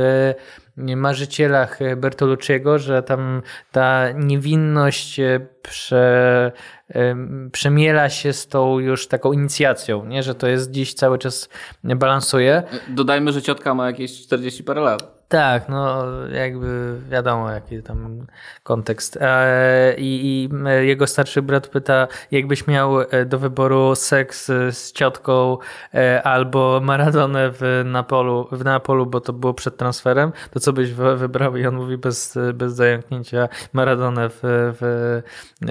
marzycielach 0.97 1.79
Bertolucciego, 1.97 2.79
że 2.79 3.03
tam 3.03 3.43
ta 3.73 4.13
niewinność 4.13 5.21
e, 5.21 5.41
prze, 5.63 6.53
em, 6.89 7.51
przemiela 7.53 8.09
się 8.09 8.33
z 8.33 8.47
tą 8.47 8.79
już 8.79 9.09
taką 9.09 9.33
inicjacją, 9.33 10.05
nie? 10.05 10.23
że 10.23 10.35
to 10.35 10.49
jest 10.49 10.71
dziś 10.71 10.95
cały 10.95 11.19
czas 11.19 11.49
balansuje. 11.85 12.63
Dodajmy, 12.89 13.33
że 13.33 13.43
ciotka 13.43 13.75
ma 13.75 13.87
jakieś 13.87 14.23
40 14.23 14.65
parę 14.65 14.81
lat. 14.81 15.18
Tak, 15.29 15.69
no 15.69 16.05
jakby 16.29 16.97
wiadomo 17.11 17.51
jaki 17.51 17.83
tam 17.83 18.27
kontekst. 18.63 19.19
E, 19.21 19.95
I, 19.99 20.25
I 20.25 20.49
jego 20.87 21.07
starszy 21.07 21.43
brat 21.43 21.69
pyta, 21.69 22.09
jakbyś 22.31 22.67
miał 22.67 23.01
e, 23.01 23.25
do 23.27 23.39
wyboru 23.39 23.95
seks 23.95 24.51
e, 24.51 24.73
z 24.73 24.93
ciotką 24.93 25.59
e, 25.95 26.23
albo 26.23 26.81
Maradonę 26.83 27.51
w 27.53 27.83
Napolu, 27.85 28.49
w 28.53 28.65
Neapolu, 28.65 29.07
bo 29.07 29.21
to 29.21 29.33
było 29.33 29.55
przed 29.55 29.77
transferem, 29.77 30.33
to 30.51 30.61
co 30.61 30.73
byś 30.73 30.93
wy- 30.93 31.17
wybrał? 31.17 31.57
I 31.57 31.67
on 31.67 31.75
mówi 31.75 31.99
bez, 31.99 32.39
bez 32.55 32.73
zająknięcia 32.75 33.49
Maradonę 33.73 34.29
w, 34.29 34.39
w, 34.43 35.23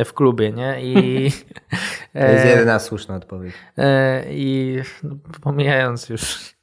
w 0.06 0.14
klubie, 0.14 0.52
nie? 0.52 0.82
I, 0.82 1.32
To 2.14 2.20
jest 2.20 2.46
e, 2.46 2.50
jedyna 2.50 2.80
słuszna 2.80 3.16
odpowiedź. 3.16 3.54
e, 3.78 4.24
I 4.30 4.80
pomijając 5.42 6.10
już. 6.10 6.56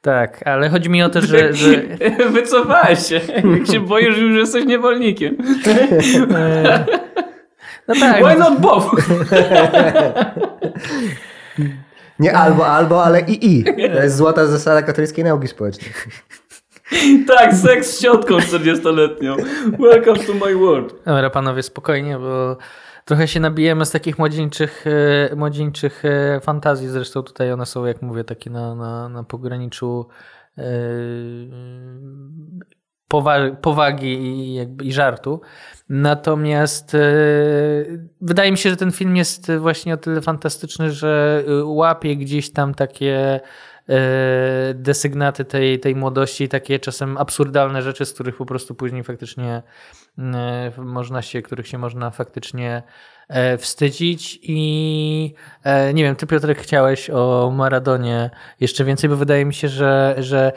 Tak, 0.00 0.46
ale 0.46 0.68
chodzi 0.68 0.90
mi 0.90 1.02
o 1.02 1.08
to, 1.08 1.20
że, 1.20 1.52
że 1.60 1.82
Wycofałeś 2.30 3.06
się. 3.06 3.20
Jak 3.58 3.66
się 3.66 3.80
boisz, 3.80 4.14
że 4.14 4.20
już 4.20 4.36
jesteś 4.38 4.64
niewolnikiem. 4.64 5.36
no 7.88 7.94
tak, 8.00 8.24
Why 8.24 8.38
not 8.38 8.60
both? 8.60 8.86
Nie 12.18 12.36
albo, 12.36 12.66
albo, 12.66 13.04
ale 13.04 13.20
i 13.20 13.56
i. 13.56 13.64
To 13.64 14.02
jest 14.02 14.16
złota 14.16 14.46
zasada 14.46 14.82
katolickiej 14.82 15.24
nauki 15.24 15.48
społecznej. 15.48 15.92
tak, 17.26 17.54
seks 17.54 17.90
z 17.90 18.00
ciotką 18.02 18.36
40-letnią. 18.36 19.36
Welcome 19.78 20.18
to 20.18 20.34
my 20.46 20.54
world. 20.54 20.94
Dobra, 21.06 21.30
panowie, 21.30 21.62
spokojnie, 21.62 22.18
bo 22.18 22.56
trochę 23.10 23.28
się 23.28 23.40
nabijemy 23.40 23.86
z 23.86 23.90
takich 23.90 24.18
młodzieńczych, 24.18 24.84
e, 25.30 25.36
młodzieńczych 25.36 26.04
e, 26.04 26.40
fantazji. 26.40 26.88
Zresztą 26.88 27.22
tutaj 27.22 27.52
one 27.52 27.66
są, 27.66 27.84
jak 27.84 28.02
mówię, 28.02 28.24
takie 28.24 28.50
na, 28.50 28.74
na, 28.74 29.08
na 29.08 29.24
pograniczu 29.24 30.06
e, 30.58 30.62
powa- 33.08 33.56
powagi 33.56 34.08
i, 34.08 34.54
jakby, 34.54 34.84
i 34.84 34.92
żartu. 34.92 35.40
Natomiast 35.88 36.96
wydaje 38.20 38.50
mi 38.50 38.58
się, 38.58 38.70
że 38.70 38.76
ten 38.76 38.92
film 38.92 39.16
jest 39.16 39.52
właśnie 39.52 39.94
o 39.94 39.96
tyle 39.96 40.20
fantastyczny, 40.20 40.90
że 40.90 41.44
łapie 41.64 42.16
gdzieś 42.16 42.52
tam 42.52 42.74
takie 42.74 43.40
desygnaty 44.74 45.44
tej, 45.44 45.80
tej 45.80 45.96
młodości, 45.96 46.48
takie 46.48 46.78
czasem 46.78 47.18
absurdalne 47.18 47.82
rzeczy, 47.82 48.06
z 48.06 48.12
których 48.12 48.36
po 48.36 48.46
prostu 48.46 48.74
później 48.74 49.04
faktycznie 49.04 49.62
e, 50.18 50.72
można 50.76 51.22
się, 51.22 51.42
których 51.42 51.68
się 51.68 51.78
można 51.78 52.10
faktycznie 52.10 52.82
e, 53.28 53.58
wstydzić. 53.58 54.38
I 54.42 55.34
e, 55.64 55.94
nie 55.94 56.02
wiem, 56.02 56.16
ty 56.16 56.26
Piotrek 56.26 56.58
chciałeś 56.58 57.10
o 57.10 57.52
Maradonie 57.56 58.30
jeszcze 58.60 58.84
więcej, 58.84 59.10
bo 59.10 59.16
wydaje 59.16 59.44
mi 59.44 59.54
się, 59.54 59.68
że, 59.68 60.14
że 60.18 60.52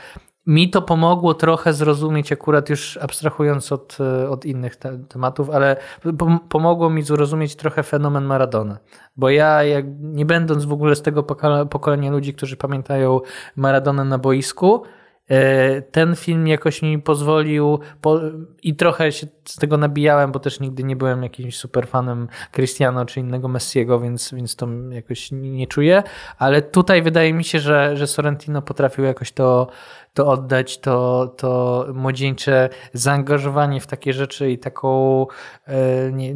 mi 0.46 0.70
to 0.70 0.82
pomogło 0.82 1.34
trochę 1.34 1.74
zrozumieć, 1.74 2.32
akurat 2.32 2.70
już 2.70 2.98
abstrahując 2.98 3.72
od, 3.72 3.98
e, 4.00 4.30
od 4.30 4.46
innych 4.46 4.76
te, 4.76 4.98
tematów, 5.10 5.50
ale 5.50 5.78
pom- 6.06 6.40
pomogło 6.50 6.90
mi 6.90 7.02
zrozumieć 7.02 7.56
trochę 7.56 7.84
fenomen 7.84 8.24
Maradona. 8.24 8.78
Bo 9.18 9.30
ja, 9.30 9.64
jak, 9.64 9.86
nie 10.00 10.26
będąc 10.26 10.66
w 10.66 10.74
ogóle 10.74 10.96
z 10.96 11.02
tego 11.02 11.24
pokolenia 11.70 12.12
ludzi, 12.12 12.34
którzy 12.34 12.58
pamiętają 12.58 13.20
Maradonę 13.56 14.06
na 14.06 14.18
boisku, 14.18 14.84
e, 15.28 15.82
ten 15.82 16.16
film 16.16 16.48
jakoś 16.48 16.82
mi 16.82 17.00
pozwolił 17.00 17.80
po, 18.02 18.20
i 18.64 18.76
trochę 18.76 19.12
się 19.12 19.28
z 19.46 19.56
tego 19.56 19.78
nabijałem, 19.78 20.32
bo 20.32 20.40
też 20.40 20.60
nigdy 20.60 20.84
nie 20.84 20.96
byłem 20.96 21.24
jakimś 21.24 21.58
super 21.58 21.88
fanem 21.88 22.28
Cristiano 22.52 23.06
czy 23.06 23.20
innego 23.20 23.48
Messiego, 23.48 24.00
więc, 24.00 24.34
więc 24.34 24.56
to 24.56 24.68
jakoś 24.90 25.30
nie 25.32 25.68
czuję, 25.68 26.04
ale 26.38 26.62
tutaj 26.62 27.02
wydaje 27.02 27.34
mi 27.34 27.44
się, 27.44 27.60
że, 27.60 27.98
że 27.98 28.08
Sorrentino 28.08 28.62
potrafił 28.62 29.04
jakoś 29.04 29.32
to, 29.32 29.68
to 30.14 30.28
oddać, 30.28 30.80
to, 30.80 31.28
to 31.38 31.86
młodzieńcze 31.94 32.70
zaangażowanie 32.94 33.82
w 33.82 33.88
takie 33.88 34.14
rzeczy 34.14 34.52
i 34.52 34.58
taką 34.58 35.26
e, 35.68 36.12
nie, 36.12 36.34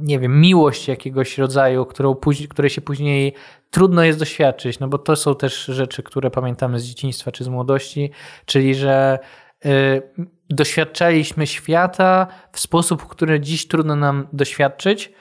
nie 0.00 0.18
wiem, 0.18 0.40
miłość 0.40 0.88
jakiegoś 0.88 1.38
rodzaju, 1.38 1.86
którą 1.86 2.14
później, 2.14 2.48
której 2.48 2.70
się 2.70 2.80
później 2.80 3.34
trudno 3.70 4.04
jest 4.04 4.18
doświadczyć, 4.18 4.78
no 4.78 4.88
bo 4.88 4.98
to 4.98 5.16
są 5.16 5.34
też 5.34 5.64
rzeczy, 5.64 6.02
które 6.02 6.30
pamiętamy 6.30 6.80
z 6.80 6.84
dzieciństwa 6.84 7.32
czy 7.32 7.44
z 7.44 7.48
młodości, 7.48 8.10
czyli 8.46 8.74
że 8.74 9.18
y, 9.66 10.02
doświadczaliśmy 10.50 11.46
świata 11.46 12.26
w 12.52 12.60
sposób, 12.60 13.06
który 13.06 13.40
dziś 13.40 13.68
trudno 13.68 13.96
nam 13.96 14.28
doświadczyć. 14.32 15.12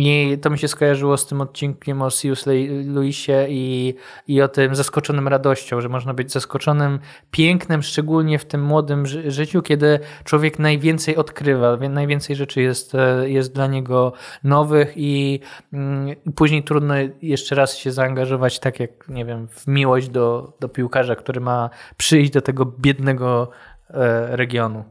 I 0.00 0.38
to 0.38 0.50
mi 0.50 0.58
się 0.58 0.68
skojarzyło 0.68 1.16
z 1.16 1.26
tym 1.26 1.40
odcinkiem 1.40 2.02
o 2.02 2.10
C.S. 2.10 2.46
Lewisie 2.86 3.46
i, 3.48 3.94
i 4.28 4.42
o 4.42 4.48
tym 4.48 4.74
zaskoczonym 4.74 5.28
radością, 5.28 5.80
że 5.80 5.88
można 5.88 6.14
być 6.14 6.32
zaskoczonym 6.32 6.98
pięknem, 7.30 7.82
szczególnie 7.82 8.38
w 8.38 8.44
tym 8.44 8.62
młodym 8.62 9.06
ży- 9.06 9.30
życiu, 9.30 9.62
kiedy 9.62 10.00
człowiek 10.24 10.58
najwięcej 10.58 11.16
odkrywa, 11.16 11.76
najwięcej 11.76 12.36
rzeczy 12.36 12.62
jest, 12.62 12.94
e, 12.94 13.30
jest 13.30 13.54
dla 13.54 13.66
niego 13.66 14.12
nowych 14.44 14.92
i 14.96 15.40
mm, 15.72 16.16
później 16.34 16.62
trudno 16.62 16.94
jeszcze 17.22 17.54
raz 17.54 17.76
się 17.76 17.92
zaangażować, 17.92 18.58
tak 18.58 18.80
jak, 18.80 19.08
nie 19.08 19.24
wiem, 19.24 19.48
w 19.48 19.66
miłość 19.66 20.08
do, 20.08 20.52
do 20.60 20.68
piłkarza, 20.68 21.16
który 21.16 21.40
ma 21.40 21.70
przyjść 21.96 22.30
do 22.32 22.42
tego 22.42 22.64
biednego 22.64 23.50
e, 23.90 24.36
regionu. 24.36 24.84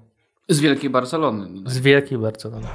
Z 0.49 0.60
Wielkiej 0.60 0.89
Barcelony. 0.89 1.47
Z 1.66 1.80
wielkiej 1.80 2.18
Barcelony. 2.18 2.68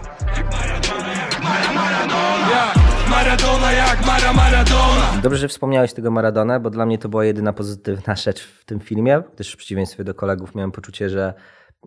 Maradona 3.10 3.72
jak 3.72 4.06
Mara 4.06 4.32
Maradona 4.32 5.20
Dobrze, 5.22 5.38
że 5.38 5.48
wspomniałeś 5.48 5.92
tego 5.92 6.10
Maradona, 6.10 6.60
bo 6.60 6.70
dla 6.70 6.86
mnie 6.86 6.98
to 6.98 7.08
była 7.08 7.24
jedyna 7.24 7.52
pozytywna 7.52 8.16
rzecz 8.16 8.42
w 8.44 8.64
tym 8.64 8.80
filmie, 8.80 9.22
gdyż 9.34 9.52
w 9.52 9.56
przeciwieństwie 9.56 10.04
do 10.04 10.14
kolegów 10.14 10.54
miałem 10.54 10.72
poczucie, 10.72 11.10
że 11.10 11.34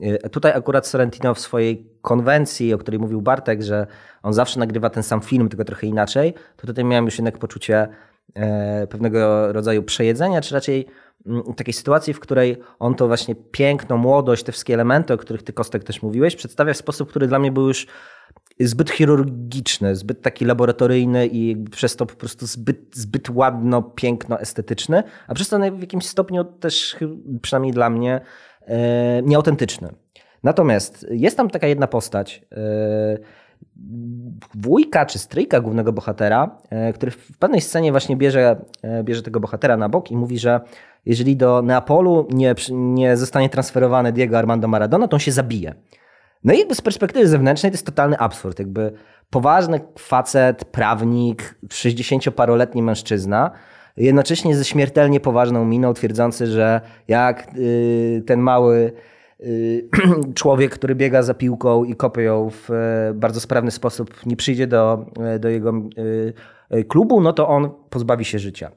y, 0.03 0.29
tutaj 0.29 0.51
akurat 0.55 0.87
Sorrentino 0.87 1.33
w 1.33 1.39
swojej 1.39 1.89
konwencji, 2.01 2.73
o 2.73 2.77
której 2.77 2.99
mówił 2.99 3.21
Bartek, 3.21 3.61
że 3.63 3.87
on 4.23 4.33
zawsze 4.33 4.59
nagrywa 4.59 4.89
ten 4.89 5.03
sam 5.03 5.21
film, 5.21 5.49
tylko 5.49 5.65
trochę 5.65 5.87
inaczej, 5.87 6.33
to 6.57 6.67
tutaj 6.67 6.85
miałem 6.85 7.05
już 7.05 7.17
jednak 7.17 7.37
poczucie 7.37 7.87
e, 8.35 8.87
pewnego 8.87 9.53
rodzaju 9.53 9.83
przejedzenia, 9.83 10.41
czy 10.41 10.53
raczej 10.53 10.87
mm, 11.25 11.43
takiej 11.53 11.73
sytuacji, 11.73 12.13
w 12.13 12.19
której 12.19 12.57
on 12.79 12.95
to 12.95 13.07
właśnie 13.07 13.35
piękno, 13.35 13.97
młodość, 13.97 14.43
te 14.43 14.51
wszystkie 14.51 14.73
elementy, 14.73 15.13
o 15.13 15.17
których 15.17 15.43
ty 15.43 15.53
Kostek 15.53 15.83
też 15.83 16.01
mówiłeś, 16.01 16.35
przedstawia 16.35 16.73
w 16.73 16.77
sposób, 16.77 17.09
który 17.09 17.27
dla 17.27 17.39
mnie 17.39 17.51
był 17.51 17.67
już 17.67 17.87
zbyt 18.59 18.91
chirurgiczny, 18.91 19.95
zbyt 19.95 20.21
taki 20.21 20.45
laboratoryjny 20.45 21.27
i 21.27 21.65
przez 21.71 21.95
to 21.95 22.05
po 22.05 22.15
prostu 22.15 22.45
zbyt, 22.45 22.79
zbyt 22.93 23.29
ładno, 23.29 23.81
piękno, 23.81 24.39
estetyczny, 24.39 25.03
a 25.27 25.33
przez 25.33 25.49
to 25.49 25.59
w 25.59 25.81
jakimś 25.81 26.05
stopniu 26.05 26.43
też, 26.43 26.97
przynajmniej 27.41 27.73
dla 27.73 27.89
mnie, 27.89 28.21
e, 28.61 29.21
nieautentyczny. 29.21 29.89
Natomiast 30.43 31.07
jest 31.09 31.37
tam 31.37 31.49
taka 31.49 31.67
jedna 31.67 31.87
postać, 31.87 32.45
e, 32.51 33.17
wujka 34.55 35.05
czy 35.05 35.19
stryjka 35.19 35.59
głównego 35.59 35.93
bohatera, 35.93 36.57
e, 36.69 36.93
który 36.93 37.11
w 37.11 37.37
pewnej 37.37 37.61
scenie 37.61 37.91
właśnie 37.91 38.17
bierze, 38.17 38.55
bierze 39.03 39.21
tego 39.21 39.39
bohatera 39.39 39.77
na 39.77 39.89
bok 39.89 40.11
i 40.11 40.17
mówi, 40.17 40.39
że 40.39 40.61
jeżeli 41.05 41.37
do 41.37 41.61
Neapolu 41.61 42.27
nie, 42.31 42.55
nie 42.71 43.17
zostanie 43.17 43.49
transferowany 43.49 44.11
Diego 44.11 44.37
Armando 44.37 44.67
Maradona, 44.67 45.07
to 45.07 45.15
on 45.15 45.19
się 45.19 45.31
zabije. 45.31 45.75
No 46.45 46.53
i 46.53 46.59
jakby 46.59 46.75
z 46.75 46.81
perspektywy 46.81 47.27
zewnętrznej 47.27 47.71
to 47.71 47.73
jest 47.73 47.85
totalny 47.85 48.17
absurd. 48.17 48.59
Jakby 48.59 48.91
poważny 49.29 49.79
facet, 49.99 50.65
prawnik, 50.65 51.55
60-paroletni 51.67 52.83
mężczyzna, 52.83 53.51
jednocześnie 53.97 54.55
ze 54.55 54.65
śmiertelnie 54.65 55.19
poważną 55.19 55.65
miną, 55.65 55.93
twierdzący, 55.93 56.47
że 56.47 56.81
jak 57.07 57.47
y, 57.57 58.23
ten 58.27 58.39
mały 58.39 58.91
y, 59.39 59.89
człowiek, 60.35 60.71
który 60.71 60.95
biega 60.95 61.23
za 61.23 61.33
piłką 61.33 61.83
i 61.83 61.95
kopie 61.95 62.21
ją 62.21 62.49
w 62.49 62.71
e, 62.71 63.13
bardzo 63.13 63.39
sprawny 63.39 63.71
sposób, 63.71 64.25
nie 64.25 64.35
przyjdzie 64.35 64.67
do, 64.67 65.05
e, 65.19 65.39
do 65.39 65.49
jego 65.49 65.73
y, 66.73 66.83
klubu, 66.83 67.21
no 67.21 67.33
to 67.33 67.47
on 67.47 67.69
pozbawi 67.89 68.25
się 68.25 68.39
życia. 68.39 68.71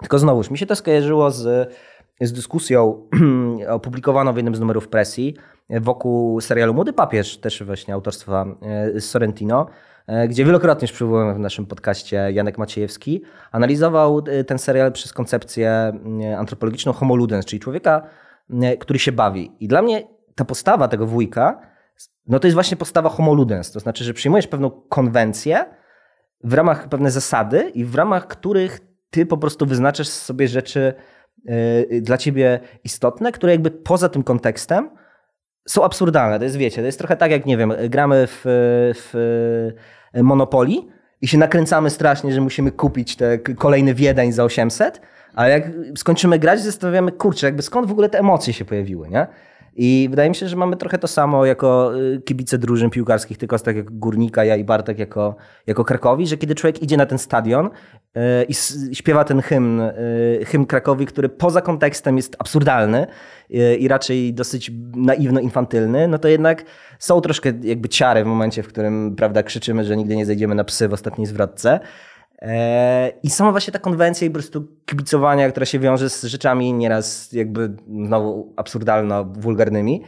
Tylko 0.00 0.18
znowuż, 0.18 0.50
mi 0.50 0.58
się 0.58 0.66
to 0.66 0.76
skojarzyło 0.76 1.30
z 1.30 1.72
z 2.20 2.32
dyskusją 2.32 3.08
opublikowaną 3.68 4.32
w 4.32 4.36
jednym 4.36 4.54
z 4.54 4.60
numerów 4.60 4.88
presji 4.88 5.34
wokół 5.70 6.40
serialu 6.40 6.74
Młody 6.74 6.92
Papież, 6.92 7.38
też 7.38 7.62
właśnie 7.62 7.94
autorstwa 7.94 8.46
e, 8.94 9.00
Sorrentino, 9.00 9.66
e, 10.06 10.28
gdzie 10.28 10.44
wielokrotnie 10.44 10.86
już 10.86 10.92
przywołałem 10.92 11.36
w 11.36 11.38
naszym 11.38 11.66
podcaście 11.66 12.32
Janek 12.32 12.58
Maciejewski, 12.58 13.22
analizował 13.52 14.22
e, 14.26 14.44
ten 14.44 14.58
serial 14.58 14.92
przez 14.92 15.12
koncepcję 15.12 15.92
antropologiczną 16.38 16.92
homo 16.92 17.16
ludens, 17.16 17.46
czyli 17.46 17.60
człowieka, 17.60 18.02
który 18.80 18.98
się 18.98 19.12
bawi. 19.12 19.52
I 19.60 19.68
dla 19.68 19.82
mnie 19.82 20.02
ta 20.34 20.44
postawa 20.44 20.88
tego 20.88 21.06
wujka, 21.06 21.60
no 22.26 22.38
to 22.38 22.46
jest 22.46 22.54
właśnie 22.54 22.76
postawa 22.76 23.08
homo 23.08 23.34
ludens, 23.34 23.72
to 23.72 23.80
znaczy, 23.80 24.04
że 24.04 24.14
przyjmujesz 24.14 24.46
pewną 24.46 24.70
konwencję 24.70 25.64
w 26.44 26.54
ramach 26.54 26.88
pewne 26.88 27.10
zasady 27.10 27.70
i 27.74 27.84
w 27.84 27.94
ramach 27.94 28.26
których 28.26 28.80
ty 29.10 29.26
po 29.26 29.36
prostu 29.36 29.66
wyznaczasz 29.66 30.08
sobie 30.08 30.48
rzeczy 30.48 30.94
dla 32.00 32.18
ciebie 32.18 32.60
istotne, 32.84 33.32
które 33.32 33.52
jakby 33.52 33.70
poza 33.70 34.08
tym 34.08 34.22
kontekstem 34.22 34.90
są 35.68 35.84
absurdalne. 35.84 36.38
To 36.38 36.44
jest, 36.44 36.56
wiecie, 36.56 36.80
to 36.80 36.86
jest 36.86 36.98
trochę 36.98 37.16
tak 37.16 37.30
jak, 37.30 37.46
nie 37.46 37.56
wiem, 37.56 37.72
gramy 37.88 38.26
w, 38.26 38.42
w 38.94 39.72
Monopoly 40.22 40.74
i 41.20 41.28
się 41.28 41.38
nakręcamy 41.38 41.90
strasznie, 41.90 42.32
że 42.32 42.40
musimy 42.40 42.72
kupić 42.72 43.16
te 43.16 43.38
kolejny 43.38 43.94
Wiedeń 43.94 44.32
za 44.32 44.44
800, 44.44 45.00
ale 45.34 45.50
jak 45.50 45.70
skończymy 45.96 46.38
grać, 46.38 46.60
zastanawiamy, 46.60 47.12
kurczę, 47.12 47.46
jakby 47.46 47.62
skąd 47.62 47.88
w 47.88 47.90
ogóle 47.90 48.08
te 48.08 48.18
emocje 48.18 48.52
się 48.52 48.64
pojawiły, 48.64 49.08
nie? 49.08 49.26
I 49.76 50.06
wydaje 50.10 50.28
mi 50.28 50.34
się, 50.34 50.48
że 50.48 50.56
mamy 50.56 50.76
trochę 50.76 50.98
to 50.98 51.08
samo 51.08 51.46
jako 51.46 51.98
y, 51.98 52.22
kibice 52.24 52.58
drużyn 52.58 52.90
piłkarskich, 52.90 53.38
tylko 53.38 53.58
tak 53.58 53.76
jak 53.76 53.90
Górnika, 53.90 54.44
ja 54.44 54.56
i 54.56 54.64
Bartek 54.64 54.98
jako, 54.98 55.36
jako 55.66 55.84
Krakowi, 55.84 56.26
że 56.26 56.36
kiedy 56.36 56.54
człowiek 56.54 56.82
idzie 56.82 56.96
na 56.96 57.06
ten 57.06 57.18
stadion 57.18 57.66
y, 57.66 58.20
i 58.48 58.54
śpiewa 58.94 59.24
ten 59.24 59.40
hymn, 59.40 59.80
y, 59.80 60.44
hymn 60.46 60.66
Krakowi, 60.66 61.06
który 61.06 61.28
poza 61.28 61.60
kontekstem 61.60 62.16
jest 62.16 62.36
absurdalny 62.38 63.06
i 63.78 63.88
raczej 63.88 64.34
dosyć 64.34 64.70
naiwno-infantylny, 64.96 66.08
no 66.08 66.18
to 66.18 66.28
jednak 66.28 66.64
są 66.98 67.20
troszkę 67.20 67.52
jakby 67.62 67.88
ciary 67.88 68.24
w 68.24 68.26
momencie, 68.26 68.62
w 68.62 68.68
którym 68.68 69.16
prawda, 69.16 69.42
krzyczymy, 69.42 69.84
że 69.84 69.96
nigdy 69.96 70.16
nie 70.16 70.26
zejdziemy 70.26 70.54
na 70.54 70.64
psy 70.64 70.88
w 70.88 70.92
ostatniej 70.92 71.26
zwrotce. 71.26 71.80
E, 72.42 73.12
I 73.22 73.30
sama 73.30 73.50
właśnie 73.50 73.72
ta 73.72 73.78
konwencja 73.78 74.26
i 74.26 74.30
po 74.30 74.34
prostu 74.34 74.66
kibicowania, 74.86 75.50
która 75.50 75.66
się 75.66 75.78
wiąże 75.78 76.10
z 76.10 76.24
rzeczami 76.24 76.72
nieraz 76.72 77.32
jakby 77.32 77.76
znowu 78.04 78.54
absurdalno-wulgarnymi, 78.56 80.00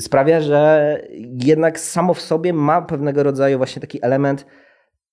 sprawia, 0.00 0.40
że 0.40 0.96
jednak 1.44 1.80
samo 1.80 2.14
w 2.14 2.20
sobie 2.20 2.52
ma 2.52 2.82
pewnego 2.82 3.22
rodzaju 3.22 3.58
właśnie 3.58 3.80
taki 3.80 3.98
element 4.02 4.46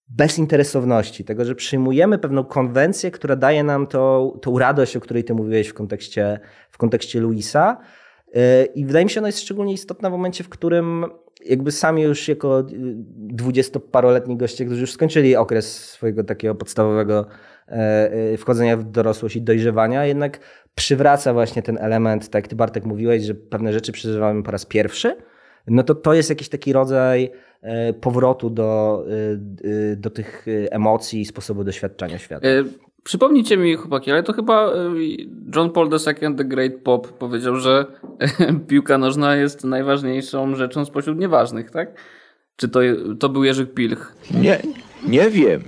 bezinteresowności, 0.10 1.24
tego, 1.24 1.46
że 1.46 1.56
przyjmujemy 1.56 2.18
pewną 2.18 2.44
konwencję, 2.44 3.12
która 3.12 3.36
daje 3.36 3.64
nam 3.64 3.88
tą, 3.88 4.32
tą 4.42 4.60
radość, 4.60 4.98
o 4.98 5.00
której 5.00 5.24
ty 5.24 5.34
mówiłeś 5.34 5.68
w 5.68 5.74
kontekście, 5.74 6.40
w 6.72 6.78
kontekście 6.78 7.20
Luisa. 7.20 7.78
E, 8.36 8.66
I 8.66 8.86
wydaje 8.86 9.06
mi 9.06 9.12
się, 9.12 9.20
ona 9.20 9.28
jest 9.28 9.40
szczególnie 9.40 9.74
istotna 9.74 10.10
w 10.10 10.12
momencie, 10.12 10.44
w 10.44 10.50
którym 10.50 11.06
jakby 11.46 11.72
sami 11.72 12.02
już 12.02 12.28
jako 12.28 12.64
dwudziestoparoletni 13.18 14.38
goście, 14.38 14.66
którzy 14.66 14.82
już 14.82 14.92
skończyli 14.92 15.36
okres 15.36 15.90
swojego 15.90 16.24
takiego 16.24 16.56
podstawowego 16.56 17.26
e, 17.68 17.74
e, 18.34 18.38
wchodzenia 18.38 18.78
w 18.78 18.84
dorosłość 18.84 19.36
i 19.36 19.42
dojrzewania, 19.42 20.06
jednak 20.06 20.40
przywraca 20.76 21.34
właśnie 21.34 21.62
ten 21.62 21.78
element, 21.78 22.30
tak 22.30 22.44
jak 22.44 22.50
ty 22.50 22.56
Bartek 22.56 22.86
mówiłeś, 22.86 23.24
że 23.24 23.34
pewne 23.36 23.74
rzeczy 23.74 23.92
przeżywamy 23.92 24.44
po 24.44 24.52
raz 24.52 24.66
pierwszy, 24.66 25.16
no 25.68 25.84
to 25.84 25.96
to 25.96 26.14
jest 26.14 26.30
jakiś 26.30 26.50
taki 26.50 26.74
rodzaj 26.74 27.32
e, 27.62 27.94
powrotu 27.94 28.50
do, 28.50 29.04
do 29.98 30.10
tych 30.10 30.46
emocji 30.72 31.22
i 31.22 31.26
sposobu 31.26 31.64
doświadczania 31.64 32.18
świata. 32.18 32.48
Przypomnijcie 33.08 33.58
mi, 33.58 33.76
chłopaki, 33.76 34.12
ale 34.12 34.24
to 34.24 34.34
chyba 34.34 34.74
John 35.56 35.72
Paul 35.72 35.90
II 36.08 36.36
The 36.36 36.46
Great 36.46 36.72
Pop 36.84 37.08
powiedział, 37.08 37.56
że 37.56 37.86
piłka 38.68 38.98
nożna 38.98 39.36
jest 39.36 39.64
najważniejszą 39.64 40.56
rzeczą 40.56 40.86
spośród 40.86 41.20
nieważnych, 41.20 41.72
tak? 41.72 41.90
Czy 42.56 42.70
to, 42.70 42.80
to 43.20 43.30
był 43.30 43.44
Jerzy 43.44 43.66
Pilch? 43.66 44.16
Nie, 44.32 44.62
nie 45.08 45.30
wiem. 45.30 45.62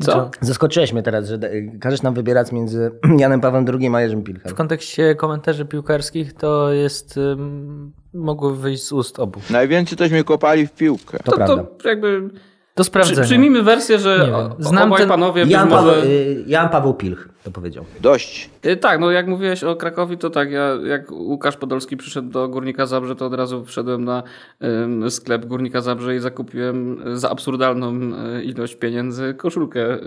Co? 0.00 0.30
Zaskoczyłeś 0.40 0.92
mnie 0.92 1.02
teraz, 1.02 1.28
że 1.28 1.38
każesz 1.80 2.02
nam 2.02 2.14
wybierać 2.14 2.52
między 2.52 2.90
Janem 3.18 3.40
Pawłem 3.40 3.64
II 3.80 3.90
a 3.94 4.00
Jerzym 4.00 4.22
Pilchem. 4.22 4.52
W 4.52 4.54
kontekście 4.54 5.14
komentarzy 5.14 5.64
piłkarskich 5.64 6.32
to 6.32 6.72
jest... 6.72 7.16
Um, 7.16 7.92
mogło 8.14 8.50
wyjść 8.50 8.84
z 8.84 8.92
ust 8.92 9.20
obu. 9.20 9.40
Najwięcej 9.50 9.98
tośmy 9.98 10.24
kopali 10.24 10.66
w 10.66 10.72
piłkę. 10.72 11.18
To, 11.18 11.32
to 11.32 11.36
prawda. 11.36 11.64
To 11.64 11.88
jakby 11.88 12.30
do 12.76 12.84
sprawdzenia. 12.84 13.20
Przy, 13.20 13.24
przyjmijmy 13.24 13.62
wersję, 13.62 13.98
że 13.98 14.32
Znam 14.58 14.88
obaj 14.88 14.98
ten... 14.98 15.08
panowie 15.08 15.44
Jan, 15.48 15.68
może... 15.68 15.92
Paweł, 15.92 16.04
y, 16.04 16.44
Jan 16.46 16.68
Paweł 16.68 16.94
Pilch 16.94 17.28
to 17.44 17.50
powiedział. 17.50 17.84
Dość. 18.00 18.50
Y, 18.66 18.76
tak, 18.76 19.00
no 19.00 19.10
jak 19.10 19.26
mówiłeś 19.26 19.64
o 19.64 19.76
Krakowi, 19.76 20.18
to 20.18 20.30
tak, 20.30 20.50
ja 20.50 20.68
jak 20.86 21.10
Łukasz 21.10 21.56
Podolski 21.56 21.96
przyszedł 21.96 22.28
do 22.28 22.48
Górnika 22.48 22.86
Zabrze, 22.86 23.16
to 23.16 23.26
od 23.26 23.34
razu 23.34 23.64
wszedłem 23.64 24.04
na 24.04 24.22
um, 24.60 25.10
sklep 25.10 25.46
Górnika 25.46 25.80
Zabrze 25.80 26.16
i 26.16 26.18
zakupiłem 26.18 27.02
za 27.18 27.30
absurdalną 27.30 27.92
e, 27.92 28.42
ilość 28.42 28.74
pieniędzy 28.74 29.34
koszulkę. 29.34 29.98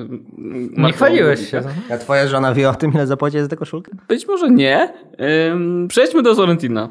Nie 0.78 0.94
chwaliłeś 0.94 1.50
się. 1.52 1.62
A 1.92 1.98
twoja 1.98 2.28
żona 2.28 2.54
wie 2.54 2.70
o 2.70 2.74
tym, 2.74 2.94
ile 2.94 3.08
zapłaci 3.08 3.42
za 3.42 3.48
tę 3.48 3.56
koszulkę? 3.56 3.92
Być 4.08 4.28
może 4.28 4.50
nie. 4.52 4.94
Um, 5.50 5.88
przejdźmy 5.88 6.24
do 6.24 6.36
Sorrentina. 6.36 6.90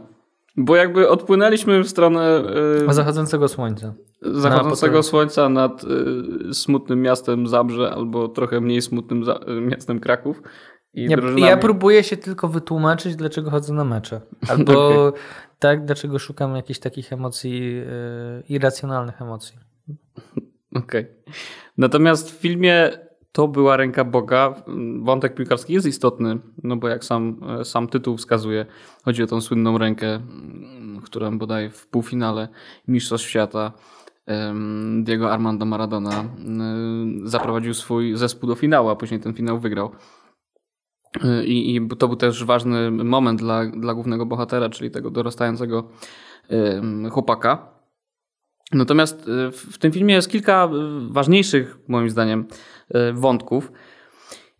Bo 0.56 0.76
jakby 0.76 1.08
odpłynęliśmy 1.08 1.80
w 1.84 1.88
stronę. 1.88 2.42
Yy, 2.86 2.94
zachodzącego 2.94 3.48
słońca. 3.48 3.94
Zachodzącego 4.22 5.02
słońca 5.02 5.48
nad 5.48 5.84
yy, 5.84 6.54
smutnym 6.54 7.02
miastem 7.02 7.46
Zabrze 7.46 7.90
albo 7.90 8.28
trochę 8.28 8.60
mniej 8.60 8.82
smutnym 8.82 9.24
za, 9.24 9.40
yy, 9.46 9.60
miastem 9.60 10.00
Kraków. 10.00 10.42
I 10.94 11.08
nie, 11.08 11.46
ja 11.46 11.56
próbuję 11.56 12.04
się 12.04 12.16
tylko 12.16 12.48
wytłumaczyć, 12.48 13.16
dlaczego 13.16 13.50
chodzę 13.50 13.74
na 13.74 13.84
mecze. 13.84 14.20
Albo 14.50 15.06
okay. 15.08 15.20
tak, 15.58 15.84
dlaczego 15.84 16.18
szukam 16.18 16.56
jakichś 16.56 16.78
takich 16.80 17.12
emocji, 17.12 17.82
irracjonalnych 18.48 19.22
emocji. 19.22 19.58
Okej. 20.74 21.02
Okay. 21.02 21.34
Natomiast 21.78 22.30
w 22.30 22.40
filmie 22.40 22.90
to 23.36 23.48
była 23.48 23.76
ręka 23.76 24.04
Boga. 24.04 24.54
Wątek 25.02 25.34
piłkarski 25.34 25.72
jest 25.72 25.86
istotny, 25.86 26.38
no 26.62 26.76
bo 26.76 26.88
jak 26.88 27.04
sam, 27.04 27.40
sam 27.64 27.88
tytuł 27.88 28.16
wskazuje, 28.16 28.66
chodzi 29.04 29.22
o 29.22 29.26
tą 29.26 29.40
słynną 29.40 29.78
rękę, 29.78 30.20
którą 31.04 31.38
bodaj 31.38 31.70
w 31.70 31.86
półfinale 31.86 32.48
Mistrzostw 32.88 33.28
Świata 33.28 33.72
Diego 35.02 35.32
Armando 35.32 35.66
Maradona 35.66 36.24
zaprowadził 37.24 37.74
swój 37.74 38.16
zespół 38.16 38.48
do 38.48 38.54
finału, 38.54 38.88
a 38.88 38.96
później 38.96 39.20
ten 39.20 39.34
finał 39.34 39.58
wygrał. 39.58 39.90
I, 41.44 41.76
I, 41.76 41.88
to 41.88 42.08
był 42.08 42.16
też 42.16 42.44
ważny 42.44 42.90
moment 42.90 43.40
dla, 43.40 43.66
dla 43.66 43.94
głównego 43.94 44.26
bohatera, 44.26 44.68
czyli 44.68 44.90
tego 44.90 45.10
dorastającego 45.10 45.88
chłopaka. 47.10 47.76
Natomiast 48.72 49.30
w 49.52 49.78
tym 49.78 49.92
filmie 49.92 50.14
jest 50.14 50.30
kilka 50.30 50.68
ważniejszych, 51.10 51.78
moim 51.88 52.10
zdaniem, 52.10 52.46
E, 52.46 52.75
wątków. 53.14 53.72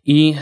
I 0.09 0.35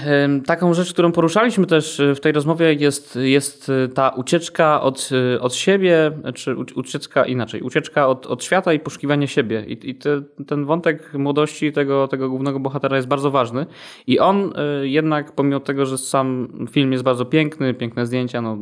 taką 0.45 0.73
rzecz, 0.73 0.93
którą 0.93 1.11
poruszaliśmy 1.11 1.65
też 1.65 1.99
e, 1.99 2.15
w 2.15 2.19
tej 2.19 2.31
rozmowie, 2.31 2.73
jest, 2.73 3.15
jest 3.21 3.69
e, 3.69 3.87
ta 3.87 4.09
ucieczka 4.09 4.81
od, 4.81 5.09
od 5.39 5.55
siebie, 5.55 6.11
czy 6.33 6.55
ucieczka 6.55 7.25
inaczej, 7.25 7.61
ucieczka 7.61 8.07
od, 8.07 8.25
od 8.25 8.43
świata 8.43 8.73
i 8.73 8.79
poszukiwanie 8.79 9.27
siebie. 9.27 9.65
I, 9.67 9.89
i 9.89 9.95
te, 9.95 10.21
ten 10.47 10.65
wątek 10.65 11.13
młodości 11.13 11.71
tego, 11.71 12.07
tego 12.07 12.29
głównego 12.29 12.59
bohatera 12.59 12.95
jest 12.95 13.07
bardzo 13.07 13.31
ważny. 13.31 13.65
I 14.07 14.19
on 14.19 14.53
jednak, 14.81 15.31
pomimo 15.31 15.59
tego, 15.59 15.85
że 15.85 15.97
sam 15.97 16.47
film 16.71 16.91
jest 16.91 17.03
bardzo 17.03 17.25
piękny, 17.25 17.73
piękne 17.73 18.05
zdjęcia, 18.05 18.41
no 18.41 18.57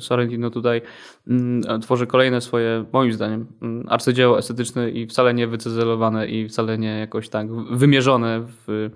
Sorrentino 0.00 0.50
tutaj 0.50 0.82
mm, 1.28 1.80
tworzy 1.80 2.06
kolejne 2.06 2.40
swoje, 2.40 2.84
moim 2.92 3.12
zdaniem, 3.12 3.46
mm, 3.62 3.86
arcydzieło 3.88 4.38
estetyczne 4.38 4.90
i 4.90 5.06
wcale 5.06 5.34
nie 5.34 5.46
wycyzelowane 5.46 6.28
i 6.28 6.48
wcale 6.48 6.78
nie 6.78 6.98
jakoś 6.98 7.28
tak 7.28 7.52
wymierzone 7.70 8.46
w, 8.66 8.90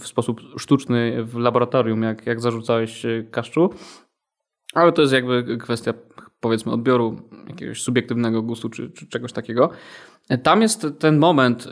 w 0.00 0.06
sposób 0.06 0.55
sztuczny 0.58 1.24
w 1.24 1.36
laboratorium, 1.36 2.02
jak, 2.02 2.26
jak 2.26 2.40
zarzucałeś 2.40 3.04
e, 3.04 3.22
Kaszczu. 3.30 3.70
Ale 4.74 4.92
to 4.92 5.02
jest 5.02 5.14
jakby 5.14 5.58
kwestia, 5.58 5.94
powiedzmy, 6.40 6.72
odbioru 6.72 7.20
jakiegoś 7.48 7.82
subiektywnego 7.82 8.42
gustu 8.42 8.68
czy, 8.68 8.90
czy 8.90 9.06
czegoś 9.06 9.32
takiego. 9.32 9.70
Tam 10.42 10.62
jest 10.62 10.86
ten 10.98 11.18
moment 11.18 11.68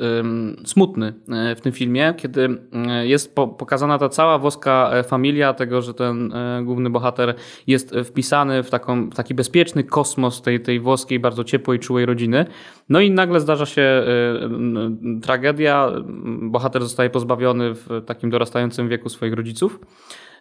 smutny 0.65 1.15
e, 1.29 1.57
w 1.57 1.61
tym 1.61 1.73
filmie, 1.73 2.15
kiedy 2.17 2.49
e, 2.73 3.07
jest 3.07 3.35
pokazana 3.35 3.99
ta 3.99 4.09
cała 4.09 4.39
włoska 4.39 4.91
e, 4.93 5.03
familia, 5.03 5.55
tego, 5.55 5.83
że 5.83 5.95
ten 5.95 6.33
główny 6.65 6.91
bohater 6.91 7.35
jest 7.67 7.95
wpisany 8.05 8.63
w, 8.63 8.71
taką, 8.71 9.11
w 9.11 9.15
taki 9.15 9.35
bezpieczny 9.35 9.85
kosmos 9.85 10.43
tej, 10.43 10.61
tej 10.61 10.81
włoskiej, 10.81 11.21
bardzo 11.21 11.45
ciepłej, 11.45 11.79
czułej 11.79 12.07
rodziny. 12.07 12.47
No 12.89 13.01
i 13.01 13.11
nagle 13.11 13.41
zdarza 13.41 13.67
się 13.67 14.05
tragedia. 15.23 15.93
Bohater 16.43 16.83
zostaje 16.83 17.11
pozbawiony 17.11 17.75
w 17.75 17.89
takim 18.07 18.31
dorastającym 18.31 18.89
wieku 18.89 19.09
swoich 19.09 19.33
rodziców. 19.33 19.81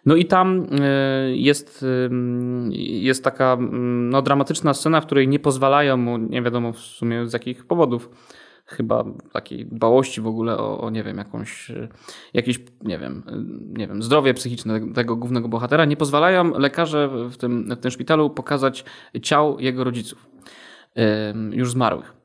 No 0.06 0.16
i 0.16 0.24
tam 0.24 0.66
jest, 1.34 1.84
jest 2.80 3.24
taka 3.24 3.56
no, 4.10 4.22
dramatyczna 4.22 4.74
scena, 4.74 5.00
w 5.00 5.06
której 5.06 5.28
nie 5.28 5.38
pozwalają 5.38 5.96
mu, 5.96 6.18
nie 6.18 6.42
wiadomo 6.42 6.72
w 6.72 6.78
sumie 6.78 7.28
z 7.28 7.32
jakich 7.32 7.66
powodów, 7.66 8.10
chyba 8.66 9.04
takiej 9.32 9.66
dbałości 9.66 10.20
w 10.20 10.26
ogóle 10.26 10.58
o, 10.58 10.80
o 10.80 10.90
nie 10.90 11.02
wiem, 11.02 11.18
jakąś, 11.18 11.72
jakieś, 12.34 12.60
nie 12.82 12.98
wiem, 12.98 13.22
nie 13.78 13.88
wiem, 13.88 14.02
zdrowie 14.02 14.34
psychiczne 14.34 14.92
tego 14.92 15.16
głównego 15.16 15.48
bohatera, 15.48 15.84
nie 15.84 15.96
pozwalają 15.96 16.58
lekarze 16.58 17.28
w 17.30 17.36
tym, 17.36 17.70
w 17.70 17.80
tym 17.80 17.90
szpitalu 17.90 18.30
pokazać 18.30 18.84
ciał 19.22 19.60
jego 19.60 19.84
rodziców, 19.84 20.30
już 21.52 21.70
zmarłych. 21.70 22.23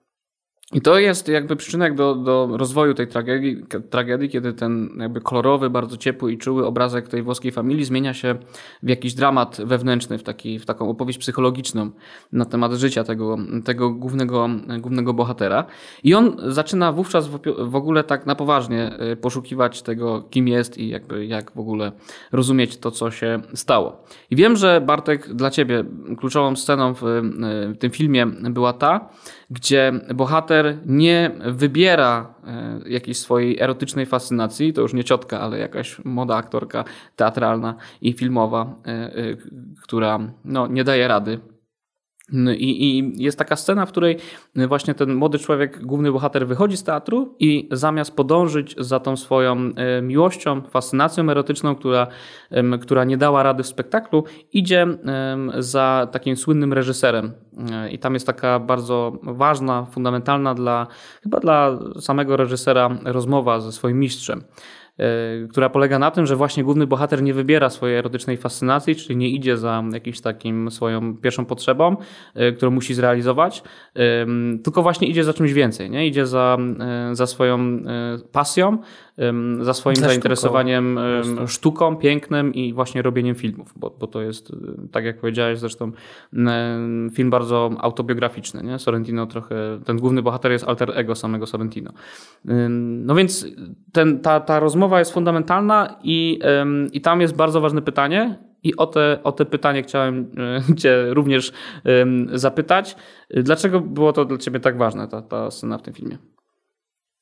I 0.74 0.82
to 0.82 1.00
jest 1.00 1.28
jakby 1.28 1.56
przyczynek 1.56 1.96
do, 1.96 2.16
do 2.16 2.50
rozwoju 2.58 2.94
tej 2.94 3.08
tragedii, 3.08 3.64
tragedii, 3.90 4.30
kiedy 4.30 4.54
ten 4.54 4.90
jakby 5.00 5.22
kolorowy, 5.22 5.70
bardzo 5.70 5.98
ciepły 5.98 6.34
i 6.34 6.38
czuły 6.38 6.66
obrazek 6.66 7.08
tej 7.08 7.24
włoskiej 7.24 7.52
familii 7.52 7.86
zmienia 7.86 8.14
się 8.14 8.36
w 8.84 8.90
jakiś 8.90 9.14
dramat 9.14 9.62
wewnętrzny, 9.66 10.18
w, 10.18 10.24
taki, 10.24 10.60
w 10.60 10.66
taką 10.66 10.90
opowieść 10.90 11.20
psychologiczną 11.20 11.92
na 12.32 12.46
temat 12.46 12.74
życia 12.74 13.04
tego, 13.04 13.38
tego 13.66 13.90
głównego, 13.90 14.50
głównego 14.80 15.14
bohatera. 15.14 15.66
I 16.04 16.14
on 16.14 16.38
zaczyna 16.48 16.92
wówczas 16.92 17.28
w, 17.28 17.40
w 17.60 17.76
ogóle 17.76 18.04
tak 18.04 18.26
na 18.26 18.36
poważnie 18.36 18.92
y, 19.12 19.16
poszukiwać 19.16 19.82
tego, 19.82 20.24
kim 20.30 20.48
jest 20.48 20.78
i 20.78 20.90
jakby 20.90 21.26
jak 21.26 21.52
w 21.52 21.60
ogóle 21.60 21.92
rozumieć 22.32 22.78
to, 22.78 22.92
co 22.92 23.12
się 23.12 23.42
stało. 23.54 24.04
I 24.32 24.36
wiem, 24.36 24.56
że 24.56 24.82
Bartek, 24.82 25.34
dla 25.34 25.50
ciebie 25.50 25.84
kluczową 26.18 26.56
sceną 26.56 26.94
w, 26.94 27.02
w 27.02 27.78
tym 27.80 27.92
filmie 27.92 28.26
była 28.26 28.74
ta, 28.74 29.10
gdzie 29.50 29.92
bohater 30.16 30.78
nie 30.86 31.32
wybiera 31.46 32.34
e, 32.48 32.80
jakiejś 32.90 33.18
swojej 33.18 33.60
erotycznej 33.60 34.06
fascynacji, 34.06 34.74
to 34.74 34.82
już 34.82 34.94
nie 34.94 35.04
ciotka, 35.04 35.40
ale 35.40 35.60
jakaś 35.60 36.06
młoda 36.06 36.36
aktorka 36.36 36.84
teatralna 37.16 37.76
i 38.02 38.14
filmowa, 38.14 38.76
e, 38.86 38.90
e, 38.90 39.12
która 39.82 40.20
no, 40.46 40.68
nie 40.68 40.84
daje 40.84 41.08
rady 41.08 41.40
I, 42.58 43.00
I, 43.00 43.14
jest 43.24 43.38
taka 43.38 43.56
scena, 43.56 43.86
w 43.86 43.92
której 43.92 44.18
właśnie 44.56 44.94
ten 44.94 45.16
młody 45.16 45.40
człowiek, 45.40 45.86
główny 45.86 46.12
bohater, 46.12 46.48
wychodzi 46.48 46.78
z 46.78 46.84
teatru 46.84 47.36
i 47.40 47.70
zamiast 47.72 48.16
podążyć 48.16 48.76
za 48.78 49.00
tą 49.00 49.18
swoją 49.18 49.58
e, 49.76 50.02
miłością, 50.02 50.62
fascynacją 50.62 51.30
erotyczną, 51.30 51.76
która, 51.76 52.08
która 52.82 53.04
nie 53.04 53.18
dała 53.18 53.44
rady 53.44 53.64
w 53.64 53.68
spektaklu, 53.68 54.24
idzie 54.54 54.88
za 55.58 56.08
takim 56.12 56.38
słynnym 56.38 56.74
reżyserem. 56.74 57.32
E, 57.72 57.92
I 57.92 58.00
tam 58.00 58.14
jest 58.14 58.28
taka 58.28 58.60
bardzo 58.60 59.12
ważna, 59.24 59.86
fundamentalna 59.86 60.56
dla 60.56 60.88
chyba 61.24 61.40
dla 61.40 61.80
samego 62.00 62.38
reżysera 62.38 62.90
rozmowa 63.04 63.60
ze 63.60 63.72
swoim 63.72 64.00
mistrzem. 64.00 64.44
E, 65.00 65.48
która 65.48 65.70
polega 65.70 66.00
na 66.00 66.12
tym, 66.12 66.26
że 66.26 66.36
właśnie 66.36 66.64
główny 66.64 66.88
bohater 66.88 67.24
nie 67.24 67.34
wybiera 67.34 67.70
swojej 67.70 67.98
erotycznej 67.98 68.38
fascynacji, 68.38 68.96
czyli 68.96 69.16
nie 69.16 69.30
idzie 69.30 69.58
za 69.58 69.84
jakimś 69.94 70.22
takim 70.22 70.72
swoją 70.72 71.18
pierwszą 71.18 71.46
potrzebą, 71.46 71.98
e, 72.36 72.52
którą 72.52 72.72
musi 72.72 72.94
zrealizować, 72.94 73.64
tylko 74.64 74.82
właśnie 74.84 75.08
idzie 75.08 75.24
za 75.24 75.34
czymś 75.34 75.54
więcej, 75.54 75.90
nie? 75.90 76.08
idzie 76.08 76.28
za, 76.28 76.58
e, 76.80 77.16
za 77.16 77.28
swoją 77.28 77.80
pasją, 78.32 78.78
za 79.62 79.74
swoim 79.74 79.96
za 79.96 80.08
zainteresowaniem 80.08 81.00
sztuką. 81.24 81.48
sztuką, 81.48 81.96
pięknem 81.96 82.54
i 82.54 82.74
właśnie 82.74 83.02
robieniem 83.02 83.36
filmów, 83.36 83.74
bo, 83.76 83.96
bo 84.00 84.08
to 84.08 84.22
jest, 84.22 84.52
tak 84.92 85.06
jak 85.06 85.20
powiedziałeś 85.20 85.60
zresztą, 85.60 85.92
film 87.14 87.30
bardzo 87.30 87.72
autobiograficzny. 87.80 88.64
Nie? 88.64 88.80
Sorrentino 88.80 89.26
trochę, 89.26 89.80
ten 89.86 89.98
główny 89.98 90.22
bohater 90.22 90.52
jest 90.52 90.68
alter 90.68 90.92
ego 90.96 91.16
samego 91.16 91.48
Sorrentino. 91.48 91.92
No 92.90 93.16
więc 93.16 93.48
ten, 93.92 94.20
ta, 94.20 94.40
ta 94.40 94.60
rozmowa 94.60 95.00
jest 95.00 95.14
fundamentalna 95.14 95.96
i, 96.04 96.40
i 96.94 97.02
tam 97.02 97.22
jest 97.22 97.36
bardzo 97.36 97.62
ważne 97.62 97.82
pytanie, 97.82 98.40
i 98.64 98.76
o 98.76 98.88
te, 98.88 99.20
o 99.24 99.32
te 99.32 99.46
pytanie 99.46 99.84
chciałem 99.84 100.32
e, 100.72 100.76
Cię 100.76 101.14
również 101.14 101.52
zapytać. 102.34 102.96
Dlaczego 103.30 103.80
było 103.80 104.14
to 104.14 104.26
dla 104.26 104.38
Ciebie 104.38 104.60
tak 104.60 104.78
ważne, 104.78 105.08
ta, 105.08 105.22
ta 105.22 105.52
scena 105.52 105.78
w 105.78 105.82
tym 105.82 105.94
filmie? 105.94 106.18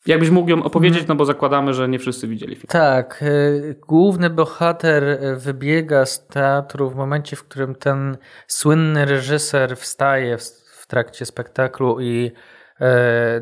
Jakbyś 0.07 0.29
mógł 0.29 0.49
ją 0.49 0.63
opowiedzieć, 0.63 1.07
no 1.07 1.15
bo 1.15 1.25
zakładamy, 1.25 1.73
że 1.73 1.89
nie 1.89 1.99
wszyscy 1.99 2.27
widzieli 2.27 2.55
film. 2.55 2.67
Tak. 2.67 3.19
Y, 3.21 3.79
główny 3.87 4.29
bohater 4.29 5.03
y, 5.03 5.35
wybiega 5.35 6.05
z 6.05 6.27
teatru 6.27 6.89
w 6.89 6.95
momencie, 6.95 7.35
w 7.35 7.43
którym 7.43 7.75
ten 7.75 8.17
słynny 8.47 9.05
reżyser 9.05 9.77
wstaje 9.77 10.37
w, 10.37 10.87
trakcie 10.87 11.25
spektaklu 11.25 11.99
i 11.99 12.31
y, 12.81 12.85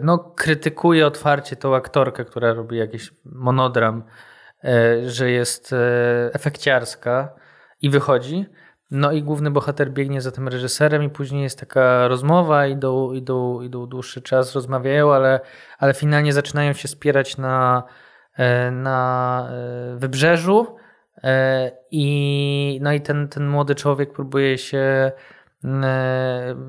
no, 0.03 0.17
krytykuje 0.17 1.07
otwarcie 1.07 1.55
tą 1.55 1.75
aktorkę, 1.75 2.25
która 2.25 2.53
robi 2.53 2.77
jakiś 2.77 3.11
monodram, 3.25 4.03
że 5.05 5.31
jest 5.31 5.75
efekciarska 6.33 7.35
i 7.81 7.89
wychodzi. 7.89 8.45
No 8.91 9.11
i 9.11 9.23
główny 9.23 9.51
bohater 9.51 9.91
biegnie 9.91 10.21
za 10.21 10.31
tym 10.31 10.47
reżyserem 10.47 11.03
i 11.03 11.09
później 11.09 11.43
jest 11.43 11.59
taka 11.59 12.07
rozmowa, 12.07 12.67
idą, 12.67 13.13
idą, 13.13 13.61
idą 13.61 13.87
dłuższy 13.87 14.21
czas, 14.21 14.55
rozmawiają, 14.55 15.13
ale, 15.13 15.39
ale 15.79 15.93
finalnie 15.93 16.33
zaczynają 16.33 16.73
się 16.73 16.87
spierać 16.87 17.37
na, 17.37 17.83
e, 18.37 18.71
na 18.71 19.47
e, 19.51 19.95
wybrzeżu 19.97 20.75
e, 21.23 21.71
i, 21.91 22.79
no 22.83 22.93
i 22.93 23.01
ten, 23.01 23.27
ten 23.27 23.47
młody 23.47 23.75
człowiek 23.75 24.13
próbuje 24.13 24.57
się 24.57 25.11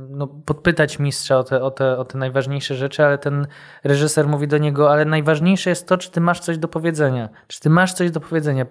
no, 0.09 0.27
podpytać 0.27 0.99
mistrza 0.99 1.39
o 1.39 1.45
te, 1.45 1.63
o, 1.63 1.71
te, 1.71 1.99
o 1.99 2.05
te 2.05 2.19
najważniejsze 2.19 2.75
rzeczy, 2.75 3.05
ale 3.05 3.19
ten 3.19 3.47
reżyser 3.85 4.29
mówi 4.29 4.49
do 4.49 4.59
niego, 4.59 4.93
ale 4.93 5.05
najważniejsze 5.05 5.71
jest 5.71 5.89
to, 5.89 5.99
czy 5.99 6.11
ty 6.11 6.21
masz 6.21 6.41
coś 6.41 6.59
do 6.59 6.69
powiedzenia. 6.69 7.29
Czy 7.47 7.61
ty 7.61 7.71
masz 7.71 7.93
coś 7.93 8.11
do 8.11 8.21
powiedzenia? 8.21 8.67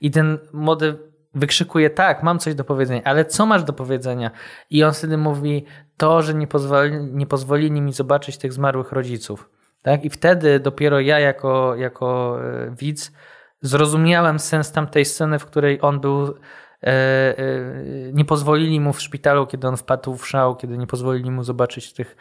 I 0.00 0.10
ten 0.10 0.38
młody 0.52 1.11
wykrzykuje, 1.34 1.90
tak, 1.90 2.22
mam 2.22 2.38
coś 2.38 2.54
do 2.54 2.64
powiedzenia, 2.64 3.02
ale 3.04 3.24
co 3.24 3.46
masz 3.46 3.64
do 3.64 3.72
powiedzenia? 3.72 4.30
I 4.70 4.84
on 4.84 4.92
wtedy 4.92 5.16
mówi, 5.16 5.64
to, 5.96 6.22
że 6.22 6.34
nie, 6.34 6.46
pozwoli, 6.46 6.92
nie 7.12 7.26
pozwolili 7.26 7.80
mi 7.80 7.92
zobaczyć 7.92 8.38
tych 8.38 8.52
zmarłych 8.52 8.92
rodziców. 8.92 9.50
Tak? 9.82 10.04
I 10.04 10.10
wtedy 10.10 10.60
dopiero 10.60 11.00
ja 11.00 11.18
jako, 11.18 11.76
jako 11.76 12.38
e, 12.44 12.70
widz 12.70 13.12
zrozumiałem 13.60 14.38
sens 14.38 14.72
tamtej 14.72 15.04
sceny, 15.04 15.38
w 15.38 15.46
której 15.46 15.78
on 15.82 16.00
był 16.00 16.26
e, 16.26 16.86
e, 16.86 17.34
nie 18.12 18.24
pozwolili 18.24 18.80
mu 18.80 18.92
w 18.92 19.02
szpitalu, 19.02 19.46
kiedy 19.46 19.68
on 19.68 19.76
wpadł 19.76 20.16
w 20.16 20.28
szał, 20.28 20.56
kiedy 20.56 20.78
nie 20.78 20.86
pozwolili 20.86 21.30
mu 21.30 21.44
zobaczyć 21.44 21.92
tych, 21.92 22.16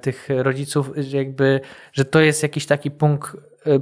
tych 0.00 0.28
rodziców, 0.28 0.90
jakby, 0.96 1.60
że 1.92 2.04
to 2.04 2.20
jest 2.20 2.42
jakiś 2.42 2.66
taki 2.66 2.90
punkt, 2.90 3.36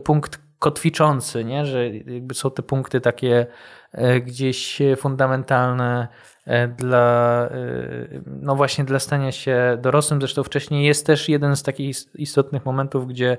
punkt 0.04 0.40
kotwiczący, 0.58 1.44
nie? 1.44 1.66
że 1.66 1.88
jakby 1.88 2.34
są 2.34 2.50
te 2.50 2.62
punkty 2.62 3.00
takie 3.00 3.46
gdzieś 4.24 4.82
fundamentalne 4.97 6.09
e, 6.44 6.68
dla, 6.68 7.49
e, 7.51 7.59
no 8.26 8.57
właśnie 8.57 8.84
dla 8.84 8.99
stania 8.99 9.32
się 9.32 9.78
dorosłym. 9.82 10.20
Zresztą 10.20 10.42
wcześniej 10.42 10.86
jest 10.86 11.07
też 11.07 11.28
jeden 11.28 11.57
z 11.57 11.62
takich 11.62 11.97
istotnych 12.14 12.64
momentów, 12.64 13.07
gdzie 13.07 13.36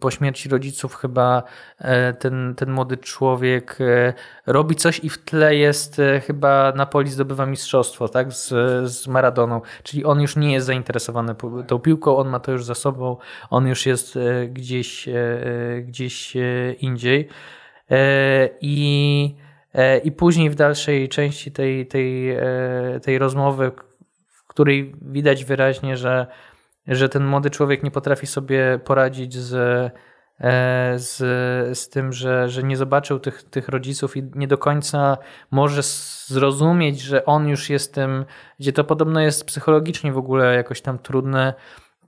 po 0.00 0.10
śmierci 0.10 0.48
rodziców 0.48 0.94
chyba 0.94 1.42
ten, 2.18 2.54
ten 2.56 2.70
młody 2.70 2.96
człowiek 2.96 3.78
robi 4.46 4.76
coś 4.76 5.04
i 5.04 5.10
w 5.10 5.24
tle 5.24 5.56
jest 5.56 6.00
chyba 6.26 6.72
Napoli 6.76 7.10
zdobywa 7.10 7.46
mistrzostwo 7.46 8.08
tak? 8.08 8.32
z, 8.32 8.48
z 8.90 9.06
Maradoną. 9.08 9.60
Czyli 9.82 10.04
on 10.04 10.20
już 10.20 10.36
nie 10.36 10.52
jest 10.52 10.66
zainteresowany 10.66 11.34
tą 11.66 11.78
piłką, 11.78 12.16
on 12.16 12.28
ma 12.28 12.40
to 12.40 12.52
już 12.52 12.64
za 12.64 12.74
sobą, 12.74 13.16
on 13.50 13.66
już 13.66 13.86
jest 13.86 14.18
gdzieś, 14.48 15.08
gdzieś 15.82 16.36
indziej. 16.80 17.28
E, 17.90 18.48
I, 18.60 19.34
e, 19.74 19.98
i 19.98 20.12
później 20.12 20.50
w 20.50 20.54
dalszej 20.54 21.08
części 21.08 21.52
tej, 21.52 21.86
tej, 21.86 22.30
e, 22.30 22.40
tej 23.02 23.18
rozmowy, 23.18 23.72
w 24.26 24.46
której 24.46 24.94
widać 25.02 25.44
wyraźnie, 25.44 25.96
że, 25.96 26.26
że 26.86 27.08
ten 27.08 27.24
młody 27.24 27.50
człowiek 27.50 27.82
nie 27.82 27.90
potrafi 27.90 28.26
sobie 28.26 28.80
poradzić 28.84 29.34
z, 29.34 29.92
z, 30.96 31.18
z 31.78 31.88
tym, 31.88 32.12
że, 32.12 32.48
że 32.48 32.62
nie 32.62 32.76
zobaczył 32.76 33.18
tych, 33.18 33.42
tych 33.42 33.68
rodziców 33.68 34.16
i 34.16 34.22
nie 34.34 34.48
do 34.48 34.58
końca 34.58 35.18
może 35.50 35.82
zrozumieć, 36.26 37.00
że 37.00 37.24
on 37.24 37.48
już 37.48 37.70
jest 37.70 37.94
tym, 37.94 38.24
gdzie 38.60 38.72
to 38.72 38.84
podobno 38.84 39.20
jest 39.20 39.44
psychologicznie 39.44 40.12
w 40.12 40.18
ogóle 40.18 40.54
jakoś 40.54 40.80
tam 40.80 40.98
trudne, 40.98 41.54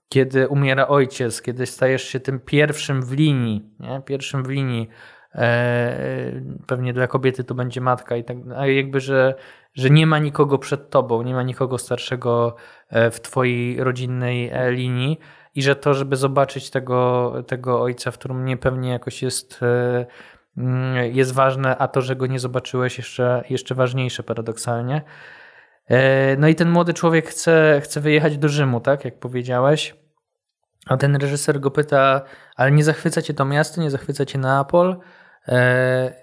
kiedy 0.08 0.48
umiera 0.48 0.88
ojciec, 0.88 1.42
kiedy 1.42 1.66
stajesz 1.66 2.02
się 2.02 2.20
tym 2.20 2.40
pierwszym 2.40 3.02
w 3.02 3.12
linii, 3.12 3.70
nie? 3.80 4.02
pierwszym 4.06 4.44
w 4.44 4.48
linii 4.48 4.88
pewnie 6.66 6.92
dla 6.92 7.06
kobiety 7.06 7.44
to 7.44 7.54
będzie 7.54 7.80
matka 7.80 8.16
i 8.16 8.24
tak, 8.24 8.36
a 8.56 8.66
jakby, 8.66 9.00
że, 9.00 9.34
że 9.74 9.90
nie 9.90 10.06
ma 10.06 10.18
nikogo 10.18 10.58
przed 10.58 10.90
tobą, 10.90 11.22
nie 11.22 11.34
ma 11.34 11.42
nikogo 11.42 11.78
starszego 11.78 12.56
e, 12.88 13.10
w 13.10 13.20
twojej 13.20 13.84
rodzinnej 13.84 14.50
e, 14.52 14.72
linii 14.72 15.18
i 15.54 15.62
że 15.62 15.76
to, 15.76 15.94
żeby 15.94 16.16
zobaczyć 16.16 16.70
tego, 16.70 17.32
tego 17.46 17.82
ojca, 17.82 18.10
w 18.10 18.18
którym 18.18 18.44
nie 18.44 18.56
pewnie 18.56 18.90
jakoś 18.90 19.22
jest 19.22 19.60
mm, 20.56 21.14
jest 21.14 21.32
ważne, 21.34 21.76
a 21.78 21.88
to, 21.88 22.00
że 22.00 22.16
go 22.16 22.26
nie 22.26 22.38
zobaczyłeś 22.38 22.98
jeszcze, 22.98 23.44
jeszcze 23.50 23.74
ważniejsze 23.74 24.22
paradoksalnie. 24.22 25.02
No 26.38 26.48
i 26.48 26.54
ten 26.54 26.70
młody 26.70 26.94
człowiek 26.94 27.28
chce, 27.28 27.80
chce 27.84 28.00
wyjechać 28.00 28.38
do 28.38 28.48
Rzymu, 28.48 28.80
tak 28.80 29.04
jak 29.04 29.18
powiedziałeś. 29.18 29.94
A 30.86 30.96
ten 30.96 31.16
reżyser 31.16 31.60
go 31.60 31.70
pyta, 31.70 32.22
ale 32.56 32.72
nie 32.72 32.84
zachwyca 32.84 33.22
cię 33.22 33.34
to 33.34 33.44
miasto, 33.44 33.80
nie 33.80 33.90
zachwyca 33.90 34.26
cię 34.26 34.38
Neapol? 34.38 34.96
E, 35.48 36.14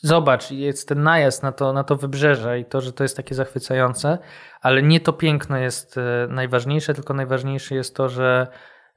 zobacz, 0.00 0.50
jest 0.50 0.88
ten 0.88 1.02
najazd 1.02 1.42
na 1.42 1.52
to, 1.52 1.72
na 1.72 1.84
to 1.84 1.96
wybrzeże 1.96 2.60
i 2.60 2.64
to, 2.64 2.80
że 2.80 2.92
to 2.92 3.04
jest 3.04 3.16
takie 3.16 3.34
zachwycające, 3.34 4.18
ale 4.60 4.82
nie 4.82 5.00
to 5.00 5.12
piękno 5.12 5.58
jest 5.58 5.98
e, 5.98 6.26
najważniejsze, 6.30 6.94
tylko 6.94 7.14
najważniejsze 7.14 7.74
jest 7.74 7.96
to, 7.96 8.08
że, 8.08 8.46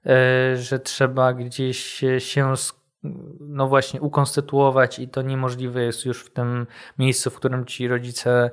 e, 0.05 0.55
że 0.55 0.80
trzeba 0.80 1.34
gdzieś 1.34 2.03
się 2.18 2.53
no 3.39 3.68
właśnie 3.68 4.01
ukonstytuować 4.01 4.99
i 4.99 5.10
to 5.10 5.22
niemożliwe 5.22 5.84
jest 5.84 6.05
już 6.05 6.24
w 6.24 6.30
tym 6.30 6.68
miejscu, 6.99 7.30
w 7.30 7.36
którym 7.36 7.66
ci 7.66 7.88
rodzice 7.88 8.51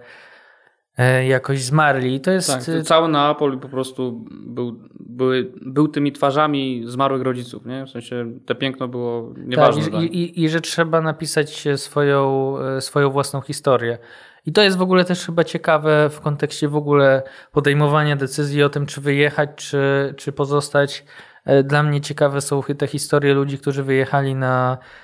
jakoś 1.28 1.62
zmarli. 1.62 2.20
To 2.20 2.30
jest 2.30 2.48
tak, 2.48 2.64
to 2.64 2.82
cały 2.82 3.08
Neapol 3.08 3.58
po 3.58 3.68
prostu 3.68 4.24
był, 4.30 4.80
były, 5.00 5.52
był 5.62 5.88
tymi 5.88 6.12
twarzami 6.12 6.82
zmarłych 6.86 7.22
rodziców, 7.22 7.66
nie? 7.66 7.86
W 7.86 7.90
sensie 7.90 8.32
te 8.46 8.54
piękno 8.54 8.88
było 8.88 9.34
nieważne. 9.36 9.82
Tak, 9.82 10.02
i, 10.02 10.04
i, 10.04 10.44
i, 10.44 10.48
że 10.48 10.60
trzeba 10.60 11.00
napisać 11.00 11.64
swoją, 11.76 12.54
swoją 12.80 13.10
własną 13.10 13.40
historię. 13.40 13.98
I 14.46 14.52
to 14.52 14.62
jest 14.62 14.76
w 14.76 14.82
ogóle 14.82 15.04
też 15.04 15.26
chyba 15.26 15.44
ciekawe 15.44 16.10
w 16.10 16.20
kontekście 16.20 16.68
w 16.68 16.76
ogóle 16.76 17.22
podejmowania 17.52 18.16
decyzji 18.16 18.62
o 18.62 18.68
tym, 18.68 18.86
czy 18.86 19.00
wyjechać, 19.00 19.50
czy, 19.56 20.14
czy 20.16 20.32
pozostać. 20.32 21.04
E, 21.44 21.62
dla 21.62 21.82
mnie 21.82 22.00
ciekawe 22.00 22.40
są 22.40 22.62
te 22.78 22.86
historie 22.86 23.34
ludzi, 23.34 23.58
którzy 23.58 23.82
wyjechali 23.82 24.34
na 24.34 24.78
e, 24.78 25.03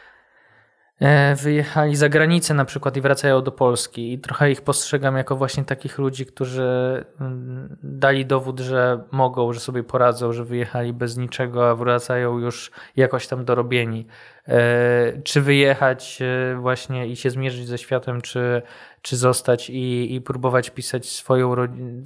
wyjechali 1.36 1.96
za 1.96 2.08
granicę 2.08 2.54
na 2.54 2.64
przykład 2.64 2.96
i 2.96 3.00
wracają 3.00 3.42
do 3.42 3.52
Polski 3.52 4.12
i 4.12 4.18
trochę 4.18 4.50
ich 4.50 4.62
postrzegam 4.62 5.16
jako 5.16 5.36
właśnie 5.36 5.64
takich 5.64 5.98
ludzi, 5.98 6.26
którzy 6.26 7.04
mm, 7.20 7.76
dali 7.82 8.26
dowód, 8.26 8.60
że 8.60 9.04
mogą, 9.10 9.52
że 9.52 9.60
sobie 9.60 9.82
poradzą, 9.82 10.32
że 10.32 10.44
wyjechali 10.44 10.92
bez 10.92 11.16
niczego, 11.16 11.70
a 11.70 11.74
wracają 11.74 12.38
już 12.38 12.70
jakoś 12.96 13.26
tam 13.26 13.44
dorobieni. 13.44 14.06
E, 14.48 15.22
czy 15.24 15.40
wyjechać 15.40 16.18
właśnie 16.60 17.06
i 17.06 17.16
się 17.16 17.30
zmierzyć 17.30 17.66
ze 17.66 17.78
światem, 17.78 18.20
czy 18.20 18.62
czy 19.02 19.16
zostać 19.16 19.70
i, 19.70 20.14
i 20.14 20.20
próbować 20.20 20.70
pisać 20.70 21.08
swoją, 21.08 21.54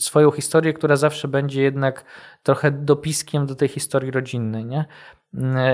swoją 0.00 0.30
historię, 0.30 0.72
która 0.72 0.96
zawsze 0.96 1.28
będzie 1.28 1.62
jednak 1.62 2.04
trochę 2.42 2.70
dopiskiem 2.70 3.46
do 3.46 3.54
tej 3.54 3.68
historii 3.68 4.10
rodzinnej, 4.10 4.64
nie? 4.64 4.84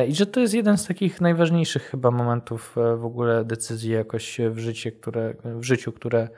I 0.08 0.14
że 0.14 0.26
to 0.26 0.40
jest 0.40 0.54
jeden 0.54 0.78
z 0.78 0.86
takich 0.86 1.20
najważniejszych 1.20 1.82
chyba 1.82 2.10
momentów 2.10 2.78
e, 2.78 2.96
w 2.96 3.04
ogóle 3.04 3.44
decyzji 3.44 3.92
jakoś 3.92 4.40
w, 4.50 4.58
życie, 4.58 4.92
które, 4.92 5.34
w 5.44 5.62
życiu, 5.62 5.92
które, 5.92 6.28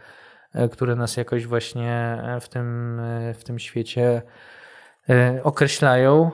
e, 0.54 0.68
które 0.68 0.96
nas 0.96 1.16
jakoś 1.16 1.46
właśnie 1.46 2.22
w 2.40 2.48
tym, 2.48 3.00
e, 3.00 3.34
w 3.34 3.44
tym 3.44 3.58
świecie 3.58 4.22
określają. 5.42 6.30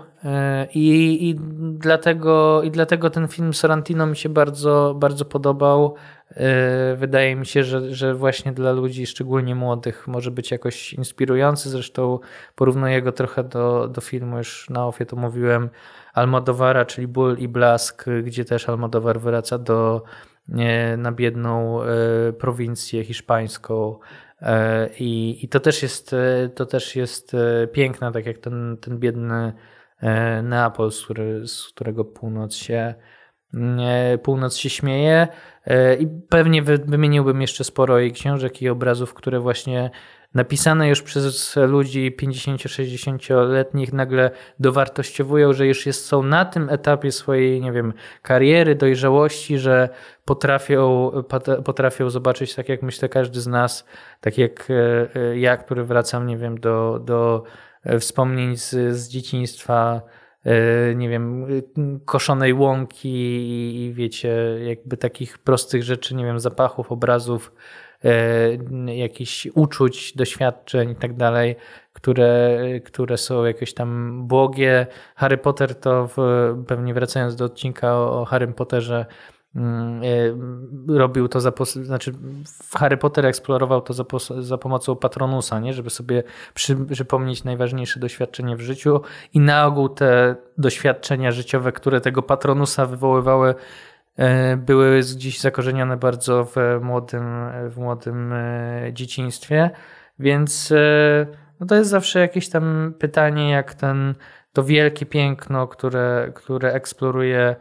I, 0.74 1.28
i, 1.28 1.34
dlatego, 1.72 2.62
I 2.62 2.70
dlatego 2.70 3.10
ten 3.10 3.28
film 3.28 3.54
Sorrentino 3.54 4.06
mi 4.06 4.16
się 4.16 4.28
bardzo, 4.28 4.94
bardzo 4.98 5.24
podobał. 5.24 5.94
E, 6.30 6.96
wydaje 6.96 7.36
mi 7.36 7.46
się, 7.46 7.64
że, 7.64 7.94
że 7.94 8.14
właśnie 8.14 8.52
dla 8.52 8.72
ludzi, 8.72 9.06
szczególnie 9.06 9.54
młodych, 9.54 10.08
może 10.08 10.30
być 10.30 10.50
jakoś 10.50 10.92
inspirujący. 10.92 11.70
Zresztą 11.70 12.18
porównuję 12.54 13.02
go 13.02 13.12
trochę 13.12 13.44
do, 13.44 13.88
do 13.88 14.00
filmu, 14.00 14.38
już 14.38 14.70
na 14.70 14.86
ofie 14.86 15.06
to 15.06 15.16
mówiłem, 15.16 15.70
Almodovara, 16.14 16.84
czyli 16.84 17.06
Ból 17.06 17.38
i 17.38 17.48
Blask, 17.48 18.04
gdzie 18.24 18.44
też 18.44 18.68
Almodovar 18.68 19.20
wraca 19.20 19.58
do, 19.58 20.02
na 20.98 21.12
biedną 21.12 21.82
e, 21.82 21.86
prowincję 22.32 23.04
hiszpańską. 23.04 23.98
E, 24.43 24.89
I, 24.99 25.39
I 25.45 25.49
to 25.49 25.61
też 25.61 25.82
jest, 25.82 26.16
to 26.55 26.66
też 26.66 26.97
jest 26.97 27.36
piękne, 27.72 28.12
tak 28.12 28.26
jak 28.26 28.39
ten, 28.39 28.76
ten 28.80 28.99
biedny 28.99 29.53
Neapol, 30.43 30.93
z, 30.93 31.05
który, 31.05 31.49
z 31.49 31.68
którego 31.68 32.05
północ 32.05 32.55
się, 32.55 32.95
północ 34.22 34.57
się 34.57 34.70
śmieje. 34.70 35.28
E, 35.66 35.95
I 35.95 36.07
pewnie 36.28 36.62
wymieniłbym 36.62 37.41
jeszcze 37.41 37.64
sporo 37.64 37.99
jej 37.99 38.12
książek 38.12 38.62
i 38.62 38.68
obrazów, 38.68 39.14
które 39.14 39.41
właśnie 39.41 39.91
napisane 40.34 40.88
już 40.88 41.02
przez 41.02 41.56
ludzi 41.56 42.16
50-60-letnich 42.20 43.92
nagle 43.92 44.30
dowartościowują, 44.60 45.52
że 45.52 45.66
już 45.66 45.86
jest, 45.86 46.04
są 46.04 46.22
na 46.22 46.44
tym 46.44 46.68
etapie 46.70 47.12
swojej, 47.12 47.60
nie 47.60 47.72
wiem, 47.72 47.92
kariery, 48.22 48.74
dojrzałości, 48.74 49.58
że 49.58 49.88
potrafią, 50.24 51.10
potrafią 51.64 52.10
zobaczyć, 52.10 52.54
tak 52.54 52.68
jak 52.68 52.82
myślę 52.82 53.08
każdy 53.08 53.40
z 53.40 53.46
nas, 53.46 53.86
tak 54.20 54.38
jak 54.38 54.68
e, 54.70 54.74
e, 55.20 55.38
ja, 55.38 55.56
który 55.56 55.84
wracam, 55.84 56.26
nie 56.26 56.36
wiem, 56.36 56.60
do, 56.60 57.00
do 57.04 57.44
wspomnień 57.98 58.56
z, 58.56 58.96
z 58.96 59.08
dzieciństwa, 59.08 60.02
E, 60.44 60.94
nie 60.94 61.08
wiem, 61.08 61.46
koszonej 62.04 62.54
łąki 62.54 63.08
i 63.84 63.92
wiecie, 63.94 64.58
jakby 64.64 64.96
takich 64.96 65.38
prostych 65.38 65.82
rzeczy, 65.82 66.14
nie 66.14 66.24
wiem, 66.24 66.40
zapachów, 66.40 66.92
obrazów, 66.92 67.52
e, 67.52 67.88
jakichś 68.86 69.49
uczuć, 69.55 70.16
doświadczeń 70.16 70.90
i 70.90 70.96
tak 70.96 71.12
które, 71.92 72.59
które 72.84 73.16
są 73.16 73.44
jakieś 73.44 73.74
tam 73.74 74.20
błogie. 74.26 74.86
Harry 75.16 75.38
Potter 75.38 75.74
to, 75.74 76.09
w, 76.09 76.16
pewnie 76.66 76.94
wracając 76.94 77.36
do 77.36 77.44
odcinka 77.44 77.94
o, 77.94 78.20
o 78.20 78.24
Harrym 78.24 78.55
Potterze, 78.55 79.07
Mm, 79.55 80.03
e, 80.88 80.99
robił 80.99 81.28
to 81.28 81.40
za, 81.40 81.53
znaczy 81.82 82.12
Harry 82.74 82.96
Potter 82.96 83.26
eksplorował 83.26 83.80
to 83.80 83.94
za, 83.94 84.05
za 84.38 84.59
pomocą 84.59 84.96
Patronusa, 84.96 85.61
nie? 85.61 85.74
żeby 85.74 85.90
sobie 85.90 86.22
przypomnieć 86.90 87.44
najważniejsze 87.44 88.01
doświadczenie 88.01 88.57
w 88.57 88.61
życiu 88.61 89.01
i 89.34 89.40
na 89.40 89.66
ogół 89.66 89.88
te 89.88 90.36
doświadczenia 90.59 91.32
życiowe, 91.32 91.72
które 91.72 92.01
tego 92.01 92.22
Patronusa 92.22 92.86
wywoływały, 92.86 93.51
e, 93.51 93.55
były 94.56 95.00
gdzieś 95.00 95.40
zakorzenione 95.40 95.96
bardzo 95.96 96.44
w 96.44 96.56
młodym, 96.82 97.22
w 97.70 97.76
młodym 97.76 98.32
e, 98.32 98.90
dzieciństwie, 98.92 99.70
więc 100.18 100.72
no 101.60 101.66
to 101.66 101.74
jest 101.74 101.90
zawsze 101.90 102.20
jakieś 102.20 102.48
tam 102.48 102.94
pytanie, 102.98 103.50
jak 103.50 103.74
ten, 103.74 104.14
to 104.52 104.64
wielkie 104.64 105.06
piękno, 105.06 105.68
które, 105.68 106.32
które 106.34 106.72
eksploruje 106.72 107.56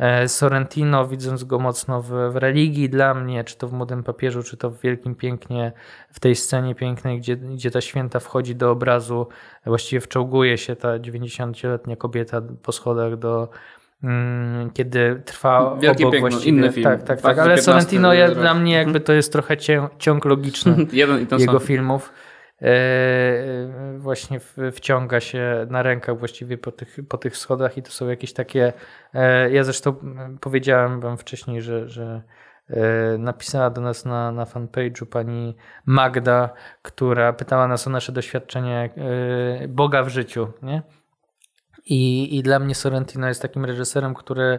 E, 0.00 0.28
Sorrentino, 0.28 1.06
widząc 1.06 1.44
go 1.44 1.58
mocno 1.58 2.02
w, 2.02 2.08
w, 2.08 2.36
religii. 2.36 2.90
Dla 2.90 3.14
mnie, 3.14 3.44
czy 3.44 3.56
to 3.56 3.68
w 3.68 3.72
Młodym 3.72 4.02
Papieżu, 4.02 4.42
czy 4.42 4.56
to 4.56 4.70
w 4.70 4.80
Wielkim 4.80 5.14
Pięknie, 5.14 5.72
w 6.12 6.20
tej 6.20 6.36
scenie 6.36 6.74
pięknej, 6.74 7.18
gdzie, 7.18 7.36
gdzie 7.36 7.70
ta 7.70 7.80
święta 7.80 8.20
wchodzi 8.20 8.56
do 8.56 8.70
obrazu, 8.70 9.26
właściwie 9.66 10.00
wczołguje 10.00 10.58
się 10.58 10.76
ta 10.76 10.98
90-letnia 10.98 11.96
kobieta 11.96 12.42
po 12.62 12.72
schodach 12.72 13.16
do, 13.16 13.48
kiedy 14.74 15.22
trwa 15.24 15.76
Wielkie 15.80 16.04
obok 16.04 16.12
piękno, 16.12 16.30
właściwie. 16.30 16.58
inny 16.58 16.72
film. 16.72 16.84
Tak, 16.84 17.02
tak, 17.02 17.20
tak. 17.20 17.38
Ale 17.38 17.58
Sorrentino 17.58 18.12
ja, 18.14 18.30
dla 18.30 18.54
mnie 18.54 18.74
jakby 18.74 19.00
to 19.00 19.12
jest 19.12 19.32
trochę 19.32 19.56
ciąg 19.98 20.24
logiczny 20.24 20.76
Jeden 20.92 21.22
i 21.22 21.26
ten 21.26 21.40
jego 21.40 21.58
sam. 21.58 21.66
filmów. 21.66 22.12
E, 22.62 22.72
właśnie 23.98 24.40
wciąga 24.72 25.20
się 25.20 25.66
na 25.70 25.82
rękach 25.82 26.18
właściwie 26.18 26.58
po 26.58 26.72
tych, 26.72 26.98
po 27.08 27.18
tych 27.18 27.36
schodach 27.36 27.76
i 27.78 27.82
to 27.82 27.90
są 27.90 28.08
jakieś 28.08 28.32
takie. 28.32 28.72
E, 29.14 29.50
ja 29.50 29.64
zresztą 29.64 29.94
powiedziałem 30.40 31.00
wam 31.00 31.18
wcześniej, 31.18 31.62
że, 31.62 31.88
że 31.88 32.22
napisała 33.18 33.70
do 33.70 33.80
nas 33.80 34.04
na, 34.04 34.32
na 34.32 34.44
fanpage'u 34.44 35.06
pani 35.06 35.56
Magda, 35.86 36.50
która 36.82 37.32
pytała 37.32 37.68
nas 37.68 37.86
o 37.86 37.90
nasze 37.90 38.12
doświadczenie 38.12 38.90
Boga 39.68 40.02
w 40.02 40.08
życiu. 40.08 40.48
Nie? 40.62 40.82
I, 41.84 42.36
I 42.38 42.42
dla 42.42 42.58
mnie 42.58 42.74
Sorrentino 42.74 43.28
jest 43.28 43.42
takim 43.42 43.64
reżyserem, 43.64 44.14
który, 44.14 44.58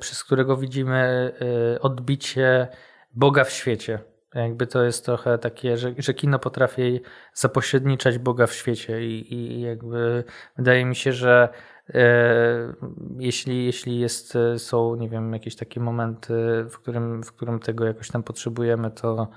przez 0.00 0.24
którego 0.24 0.56
widzimy 0.56 1.32
odbicie 1.80 2.68
Boga 3.14 3.44
w 3.44 3.50
świecie. 3.50 3.98
Jakby 4.34 4.66
to 4.66 4.84
jest 4.84 5.04
trochę 5.04 5.38
takie, 5.38 5.76
że, 5.76 5.94
że 5.98 6.14
kino 6.14 6.38
potrafi 6.38 7.00
zapośredniczać 7.34 8.18
Boga 8.18 8.46
w 8.46 8.52
świecie 8.52 9.06
i, 9.06 9.34
i 9.34 9.60
jakby 9.60 10.24
wydaje 10.56 10.84
mi 10.84 10.96
się, 10.96 11.12
że 11.12 11.48
e, 11.94 12.74
jeśli, 13.18 13.66
jeśli 13.66 14.00
jest, 14.00 14.38
są, 14.58 14.94
nie 14.94 15.08
wiem, 15.08 15.32
jakieś 15.32 15.56
takie 15.56 15.80
momenty, 15.80 16.64
w 16.70 16.78
którym, 16.78 17.22
w 17.22 17.32
którym 17.32 17.58
tego 17.58 17.84
jakoś 17.84 18.10
tam 18.10 18.22
potrzebujemy, 18.22 18.90
to, 18.90 19.28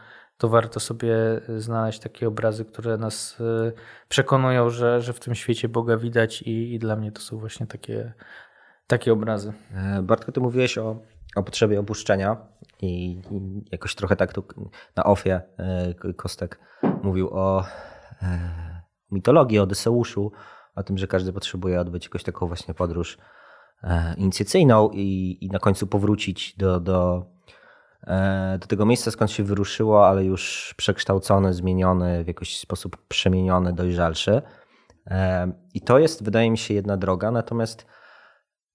to 0.42 0.50
warto 0.50 0.80
sobie 0.80 1.16
znaleźć 1.58 2.00
takie 2.00 2.28
obrazy, 2.28 2.66
które 2.66 2.98
nas 2.98 3.42
e, 3.42 3.72
przekonują, 4.10 4.70
że, 4.70 5.02
że 5.02 5.14
w 5.14 5.20
tym 5.20 5.36
świecie 5.36 5.70
Boga 5.70 5.98
widać 5.98 6.42
i, 6.42 6.74
i 6.74 6.80
dla 6.80 6.96
mnie 6.96 7.12
to 7.12 7.22
są 7.22 7.38
właśnie 7.38 7.68
takie, 7.68 8.14
takie 8.88 9.14
obrazy. 9.14 9.54
E, 9.74 10.02
Bartko, 10.02 10.32
ty 10.32 10.40
mówiłeś 10.40 10.78
o, 10.78 11.00
o 11.36 11.44
potrzebie 11.44 11.80
opuszczenia 11.80 12.38
i, 12.82 13.12
i 13.32 13.64
jakoś 13.72 13.96
trochę 13.96 14.16
tak 14.16 14.34
tu 14.34 14.44
na 14.96 15.04
ofie 15.04 15.42
e, 15.58 16.14
Kostek 16.14 16.60
mówił 17.04 17.30
o 17.32 17.66
e, 18.22 18.82
mitologii, 19.12 19.60
o 19.60 19.64
Odyseuszu, 19.64 20.32
o 20.76 20.84
tym, 20.84 20.98
że 20.98 21.08
każdy 21.08 21.34
potrzebuje 21.34 21.80
odbyć 21.80 22.06
jakąś 22.06 22.24
taką 22.24 22.48
właśnie 22.48 22.74
podróż 22.74 23.18
inicjacyjną 24.18 24.90
i, 24.94 25.38
i 25.42 25.50
na 25.50 25.60
końcu 25.60 25.88
powrócić 25.88 26.58
do, 26.58 26.80
do, 26.80 27.26
do 28.60 28.68
tego 28.68 28.86
miejsca, 28.86 29.12
skąd 29.12 29.32
się 29.32 29.44
wyruszyło, 29.44 30.08
ale 30.08 30.26
już 30.26 30.74
przekształcony, 30.78 31.54
zmieniony, 31.54 32.24
w 32.24 32.28
jakiś 32.28 32.60
sposób 32.60 32.98
przemieniony, 33.08 33.74
dojrzalszy. 33.74 34.42
I 35.74 35.82
to 35.82 36.00
jest, 36.00 36.24
wydaje 36.24 36.52
mi 36.52 36.58
się, 36.58 36.74
jedna 36.74 36.98
droga, 36.98 37.32
natomiast 37.32 37.86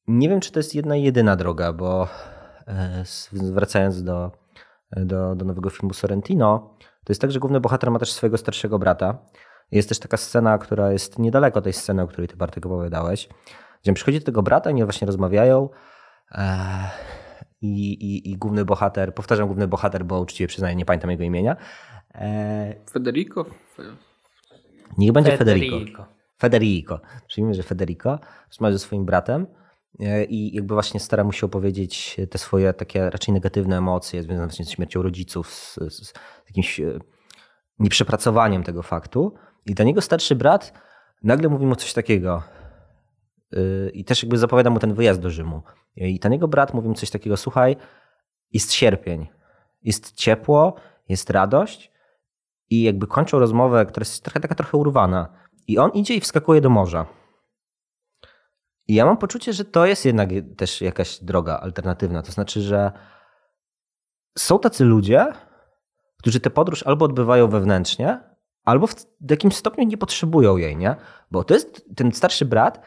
nie 0.09 0.29
wiem, 0.29 0.41
czy 0.41 0.53
to 0.53 0.59
jest 0.59 0.75
jedna 0.75 0.97
jedyna 0.97 1.37
droga, 1.37 1.73
bo 1.73 2.09
e, 2.69 3.05
wracając 3.33 4.03
do, 4.03 4.33
do, 4.97 5.35
do 5.35 5.45
nowego 5.45 5.71
filmu 5.71 5.95
Sorrentino, 5.95 6.77
to 6.81 7.13
jest 7.13 7.21
tak, 7.21 7.31
że 7.31 7.41
główny 7.41 7.61
bohater 7.61 7.91
ma 7.91 7.99
też 7.99 8.13
swojego 8.13 8.39
starszego 8.39 8.79
brata. 8.79 9.19
Jest 9.71 9.89
też 9.89 9.99
taka 9.99 10.17
scena, 10.17 10.59
która 10.59 10.93
jest 10.93 11.19
niedaleko 11.19 11.63
tej 11.63 11.73
sceny, 11.73 12.03
o 12.03 12.07
której 12.09 12.29
ty 12.29 12.37
Bartek 12.37 12.67
opowiadałeś, 12.67 13.29
Gdzie 13.83 13.93
przychodzi 13.93 14.19
do 14.19 14.27
tego 14.27 14.43
brata 14.43 14.71
i 14.71 14.73
oni 14.73 14.85
właśnie 14.85 15.07
rozmawiają 15.07 15.69
e, 16.33 16.91
i, 17.61 17.93
i, 17.93 18.31
i 18.31 18.37
główny 18.37 18.65
bohater, 18.65 19.15
powtarzam 19.15 19.47
główny 19.47 19.69
bohater, 19.69 20.05
bo 20.05 20.21
uczciwie 20.21 20.49
przyznaję, 20.49 20.77
nie 20.77 20.85
pamiętam 20.85 21.11
jego 21.11 21.25
imienia, 21.25 21.57
e, 22.15 22.75
Federico? 22.91 23.45
niech 24.99 25.13
będzie 25.13 25.37
Federico. 25.37 25.79
Federico. 25.79 26.07
Federico. 26.39 27.01
Przyjmijmy, 27.27 27.55
że 27.55 27.63
Federico 27.63 28.19
rozmawia 28.49 28.73
ze 28.73 28.79
swoim 28.79 29.05
bratem 29.05 29.47
e, 30.01 30.25
i 30.25 30.55
jakby 30.55 30.75
właśnie 30.75 31.01
stara 31.01 31.25
mu 31.25 31.33
się 31.33 31.47
opowiedzieć 31.47 32.17
te 32.31 32.39
swoje 32.39 32.73
takie 32.73 33.11
raczej 33.11 33.35
negatywne 33.35 33.79
emocje 33.79 34.23
związane 34.23 34.47
właśnie 34.47 34.65
z 34.65 34.71
śmiercią 34.71 35.03
rodziców, 35.03 35.51
z, 35.51 35.75
z, 35.75 36.09
z 36.09 36.13
jakimś 36.49 36.81
e, 36.81 36.99
nieprzepracowaniem 37.79 38.63
tego 38.63 38.83
faktu. 38.83 39.35
I 39.67 39.75
dla 39.75 39.85
niego 39.85 40.01
starszy 40.01 40.35
brat 40.35 40.73
nagle 41.23 41.49
mówi 41.49 41.67
mu 41.67 41.77
coś 41.77 41.93
takiego. 41.93 42.43
I 43.93 44.05
też 44.05 44.23
jakby 44.23 44.39
zapowiada 44.39 44.71
mu 44.71 44.79
ten 44.79 44.95
wyjazd 44.95 45.21
do 45.21 45.31
Rzymu. 45.31 45.63
I 45.97 46.19
ten 46.19 46.33
jego 46.33 46.49
brat 46.49 46.75
mówi 46.75 46.89
mu 46.89 46.95
coś 46.95 47.11
takiego, 47.11 47.37
słuchaj, 47.37 47.77
jest 48.53 48.73
sierpień, 48.73 49.27
jest 49.83 50.13
ciepło, 50.13 50.75
jest 51.09 51.31
radość 51.31 51.93
i 52.71 52.83
jakby 52.83 53.07
kończą 53.07 53.39
rozmowę, 53.39 53.87
która 53.87 54.05
jest 54.05 54.25
trochę 54.25 54.41
taka 54.41 54.55
trochę 54.55 54.79
urwana. 54.79 55.29
I 55.69 55.79
on 55.79 55.91
idzie 55.91 56.15
i 56.15 56.21
wskakuje 56.21 56.61
do 56.61 56.71
morza. 56.71 57.07
I 58.89 58.95
ja 58.95 59.07
mam 59.07 59.17
poczucie, 59.17 59.53
że 59.53 59.65
to 59.65 59.87
jest 59.87 60.05
jednak 60.05 60.29
też 60.57 60.81
jakaś 60.81 61.19
droga 61.19 61.61
alternatywna. 61.61 62.23
To 62.23 62.33
znaczy, 62.33 62.61
że 62.61 62.93
są 64.39 64.59
tacy 64.59 64.85
ludzie, 64.85 65.27
którzy 66.19 66.41
tę 66.41 66.51
podróż 66.51 66.83
albo 66.83 67.05
odbywają 67.05 67.49
wewnętrznie, 67.49 68.21
albo 68.65 68.87
w 68.87 69.31
jakimś 69.31 69.57
stopniu 69.57 69.85
nie 69.85 69.99
potrzebują 69.99 70.57
jej, 70.57 70.77
nie? 70.77 70.97
Bo 71.31 71.45
to 71.45 71.55
jest 71.55 71.85
ten 71.97 72.13
starszy 72.13 72.45
brat. 72.45 72.81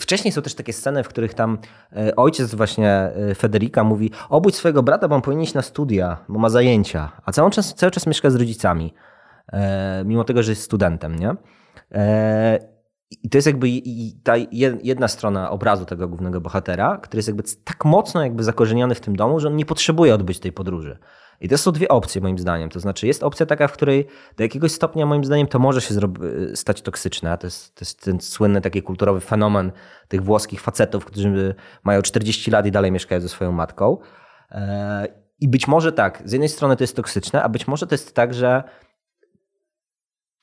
Wcześniej 0.00 0.32
są 0.32 0.42
też 0.42 0.54
takie 0.54 0.72
sceny, 0.72 1.02
w 1.04 1.08
których 1.08 1.34
tam 1.34 1.58
e, 1.92 2.16
ojciec 2.16 2.54
właśnie 2.54 2.90
e, 2.90 3.34
Federika 3.34 3.84
mówi 3.84 4.10
obudź 4.28 4.56
swojego 4.56 4.82
brata, 4.82 5.08
bo 5.08 5.14
on 5.14 5.22
powinien 5.22 5.42
iść 5.44 5.54
na 5.54 5.62
studia, 5.62 6.24
bo 6.28 6.38
ma 6.38 6.48
zajęcia, 6.48 7.12
a 7.24 7.32
cały 7.32 7.50
czas, 7.50 7.74
cały 7.74 7.90
czas 7.90 8.06
mieszka 8.06 8.30
z 8.30 8.34
rodzicami, 8.34 8.94
e, 9.52 10.02
mimo 10.06 10.24
tego, 10.24 10.42
że 10.42 10.52
jest 10.52 10.62
studentem, 10.62 11.16
nie? 11.18 11.34
I 13.22 13.28
to 13.30 13.38
jest 13.38 13.46
jakby 13.46 13.66
ta 14.24 14.36
je- 14.36 14.78
jedna 14.82 15.08
strona 15.08 15.50
obrazu 15.50 15.84
tego 15.84 16.08
głównego 16.08 16.40
bohatera, 16.40 16.98
który 17.02 17.18
jest 17.18 17.28
jakby 17.28 17.42
tak 17.64 17.84
mocno 17.84 18.22
jakby 18.22 18.44
zakorzeniony 18.44 18.94
w 18.94 19.00
tym 19.00 19.16
domu, 19.16 19.40
że 19.40 19.48
on 19.48 19.56
nie 19.56 19.66
potrzebuje 19.66 20.14
odbyć 20.14 20.40
tej 20.40 20.52
podróży. 20.52 20.98
I 21.40 21.48
to 21.48 21.58
są 21.58 21.72
dwie 21.72 21.88
opcje 21.88 22.20
moim 22.20 22.38
zdaniem. 22.38 22.70
To 22.70 22.80
znaczy 22.80 23.06
jest 23.06 23.22
opcja 23.22 23.46
taka, 23.46 23.68
w 23.68 23.72
której 23.72 24.06
do 24.36 24.42
jakiegoś 24.42 24.72
stopnia 24.72 25.06
moim 25.06 25.24
zdaniem 25.24 25.46
to 25.46 25.58
może 25.58 25.80
się 25.80 25.94
stać 26.54 26.82
toksyczne. 26.82 27.38
To 27.38 27.46
jest, 27.46 27.74
to 27.74 27.82
jest 27.82 28.04
ten 28.04 28.20
słynny 28.20 28.60
taki 28.60 28.82
kulturowy 28.82 29.20
fenomen 29.20 29.72
tych 30.08 30.22
włoskich 30.22 30.60
facetów, 30.60 31.04
którzy 31.04 31.54
mają 31.84 32.02
40 32.02 32.50
lat 32.50 32.66
i 32.66 32.70
dalej 32.70 32.92
mieszkają 32.92 33.20
ze 33.20 33.28
swoją 33.28 33.52
matką. 33.52 33.98
E, 34.50 35.06
I 35.40 35.48
być 35.48 35.68
może 35.68 35.92
tak, 35.92 36.22
z 36.24 36.32
jednej 36.32 36.48
strony 36.48 36.76
to 36.76 36.84
jest 36.84 36.96
toksyczne, 36.96 37.42
a 37.42 37.48
być 37.48 37.66
może 37.66 37.86
to 37.86 37.94
jest 37.94 38.14
tak, 38.14 38.34
że 38.34 38.62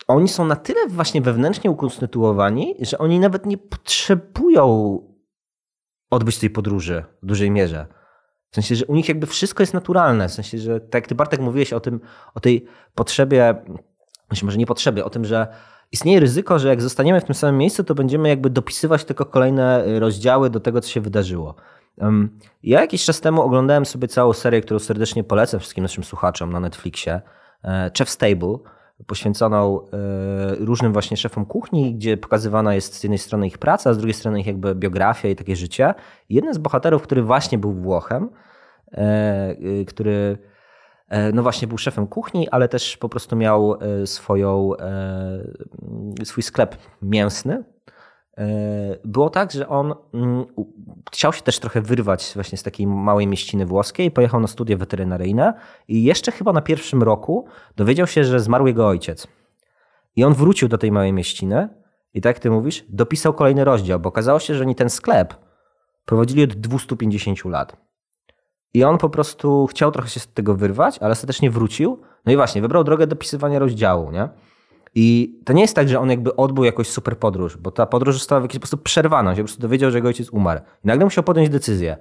oni 0.08 0.28
są 0.28 0.46
na 0.46 0.56
tyle 0.56 0.88
właśnie 0.88 1.22
wewnętrznie 1.22 1.72
ukonstytuowani, 1.72 2.76
że 2.80 2.98
oni 2.98 3.20
nawet 3.20 3.46
nie 3.46 3.58
potrzebują 3.58 4.98
odbyć 6.10 6.38
tej 6.38 6.50
podróży 6.50 7.04
w 7.24 7.26
dużej 7.26 7.52
mierze. 7.52 8.01
W 8.52 8.56
sensie, 8.56 8.76
że 8.76 8.86
u 8.86 8.96
nich 8.96 9.08
jakby 9.10 9.28
wszystko 9.28 9.64
jest 9.64 9.74
naturalne. 9.74 10.30
W 10.30 10.34
sensie, 10.34 10.58
że 10.58 10.80
tak 10.80 10.94
jak 10.94 11.08
ty 11.08 11.16
Bartek 11.16 11.40
mówiłeś 11.40 11.74
o 11.74 11.80
tym, 11.80 12.00
o 12.36 12.40
tej 12.40 12.66
potrzebie, 12.96 13.56
może 14.44 14.58
nie 14.58 14.66
potrzebie, 14.66 15.06
o 15.06 15.10
tym, 15.10 15.26
że 15.26 15.48
istnieje 15.92 16.20
ryzyko, 16.20 16.60
że 16.60 16.68
jak 16.68 16.82
zostaniemy 16.82 17.22
w 17.22 17.24
tym 17.24 17.36
samym 17.36 17.58
miejscu, 17.58 17.84
to 17.84 17.96
będziemy 17.96 18.30
jakby 18.30 18.50
dopisywać 18.50 19.06
tylko 19.06 19.26
kolejne 19.26 20.00
rozdziały 20.00 20.50
do 20.50 20.60
tego, 20.60 20.82
co 20.82 20.90
się 20.90 21.02
wydarzyło. 21.02 21.56
Ja 22.64 22.82
jakiś 22.82 23.06
czas 23.06 23.22
temu 23.22 23.42
oglądałem 23.42 23.86
sobie 23.86 24.08
całą 24.08 24.34
serię, 24.34 24.62
którą 24.62 24.80
serdecznie 24.80 25.24
polecam 25.24 25.60
wszystkim 25.60 25.82
naszym 25.82 26.04
słuchaczom 26.04 26.52
na 26.52 26.60
Netflixie. 26.60 27.22
e, 27.64 27.90
Chef's 27.90 28.18
Table, 28.18 28.58
poświęconą 29.08 29.80
e, 29.82 29.86
różnym 30.56 30.94
właśnie 30.94 31.18
szefom 31.18 31.46
kuchni, 31.46 31.96
gdzie 31.96 32.18
pokazywana 32.18 32.76
jest 32.76 32.96
z 32.96 33.04
jednej 33.04 33.18
strony 33.18 33.48
ich 33.48 33.58
praca, 33.58 33.90
a 33.90 33.94
z 33.94 33.98
drugiej 33.98 34.14
strony 34.14 34.40
ich 34.40 34.48
jakby 34.48 34.76
biografia 34.76 35.30
i 35.30 35.36
takie 35.36 35.56
życie. 35.56 35.94
Jeden 36.30 36.54
z 36.54 36.58
bohaterów, 36.58 37.02
który 37.02 37.24
właśnie 37.24 37.58
był 37.58 37.74
Włochem, 37.74 38.30
e, 38.92 39.52
y, 39.52 39.86
który 39.86 40.38
e, 41.10 41.32
no 41.32 41.44
właśnie 41.44 41.68
był 41.68 41.78
szefem 41.78 42.08
kuchni, 42.08 42.50
ale 42.50 42.68
też 42.68 42.98
po 42.98 43.10
prostu 43.10 43.36
miał 43.36 43.74
e, 43.74 44.08
swoją, 44.08 44.78
e, 44.78 46.26
swój 46.26 46.44
sklep 46.44 46.76
mięsny. 47.02 47.64
E, 48.38 48.98
Było 49.06 49.30
tak, 49.30 49.52
że 49.52 49.68
on 49.68 49.94
mm, 50.14 50.46
chciał 51.12 51.34
się 51.34 51.42
też 51.42 51.60
trochę 51.60 51.82
wyrwać 51.82 52.32
właśnie 52.36 52.58
z 52.58 52.64
takiej 52.64 52.88
małej 52.88 53.28
mieściny 53.28 53.66
włoskiej, 53.66 54.12
pojechał 54.12 54.40
na 54.40 54.48
studia 54.48 54.78
weterynaryjne 54.78 55.54
i 55.88 56.04
jeszcze 56.04 56.32
chyba 56.32 56.54
na 56.54 56.62
pierwszym 56.62 57.04
roku 57.04 57.46
dowiedział 57.76 58.08
się, 58.08 58.24
że 58.24 58.40
zmarł 58.40 58.68
jego 58.68 58.88
ojciec. 58.88 59.28
I 60.16 60.24
on 60.24 60.34
wrócił 60.34 60.68
do 60.68 60.78
tej 60.78 60.92
małej 60.92 61.14
mieściny 61.14 61.70
i 62.14 62.22
tak 62.22 62.36
jak 62.36 62.44
ty 62.44 62.52
mówisz, 62.52 62.86
dopisał 62.90 63.34
kolejny 63.34 63.64
rozdział, 63.64 64.00
bo 64.00 64.10
okazało 64.10 64.40
się, 64.40 64.56
że 64.56 64.64
oni 64.64 64.76
ten 64.76 64.90
sklep 64.90 65.34
prowadzili 66.06 66.44
od 66.44 66.54
250 66.54 67.46
lat. 67.46 67.78
I 68.74 68.84
on 68.84 68.98
po 68.98 69.10
prostu 69.10 69.68
chciał 69.68 69.92
trochę 69.92 70.10
się 70.10 70.20
z 70.20 70.28
tego 70.28 70.56
wyrwać, 70.56 71.00
ale 71.00 71.12
ostatecznie 71.12 71.52
wrócił. 71.52 72.02
No 72.26 72.32
i 72.32 72.36
właśnie, 72.36 72.62
wybrał 72.62 72.84
drogę 72.84 73.08
dopisywania 73.08 73.60
rozdziału, 73.60 74.12
nie? 74.12 74.30
I 74.96 75.40
to 75.46 75.54
nie 75.54 75.62
jest 75.62 75.76
tak, 75.76 75.90
że 75.90 76.00
on 76.00 76.10
jakby 76.10 76.36
odbył 76.36 76.64
jakąś 76.64 76.88
super 76.88 77.18
podróż, 77.18 77.58
bo 77.58 77.72
ta 77.72 77.86
podróż 77.86 78.16
została 78.16 78.42
w 78.42 78.44
jakiś 78.44 78.58
sposób 78.58 78.84
przerwana. 78.84 79.36
Się 79.36 79.42
po 79.42 79.46
prostu 79.46 79.62
dowiedział, 79.62 79.92
że 79.92 79.98
jego 79.98 80.08
ojciec 80.08 80.30
umarł. 80.30 80.62
I 80.84 80.88
nagle 80.88 81.06
musiał 81.06 81.24
podjąć 81.24 81.50
decyzję. 81.50 81.98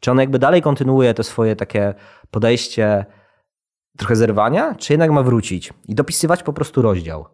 Czy 0.00 0.10
on 0.10 0.18
jakby 0.18 0.38
dalej 0.38 0.62
kontynuuje 0.62 1.14
to 1.14 1.22
swoje 1.22 1.56
takie 1.56 1.94
podejście 2.30 3.06
trochę 3.98 4.16
zerwania, 4.16 4.74
czy 4.74 4.92
jednak 4.92 5.10
ma 5.10 5.22
wrócić 5.22 5.72
i 5.88 5.94
dopisywać 5.94 6.42
po 6.42 6.52
prostu 6.52 6.82
rozdział. 6.82 7.26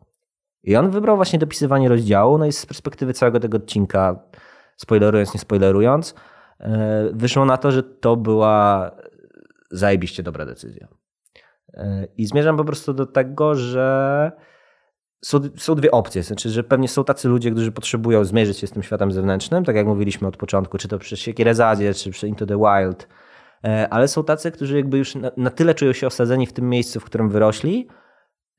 I 0.62 0.76
on 0.76 0.90
wybrał 0.90 1.16
właśnie 1.16 1.38
dopisywanie 1.38 1.88
rozdziału, 1.88 2.38
no 2.38 2.46
i 2.46 2.52
z 2.52 2.66
perspektywy 2.66 3.12
całego 3.12 3.40
tego 3.40 3.56
odcinka, 3.56 4.16
spoilerując, 4.76 5.34
nie 5.34 5.40
spoilerując, 5.40 6.14
e, 6.60 7.10
wyszło 7.12 7.44
na 7.44 7.56
to, 7.56 7.72
że 7.72 7.82
to 7.82 8.16
była 8.16 8.90
zajebiście 9.70 10.22
dobra 10.22 10.46
decyzja. 10.46 10.88
E, 11.74 12.06
I 12.16 12.26
zmierzam 12.26 12.56
po 12.56 12.64
prostu 12.64 12.94
do 12.94 13.06
tego, 13.06 13.54
że 13.54 14.32
są, 15.24 15.40
są 15.56 15.74
dwie 15.74 15.90
opcje. 15.90 16.22
Znaczy, 16.22 16.50
że 16.50 16.64
pewnie 16.64 16.88
są 16.88 17.04
tacy 17.04 17.28
ludzie, 17.28 17.50
którzy 17.50 17.72
potrzebują 17.72 18.24
zmierzyć 18.24 18.58
się 18.58 18.66
z 18.66 18.70
tym 18.70 18.82
światem 18.82 19.12
zewnętrznym, 19.12 19.64
tak 19.64 19.76
jak 19.76 19.86
mówiliśmy 19.86 20.28
od 20.28 20.36
początku, 20.36 20.78
czy 20.78 20.88
to 20.88 20.98
przy 20.98 21.16
Siekierezadzie, 21.16 21.94
czy 21.94 22.10
przy 22.10 22.28
Into 22.28 22.46
the 22.46 22.58
Wild, 22.58 23.08
E, 23.64 23.88
ale 23.88 24.08
są 24.08 24.24
tacy, 24.24 24.50
którzy 24.50 24.76
jakby 24.76 24.98
już 24.98 25.14
na, 25.14 25.30
na 25.36 25.50
tyle 25.50 25.74
czują 25.74 25.92
się 25.92 26.06
osadzeni 26.06 26.46
w 26.46 26.52
tym 26.52 26.68
miejscu, 26.68 27.00
w 27.00 27.04
którym 27.04 27.28
wyrośli, 27.28 27.88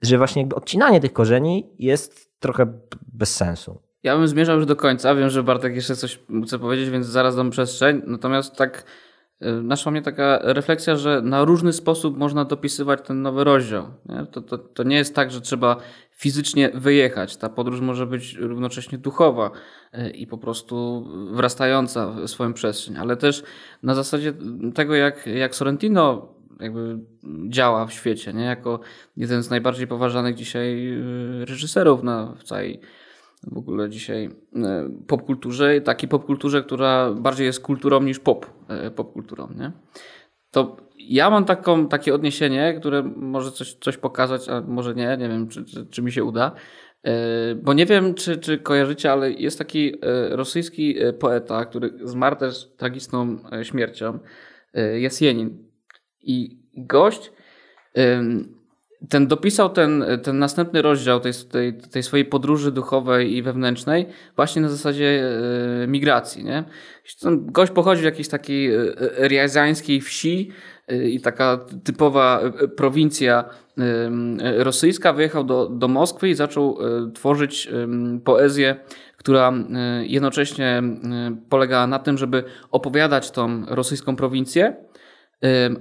że 0.02 0.18
właśnie 0.18 0.42
jakby 0.42 0.56
odcinanie 0.56 1.00
tych 1.00 1.14
korzeni 1.14 1.70
jest 1.80 2.40
trochę 2.40 2.80
bez 3.14 3.36
sensu. 3.36 3.82
Ja 4.04 4.18
bym 4.18 4.28
zmierzał 4.28 4.56
już 4.56 4.66
do 4.66 4.76
końca. 4.76 5.16
Wiem, 5.16 5.30
że 5.30 5.44
Bartek 5.44 5.76
jeszcze 5.76 5.96
coś 5.96 6.20
chce 6.46 6.60
powiedzieć, 6.60 6.90
więc 6.90 7.06
zaraz 7.06 7.36
dam 7.36 7.50
przestrzeń. 7.50 8.02
Natomiast 8.08 8.56
tak 8.56 8.84
naszła 9.42 9.92
mnie 9.92 10.02
taka 10.02 10.40
refleksja, 10.44 10.96
że 10.96 11.22
na 11.22 11.44
różny 11.44 11.74
sposób 11.74 12.18
można 12.18 12.46
dopisywać 12.46 13.00
ten 13.08 13.22
nowy 13.22 13.44
rozdział. 13.44 13.88
Nie? 14.06 14.26
To, 14.26 14.42
to, 14.42 14.58
to 14.58 14.84
nie 14.84 14.96
jest 14.96 15.16
tak, 15.16 15.32
że 15.32 15.42
trzeba 15.42 15.78
fizycznie 16.12 16.70
wyjechać. 16.74 17.38
Ta 17.38 17.50
podróż 17.50 17.82
może 17.82 18.08
być 18.08 18.36
równocześnie 18.36 18.98
duchowa 18.98 19.52
y, 19.94 20.10
i 20.10 20.28
po 20.28 20.38
prostu 20.38 21.06
wrastająca 21.32 22.08
w 22.08 22.28
swoją 22.28 22.54
przestrzeń, 22.54 22.98
ale 22.98 23.18
też 23.18 23.44
na 23.84 23.96
zasadzie 23.96 24.34
tego, 24.76 24.96
jak, 24.96 25.28
jak 25.28 25.56
Sorrentino 25.56 26.34
jakby 26.60 27.00
działa 27.50 27.86
w 27.86 27.94
świecie, 27.94 28.34
nie? 28.34 28.44
jako 28.44 28.80
jeden 29.18 29.44
z 29.44 29.50
najbardziej 29.50 29.88
poważanych 29.88 30.36
dzisiaj 30.36 30.94
y, 31.42 31.46
reżyserów 31.46 32.04
na, 32.04 32.34
w 32.38 32.44
całej 32.44 32.80
w 33.44 33.58
ogóle 33.58 33.90
dzisiaj 33.90 34.30
e, 34.56 34.90
popkulturze, 35.08 35.82
takiej 35.82 36.10
popkulturze, 36.10 36.64
która 36.64 37.12
bardziej 37.14 37.46
jest 37.46 37.60
kulturą 37.60 38.02
niż 38.02 38.20
pop, 38.20 38.46
e, 38.68 38.92
popkulturą, 38.92 39.48
nie? 39.58 39.72
To 40.52 40.78
ja 40.98 41.30
mam 41.30 41.46
taką, 41.46 41.88
takie 41.88 42.14
odniesienie, 42.16 42.74
które 42.80 43.04
może 43.04 43.52
coś, 43.52 43.74
coś 43.74 43.98
pokazać, 43.98 44.50
a 44.50 44.62
może 44.62 44.96
nie, 44.96 45.18
nie 45.20 45.30
wiem, 45.30 45.48
czy, 45.48 45.66
czy, 45.66 45.86
czy 45.86 46.02
mi 46.02 46.12
się 46.12 46.24
uda. 46.24 46.52
E, 47.04 47.56
Bo 47.56 47.74
nie 47.74 47.86
wiem, 47.86 48.14
czy, 48.14 48.38
czy 48.38 48.58
kojarzycie, 48.58 49.12
ale 49.12 49.32
jest 49.32 49.58
taki 49.58 49.94
rosyjski 50.30 50.96
poeta, 51.20 51.66
który 51.66 51.94
zmarł 52.04 52.36
też 52.36 52.72
tragiczną 52.78 53.38
śmiercią. 53.64 54.20
Jest 54.94 55.22
Jenin. 55.22 55.70
I 56.22 56.60
gość 56.78 57.32
ten 59.10 59.28
dopisał 59.28 59.70
ten, 59.70 60.06
ten 60.24 60.40
następny 60.40 60.82
rozdział 60.82 61.20
tej, 61.20 61.34
tej, 61.52 61.74
tej 61.74 62.04
swojej 62.04 62.26
podróży 62.26 62.72
duchowej 62.72 63.36
i 63.36 63.42
wewnętrznej 63.42 64.06
właśnie 64.36 64.62
na 64.62 64.70
zasadzie 64.70 65.24
e, 65.84 65.88
migracji. 65.88 66.44
Nie? 66.44 66.64
Gość 67.32 67.72
pochodzi 67.72 68.02
z 68.02 68.06
jakiejś 68.06 68.28
takiej 68.28 68.76
e, 68.76 68.94
riazańskiej 69.28 70.02
wsi, 70.02 70.52
i 71.10 71.22
taka 71.22 71.60
typowa 71.84 72.42
prowincja 72.76 73.46
rosyjska, 74.58 75.14
wyjechał 75.14 75.44
do, 75.44 75.68
do 75.70 75.88
Moskwy 75.88 76.30
i 76.30 76.36
zaczął 76.36 76.78
tworzyć 77.14 77.70
poezję, 78.24 78.76
która 79.18 79.54
jednocześnie 80.02 80.84
polegała 81.50 81.88
na 81.88 82.00
tym, 82.00 82.18
żeby 82.18 82.44
opowiadać 82.72 83.32
tą 83.32 83.66
rosyjską 83.66 84.16
prowincję, 84.16 84.76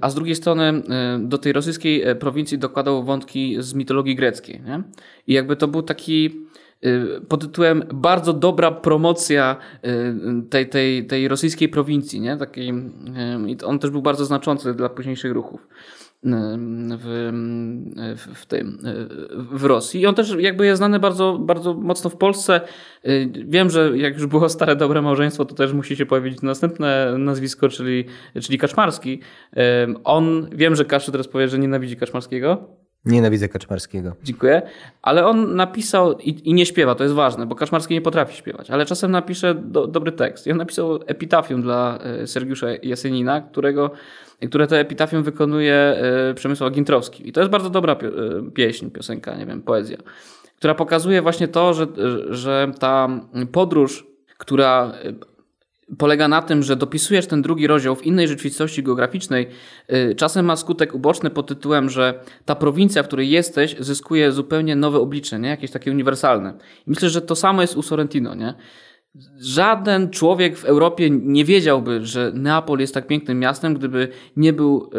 A 0.01 0.09
z 0.09 0.15
drugiej 0.15 0.35
strony 0.35 0.81
do 1.19 1.37
tej 1.37 1.53
rosyjskiej 1.53 2.03
e, 2.03 2.15
prowincji 2.15 2.57
dokładał 2.57 3.03
wątki 3.03 3.55
z 3.59 3.73
mitologii 3.73 4.15
greckiej. 4.15 4.61
Nie? 4.61 4.83
I 5.27 5.33
jakby 5.33 5.55
to 5.55 5.67
był 5.67 5.81
taki 5.81 6.47
y, 6.85 7.21
pod 7.27 7.41
tytułem 7.41 7.83
bardzo 7.93 8.33
dobra 8.33 8.71
promocja 8.71 9.57
y, 9.85 10.49
tej, 10.49 10.69
tej, 10.69 11.07
tej 11.07 11.27
rosyjskiej 11.27 11.69
prowincji. 11.69 12.21
Nie? 12.21 12.37
Taki, 12.37 12.73
on 13.65 13.79
też 13.79 13.91
był 13.91 14.01
bardzo 14.01 14.25
znaczący 14.25 14.73
dla 14.73 14.89
późniejszych 14.89 15.31
ruchów 15.31 15.67
w, 16.23 17.31
w, 18.17 18.39
w, 18.39 18.45
tym, 18.45 18.79
y, 18.85 19.57
w 19.57 19.63
Rosji. 19.63 20.01
I 20.01 20.05
on 20.05 20.15
też 20.15 20.35
jakby 20.39 20.65
jest 20.65 20.77
znany 20.77 20.99
bardzo, 20.99 21.37
bardzo 21.37 21.73
mocno 21.73 22.09
w 22.09 22.17
Polsce. 22.17 22.61
Y, 23.07 23.31
Wiem, 23.47 23.69
że 23.69 23.97
jak 23.97 24.13
już 24.13 24.25
było 24.25 24.49
stare 24.49 24.75
dobre 24.75 25.01
małżeństwo, 25.01 25.45
to 25.45 25.55
też 25.55 25.73
musi 25.73 25.95
się 25.95 26.05
pojawić 26.05 26.41
następne 26.41 27.17
nazwisko, 27.17 27.69
czyli, 27.69 28.05
czyli 28.41 28.57
Kaczmarski. 28.57 29.19
On, 30.03 30.49
wiem, 30.51 30.75
że 30.75 30.85
Kaszu 30.85 31.11
teraz 31.11 31.27
powie, 31.27 31.47
że 31.47 31.59
nienawidzi 31.59 31.97
Kaczmarskiego. 31.97 32.67
Nienawidzę 33.05 33.49
Kaczmarskiego. 33.49 34.15
Dziękuję. 34.23 34.61
Ale 35.01 35.25
on 35.25 35.55
napisał 35.55 36.19
i, 36.19 36.49
i 36.49 36.53
nie 36.53 36.65
śpiewa, 36.65 36.95
to 36.95 37.03
jest 37.03 37.15
ważne, 37.15 37.45
bo 37.45 37.55
Kaczmarski 37.55 37.93
nie 37.93 38.01
potrafi 38.01 38.37
śpiewać, 38.37 38.71
ale 38.71 38.85
czasem 38.85 39.11
napisze 39.11 39.55
do, 39.55 39.87
dobry 39.87 40.11
tekst. 40.11 40.47
I 40.47 40.51
on 40.51 40.57
napisał 40.57 40.99
epitafium 41.05 41.61
dla 41.61 41.99
Sergiusza 42.25 42.67
Jasynina, 42.83 43.41
którego, 43.41 43.91
które 44.47 44.67
to 44.67 44.77
epitafium 44.77 45.23
wykonuje 45.23 45.73
e, 45.73 46.33
Przemysław 46.33 46.73
Gintrowski. 46.73 47.29
I 47.29 47.31
to 47.31 47.41
jest 47.41 47.51
bardzo 47.51 47.69
dobra 47.69 47.93
e, 47.93 48.51
pieśń, 48.51 48.89
piosenka, 48.89 49.35
nie 49.35 49.45
wiem, 49.45 49.61
poezja, 49.61 49.97
która 50.57 50.75
pokazuje 50.75 51.21
właśnie 51.21 51.47
to, 51.47 51.73
że, 51.73 51.87
że 52.29 52.71
ta 52.79 53.07
podróż, 53.51 54.07
która 54.37 54.93
e, 55.03 55.13
polega 55.97 56.27
na 56.27 56.41
tym, 56.41 56.63
że 56.63 56.75
dopisujesz 56.75 57.27
ten 57.27 57.41
drugi 57.41 57.67
rozdział 57.67 57.95
w 57.95 58.05
innej 58.05 58.27
rzeczywistości 58.27 58.83
geograficznej, 58.83 59.47
czasem 60.17 60.45
ma 60.45 60.55
skutek 60.55 60.95
uboczny 60.95 61.29
pod 61.29 61.47
tytułem, 61.47 61.89
że 61.89 62.19
ta 62.45 62.55
prowincja, 62.55 63.03
w 63.03 63.07
której 63.07 63.29
jesteś, 63.29 63.75
zyskuje 63.79 64.31
zupełnie 64.31 64.75
nowe 64.75 64.99
oblicze, 64.99 65.39
nie? 65.39 65.49
jakieś 65.49 65.71
takie 65.71 65.91
uniwersalne. 65.91 66.53
I 66.87 66.89
myślę, 66.89 67.09
że 67.09 67.21
to 67.21 67.35
samo 67.35 67.61
jest 67.61 67.77
u 67.77 67.81
Sorrentino. 67.81 68.35
Nie? 68.35 68.53
Żaden 69.39 70.09
człowiek 70.09 70.57
w 70.57 70.65
Europie 70.65 71.09
nie 71.09 71.45
wiedziałby, 71.45 72.05
że 72.05 72.31
Neapol 72.35 72.79
jest 72.79 72.93
tak 72.93 73.07
pięknym 73.07 73.39
miastem, 73.39 73.73
gdyby 73.73 74.07
nie, 74.35 74.53
był, 74.53 74.89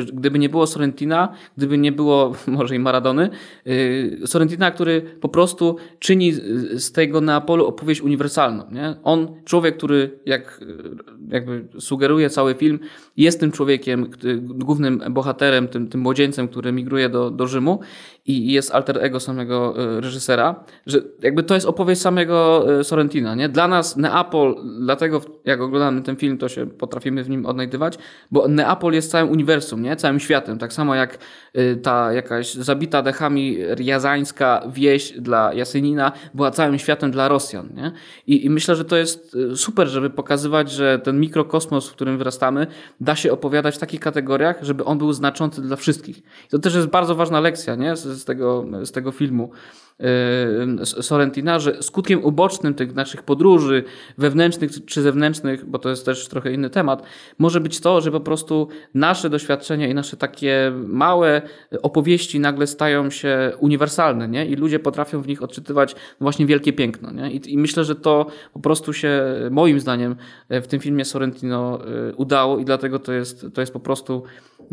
y, 0.00 0.04
gdyby 0.12 0.38
nie 0.38 0.48
było 0.48 0.66
Sorrentina, 0.66 1.34
gdyby 1.56 1.78
nie 1.78 1.92
było 1.92 2.32
może 2.46 2.76
i 2.76 2.78
Maradony. 2.78 3.30
Y, 3.66 4.20
Sorrentina, 4.26 4.70
który 4.70 5.02
po 5.20 5.28
prostu 5.28 5.76
czyni 5.98 6.32
z- 6.32 6.92
tego 6.92 7.20
Neapolu 7.20 7.66
opowieść 7.66 8.00
uniwersalną. 8.00 8.64
Nie? 8.72 8.96
On, 9.02 9.28
człowiek, 9.44 9.76
który 9.76 10.18
jak 10.26 10.62
y, 10.62 10.96
jakby 11.28 11.68
sugeruje 11.80 12.30
cały 12.30 12.54
film, 12.54 12.78
jest 13.16 13.40
tym 13.40 13.52
człowiekiem, 13.52 14.10
głównym 14.42 15.02
bohaterem, 15.10 15.68
tym, 15.68 15.88
tym 15.88 16.00
młodzieńcem, 16.00 16.48
który 16.48 16.72
migruje 16.72 17.08
do, 17.08 17.30
do 17.30 17.46
Rzymu 17.46 17.80
i 18.28 18.52
jest 18.52 18.74
alter 18.74 19.04
ego 19.04 19.20
samego 19.20 19.74
y, 19.96 20.00
reżysera, 20.00 20.64
że 20.86 20.98
jakby 21.22 21.42
to 21.42 21.54
jest 21.54 21.66
opowieść 21.66 22.00
samego 22.00 22.66
y, 22.80 22.84
Sorrentina. 22.84 23.34
Nie? 23.34 23.48
Dla 23.48 23.68
nas 23.68 23.96
Neapol, 23.96 24.56
dlatego 24.80 25.20
jak 25.44 25.60
oglądamy 25.60 26.02
ten 26.02 26.16
film, 26.16 26.38
to 26.38 26.48
się 26.48 26.66
potrafimy 26.66 27.24
w 27.24 27.30
nim 27.30 27.46
odnajdywać, 27.46 27.98
bo 28.30 28.48
Neapol 28.48 28.92
jest 28.92 29.10
całym 29.10 29.30
uniwersum, 29.30 29.82
nie? 29.82 29.96
całym 29.96 30.20
światem. 30.20 30.58
Tak 30.58 30.72
samo 30.72 30.94
jak 30.94 31.18
y, 31.56 31.76
ta 31.76 32.12
jakaś 32.12 32.54
zabita 32.54 33.02
dechami 33.02 33.58
riazańska 33.74 34.62
wieś 34.72 35.12
dla 35.12 35.54
Jasynina 35.54 36.12
była 36.34 36.50
całym 36.50 36.78
światem 36.78 37.10
dla 37.10 37.28
Rosjan. 37.28 37.68
Nie? 37.74 37.92
I, 38.26 38.46
I 38.46 38.50
myślę, 38.50 38.76
że 38.76 38.84
to 38.84 38.96
jest 38.96 39.36
super, 39.54 39.88
żeby 39.88 40.10
pokazywać, 40.10 40.70
że 40.70 40.98
ten 40.98 41.20
mikrokosmos, 41.20 41.88
w 41.88 41.92
którym 41.92 42.18
wyrastamy, 42.18 42.66
da 43.00 43.16
się 43.16 43.32
opowiadać 43.32 43.76
w 43.76 43.78
takich 43.78 44.00
kategoriach, 44.00 44.58
żeby 44.62 44.84
on 44.84 44.98
był 44.98 45.12
znaczący 45.12 45.62
dla 45.62 45.76
wszystkich. 45.76 46.18
I 46.18 46.48
to 46.50 46.58
też 46.58 46.74
jest 46.74 46.86
bardzo 46.86 47.14
ważna 47.14 47.40
lekcja 47.40 47.74
nie? 47.78 47.96
Z, 47.96 48.17
z, 48.18 48.24
tego, 48.24 48.64
z 48.84 48.92
tego 48.92 49.12
filmu. 49.12 49.50
Yy, 49.98 50.86
Sorrentina, 50.86 51.58
że 51.58 51.82
skutkiem 51.82 52.24
ubocznym 52.24 52.74
tych 52.74 52.94
naszych 52.94 53.22
podróży 53.22 53.84
wewnętrznych 54.18 54.84
czy 54.86 55.02
zewnętrznych, 55.02 55.64
bo 55.64 55.78
to 55.78 55.90
jest 55.90 56.04
też 56.04 56.28
trochę 56.28 56.52
inny 56.52 56.70
temat, 56.70 57.02
może 57.38 57.60
być 57.60 57.80
to, 57.80 58.00
że 58.00 58.10
po 58.10 58.20
prostu 58.20 58.68
nasze 58.94 59.30
doświadczenia 59.30 59.88
i 59.88 59.94
nasze 59.94 60.16
takie 60.16 60.72
małe 60.86 61.42
opowieści 61.82 62.40
nagle 62.40 62.66
stają 62.66 63.10
się 63.10 63.52
uniwersalne 63.58 64.28
nie? 64.28 64.46
i 64.46 64.56
ludzie 64.56 64.78
potrafią 64.78 65.22
w 65.22 65.28
nich 65.28 65.42
odczytywać 65.42 65.94
właśnie 66.20 66.46
wielkie 66.46 66.72
piękno. 66.72 67.12
Nie? 67.12 67.32
I, 67.32 67.52
I 67.52 67.58
myślę, 67.58 67.84
że 67.84 67.94
to 67.94 68.26
po 68.52 68.60
prostu 68.60 68.92
się 68.92 69.22
moim 69.50 69.80
zdaniem 69.80 70.16
w 70.50 70.66
tym 70.66 70.80
filmie 70.80 71.04
Sorrentino 71.04 71.80
y, 72.10 72.16
udało 72.16 72.58
i 72.58 72.64
dlatego 72.64 72.98
to 72.98 73.12
jest, 73.12 73.46
to 73.54 73.60
jest 73.60 73.72
po 73.72 73.80
prostu 73.80 74.22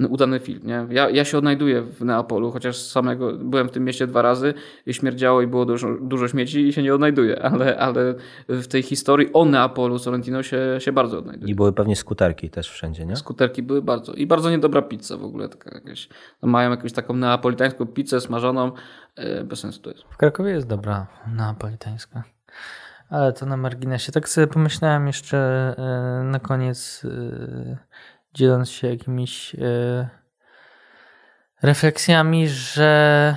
udany 0.09 0.39
film. 0.39 0.61
Nie? 0.63 0.87
Ja, 0.89 1.09
ja 1.09 1.25
się 1.25 1.37
odnajduję 1.37 1.81
w 1.81 2.05
Neapolu, 2.05 2.51
chociaż 2.51 2.77
samego 2.77 3.33
byłem 3.33 3.67
w 3.67 3.71
tym 3.71 3.85
mieście 3.85 4.07
dwa 4.07 4.21
razy 4.21 4.53
i 4.85 4.93
śmierdziało 5.15 5.41
i 5.41 5.47
było 5.47 5.65
dużo, 5.65 5.87
dużo 6.01 6.27
śmieci 6.27 6.67
i 6.67 6.73
się 6.73 6.83
nie 6.83 6.93
odnajduję, 6.95 7.41
ale, 7.41 7.77
ale 7.77 8.15
w 8.49 8.67
tej 8.67 8.83
historii 8.83 9.29
o 9.33 9.45
Neapolu 9.45 9.99
Sorrentino 9.99 10.43
się, 10.43 10.59
się 10.79 10.91
bardzo 10.91 11.17
odnajduje. 11.19 11.51
I 11.51 11.55
były 11.55 11.73
pewnie 11.73 11.95
skuterki 11.95 12.49
też 12.49 12.69
wszędzie, 12.69 13.05
nie? 13.05 13.15
Skuterki 13.15 13.63
były 13.63 13.81
bardzo 13.81 14.13
i 14.13 14.27
bardzo 14.27 14.49
niedobra 14.49 14.81
pizza 14.81 15.17
w 15.17 15.23
ogóle. 15.23 15.49
Taka 15.49 15.75
jakaś, 15.75 16.09
no 16.41 16.47
mają 16.49 16.71
jakąś 16.71 16.93
taką 16.93 17.13
neapolitańską 17.13 17.85
pizzę 17.85 18.21
smażoną. 18.21 18.71
e, 19.15 19.43
Bez 19.43 19.59
sensu 19.59 19.81
to 19.81 19.89
jest. 19.89 20.03
W 20.09 20.17
Krakowie 20.17 20.51
jest 20.51 20.67
dobra 20.67 21.07
neapolitańska. 21.35 22.23
Ale 23.09 23.33
to 23.33 23.45
na 23.45 23.57
marginesie. 23.57 24.11
Tak 24.11 24.29
sobie 24.29 24.47
pomyślałem 24.47 25.07
jeszcze 25.07 25.37
e, 25.77 26.23
na 26.23 26.39
koniec, 26.39 27.05
e, 27.05 27.77
dzieląc 28.33 28.69
się 28.69 28.87
jakimiś 28.87 29.55
e, 29.55 30.09
refleksjami, 31.63 32.47
że 32.47 33.35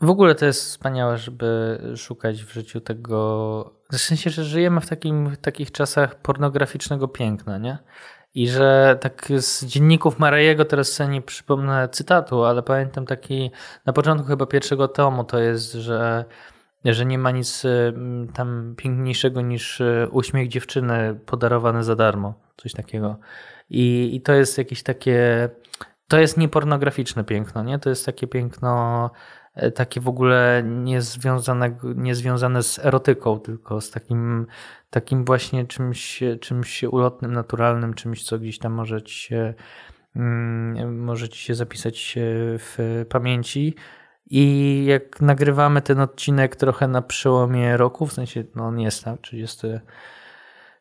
w 0.00 0.10
ogóle 0.10 0.34
to 0.34 0.46
jest 0.46 0.64
wspaniałe, 0.64 1.18
żeby 1.18 1.78
szukać 1.96 2.44
w 2.44 2.52
życiu 2.52 2.80
tego. 2.80 3.80
W 3.92 3.98
sensie, 3.98 4.30
że 4.30 4.44
żyjemy 4.44 4.80
w, 4.80 4.88
takim, 4.88 5.36
takich 5.40 5.72
czasach 5.72 6.14
pornograficznego 6.14 7.08
piękna, 7.08 7.58
nie? 7.58 7.78
I 8.34 8.48
że 8.48 8.98
tak 9.00 9.28
z 9.36 9.64
dzienników 9.64 10.18
Marajego 10.18 10.64
teraz 10.64 10.92
sobie 10.92 11.10
nie 11.10 11.22
przypomnę 11.22 11.88
cytatu, 11.88 12.44
ale 12.44 12.62
pamiętam 12.62 13.06
taki 13.06 13.50
na 13.86 13.92
początku 13.92 14.28
chyba 14.28 14.46
pierwszego 14.46 14.88
tomu 14.88 15.24
to 15.24 15.38
jest, 15.38 15.72
że, 15.72 16.24
że 16.84 17.06
nie 17.06 17.18
ma 17.18 17.30
nic 17.30 17.64
y, 17.64 17.94
tam 18.34 18.74
piękniejszego 18.76 19.40
niż 19.40 19.80
y, 19.80 20.08
uśmiech 20.10 20.48
dziewczyny 20.48 21.20
podarowany 21.26 21.84
za 21.84 21.96
darmo. 21.96 22.34
Coś 22.56 22.72
takiego. 22.72 23.16
I, 23.70 24.10
i 24.14 24.20
to 24.20 24.32
jest 24.32 24.58
jakieś 24.58 24.82
takie. 24.82 25.48
To 26.08 26.18
jest 26.18 26.36
niepornograficzne 26.36 27.24
piękno, 27.24 27.62
nie? 27.62 27.78
To 27.78 27.90
jest 27.90 28.06
takie 28.06 28.26
piękno 28.26 29.04
e, 29.04 29.10
takie 29.74 30.00
w 30.00 30.08
ogóle 30.08 30.62
niezwiązane, 30.66 31.78
niezwiązane 31.96 32.62
z 32.62 32.78
erotyką, 32.78 33.40
tylko 33.40 33.80
z 33.80 33.90
takim, 33.90 34.46
takim 34.90 35.24
właśnie 35.24 35.66
czymś, 35.66 36.22
czymś 36.40 36.82
ulotnym, 36.82 37.32
naturalnym, 37.32 37.94
czymś, 37.94 38.24
co 38.24 38.38
gdzieś 38.38 38.58
tam 38.58 38.72
może 38.72 39.02
ci 39.02 39.14
się, 39.14 39.54
mm, 40.16 40.98
może 40.98 41.28
ci 41.28 41.38
się 41.38 41.54
zapisać 41.54 42.18
e, 42.18 42.20
w 42.58 43.04
pamięci. 43.08 43.74
I 44.26 44.84
jak 44.84 45.20
nagrywamy 45.20 45.82
ten 45.82 46.00
odcinek 46.00 46.56
trochę 46.56 46.88
na 46.88 47.02
przełomie 47.02 47.76
roku, 47.76 48.06
w 48.06 48.12
sensie 48.12 48.44
no 48.54 48.66
on 48.66 48.80
jest 48.80 49.04
tam, 49.04 49.18
30, 49.18 49.66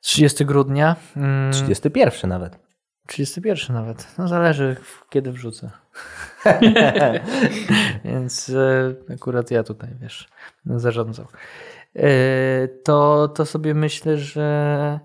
30 0.02 0.46
grudnia. 0.46 0.96
mm, 1.16 1.54
31 1.54 2.30
nawet. 2.30 2.69
31 3.10 3.76
nawet. 3.76 4.08
No 4.18 4.28
zależy 4.28 4.76
kiedy 5.10 5.32
wrzucę. 5.32 5.72
Więc 8.06 8.50
e, 8.50 9.14
akurat 9.14 9.52
ja 9.52 9.64
tutaj, 9.64 9.90
wiesz, 10.02 10.30
zarządzam. 10.66 11.26
E, 11.96 12.68
to, 12.68 13.28
to 13.28 13.46
sobie 13.46 13.74
myślę, 13.74 14.18
że, 14.18 15.00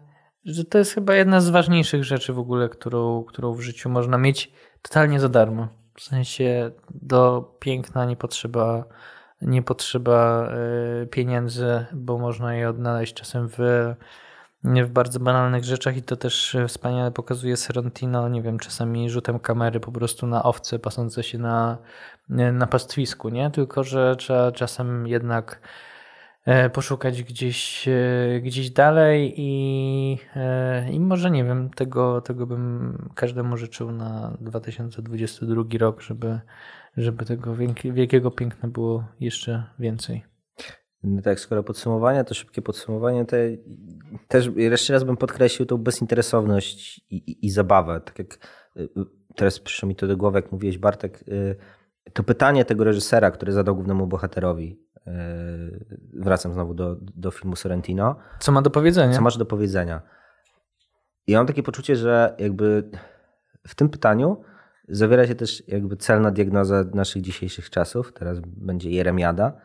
że 0.44 0.64
to 0.64 0.78
jest 0.78 0.92
chyba 0.92 1.14
jedna 1.14 1.40
z 1.40 1.50
ważniejszych 1.50 2.04
rzeczy 2.04 2.32
w 2.32 2.38
ogóle, 2.38 2.68
którą, 2.68 3.24
którą 3.24 3.52
w 3.52 3.60
życiu 3.60 3.90
można 3.90 4.18
mieć 4.18 4.52
totalnie 4.82 5.20
za 5.20 5.28
darmo. 5.28 5.68
W 5.96 6.02
sensie 6.02 6.70
do 6.90 7.50
piękna 7.60 8.04
nie 8.04 8.16
potrzeba, 8.16 8.84
nie 9.42 9.62
potrzeba 9.62 10.48
e, 11.02 11.06
pieniędzy, 11.06 11.86
bo 11.92 12.18
można 12.18 12.54
je 12.54 12.68
odnaleźć 12.68 13.14
czasem 13.14 13.48
w 13.48 13.58
w 14.64 14.90
bardzo 14.90 15.20
banalnych 15.20 15.64
rzeczach 15.64 15.96
i 15.96 16.02
to 16.02 16.16
też 16.16 16.56
wspaniale 16.68 17.10
pokazuje 17.10 17.56
Sorrentino, 17.56 18.28
nie 18.28 18.42
wiem, 18.42 18.58
czasami 18.58 19.10
rzutem 19.10 19.38
kamery 19.38 19.80
po 19.80 19.92
prostu 19.92 20.26
na 20.26 20.42
owce 20.42 20.78
pasące 20.78 21.22
się 21.22 21.38
na, 21.38 21.78
na 22.52 22.66
pastwisku, 22.66 23.28
nie? 23.28 23.50
Tylko, 23.50 23.84
że 23.84 24.16
trzeba 24.16 24.52
czasem 24.52 25.06
jednak 25.06 25.60
e, 26.44 26.70
poszukać 26.70 27.22
gdzieś, 27.22 27.88
e, 27.88 28.40
gdzieś 28.40 28.70
dalej 28.70 29.34
i, 29.36 30.18
e, 30.36 30.90
i 30.92 31.00
może 31.00 31.30
nie 31.30 31.44
wiem, 31.44 31.70
tego, 31.70 32.20
tego 32.20 32.46
bym 32.46 32.98
każdemu 33.14 33.56
życzył 33.56 33.92
na 33.92 34.36
2022 34.40 35.78
rok, 35.78 36.00
żeby, 36.00 36.40
żeby 36.96 37.24
tego 37.24 37.54
wielki- 37.56 37.92
wielkiego 37.92 38.30
piękna 38.30 38.68
było 38.68 39.04
jeszcze 39.20 39.64
więcej. 39.78 40.33
No 41.04 41.22
tak, 41.22 41.40
skoro 41.40 41.62
podsumowanie, 41.62 42.24
to 42.24 42.34
szybkie 42.34 42.62
podsumowanie. 42.62 43.24
To 43.24 43.36
też 44.28 44.50
jeszcze 44.56 44.92
raz 44.92 45.04
bym 45.04 45.16
podkreślił 45.16 45.66
tą 45.66 45.78
bezinteresowność 45.78 46.98
i, 47.10 47.16
i, 47.16 47.46
i 47.46 47.50
zabawę. 47.50 48.00
Tak 48.00 48.18
jak 48.18 48.34
y, 48.76 48.80
y, 48.80 48.88
teraz 49.36 49.60
przyszło 49.60 49.88
mi 49.88 49.96
to 49.96 50.06
do 50.06 50.16
głowy, 50.16 50.38
jak 50.38 50.52
mówiłeś 50.52 50.78
Bartek, 50.78 51.24
y, 51.28 51.56
to 52.12 52.22
pytanie 52.22 52.64
tego 52.64 52.84
reżysera, 52.84 53.30
który 53.30 53.52
zadał 53.52 53.74
głównemu 53.74 54.06
bohaterowi, 54.06 54.84
wracam 56.12 56.52
znowu 56.52 56.74
do, 56.74 56.96
do 57.00 57.30
filmu 57.30 57.56
Sorrentino, 57.56 58.16
Co 58.40 58.52
ma 58.52 58.62
do 58.62 58.70
powiedzenia? 58.70 59.14
co 59.14 59.22
masz 59.22 59.36
do 59.36 59.46
powiedzenia? 59.46 60.02
I 61.26 61.32
ja 61.32 61.38
mam 61.38 61.46
takie 61.46 61.62
poczucie, 61.62 61.96
że 61.96 62.34
jakby 62.38 62.90
w 63.68 63.74
tym 63.74 63.88
pytaniu 63.88 64.42
zawiera 64.88 65.26
się 65.26 65.34
też 65.34 65.62
jakby 65.68 65.96
celna 65.96 66.30
diagnoza 66.30 66.84
naszych 66.94 67.22
dzisiejszych 67.22 67.70
czasów. 67.70 68.12
Teraz 68.12 68.40
będzie 68.40 68.90
Jeremiada 68.90 69.60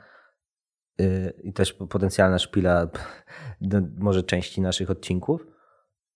i 1.44 1.54
też 1.54 1.74
potencjalna 1.74 2.40
szpila 2.40 2.88
może 3.98 4.24
części 4.24 4.62
naszych 4.62 4.90
odcinków, 4.90 5.48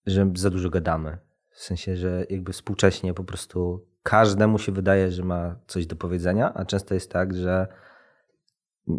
że 0.05 0.31
za 0.36 0.49
dużo 0.49 0.69
gadamy. 0.69 1.17
W 1.49 1.59
sensie, 1.59 1.95
że 1.95 2.25
jakby 2.29 2.53
współcześnie 2.53 3.13
po 3.13 3.23
prostu 3.23 3.86
każdemu 4.03 4.59
się 4.59 4.71
wydaje, 4.71 5.11
że 5.11 5.23
ma 5.23 5.55
coś 5.67 5.86
do 5.86 5.95
powiedzenia, 5.95 6.53
a 6.53 6.65
często 6.65 6.93
jest 6.93 7.11
tak, 7.11 7.34
że 7.34 7.67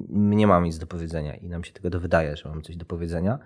nie 0.08 0.46
mamy 0.46 0.66
nic 0.66 0.78
do 0.78 0.86
powiedzenia 0.86 1.36
i 1.36 1.48
nam 1.48 1.64
się 1.64 1.72
tego 1.72 2.00
wydaje, 2.00 2.36
że 2.36 2.48
mamy 2.48 2.62
coś 2.62 2.76
do 2.76 2.84
powiedzenia. 2.84 3.38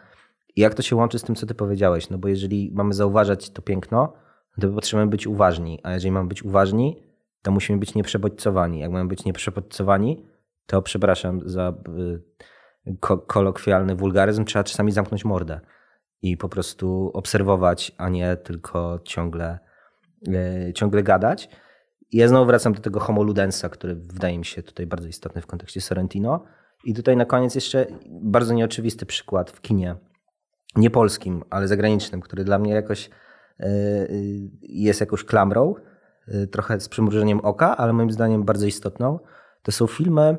I 0.56 0.60
jak 0.60 0.74
to 0.74 0.82
się 0.82 0.96
łączy 0.96 1.18
z 1.18 1.22
tym, 1.22 1.34
co 1.34 1.46
ty 1.46 1.54
powiedziałeś? 1.54 2.10
No 2.10 2.18
bo 2.18 2.28
jeżeli 2.28 2.70
mamy 2.74 2.94
zauważać 2.94 3.50
to 3.50 3.62
piękno, 3.62 4.12
to 4.60 4.68
potrzebujemy 4.68 5.10
być 5.10 5.26
uważni, 5.26 5.80
a 5.82 5.92
jeżeli 5.92 6.12
mamy 6.12 6.28
być 6.28 6.42
uważni, 6.42 7.02
to 7.42 7.50
musimy 7.50 7.78
być 7.78 7.94
nieprzebodźcowani. 7.94 8.80
Jak 8.80 8.90
mamy 8.90 9.08
być 9.08 9.24
nieprzebodźcowani, 9.24 10.26
to 10.68 10.82
przepraszam 10.82 11.40
za 11.44 11.74
y, 12.86 12.96
ko- 13.00 13.18
kolokwialny 13.18 13.94
wulgaryzm, 13.94 14.44
trzeba 14.44 14.64
czasami 14.64 14.92
zamknąć 14.92 15.24
mordę 15.24 15.60
i 16.22 16.36
po 16.36 16.48
prostu 16.48 17.10
obserwować, 17.14 17.92
a 17.98 18.08
nie 18.08 18.36
tylko 18.36 19.00
ciągle, 19.04 19.58
y, 20.68 20.72
ciągle 20.72 21.02
gadać. 21.02 21.48
I 22.10 22.16
ja 22.16 22.28
znowu 22.28 22.46
wracam 22.46 22.72
do 22.72 22.80
tego 22.80 23.00
homo 23.00 23.22
ludensa, 23.22 23.68
który 23.68 23.94
wydaje 23.94 24.38
mi 24.38 24.44
się 24.44 24.62
tutaj 24.62 24.86
bardzo 24.86 25.08
istotny 25.08 25.42
w 25.42 25.46
kontekście 25.46 25.80
Sorrentino. 25.80 26.44
I 26.84 26.94
tutaj 26.94 27.16
na 27.16 27.24
koniec 27.24 27.54
jeszcze 27.54 27.86
bardzo 28.10 28.54
nieoczywisty 28.54 29.06
przykład 29.06 29.50
w 29.50 29.60
kinie, 29.60 29.96
nie 30.76 30.90
polskim, 30.90 31.44
ale 31.50 31.68
zagranicznym, 31.68 32.20
który 32.20 32.44
dla 32.44 32.58
mnie 32.58 32.72
jakoś 32.72 33.10
y, 33.60 33.64
jest 34.62 35.00
jakąś 35.00 35.24
klamrą, 35.24 35.74
trochę 36.50 36.80
z 36.80 36.88
przymrużeniem 36.88 37.40
oka, 37.40 37.76
ale 37.76 37.92
moim 37.92 38.10
zdaniem 38.10 38.44
bardzo 38.44 38.66
istotną. 38.66 39.18
To 39.62 39.72
są 39.72 39.86
filmy 39.86 40.36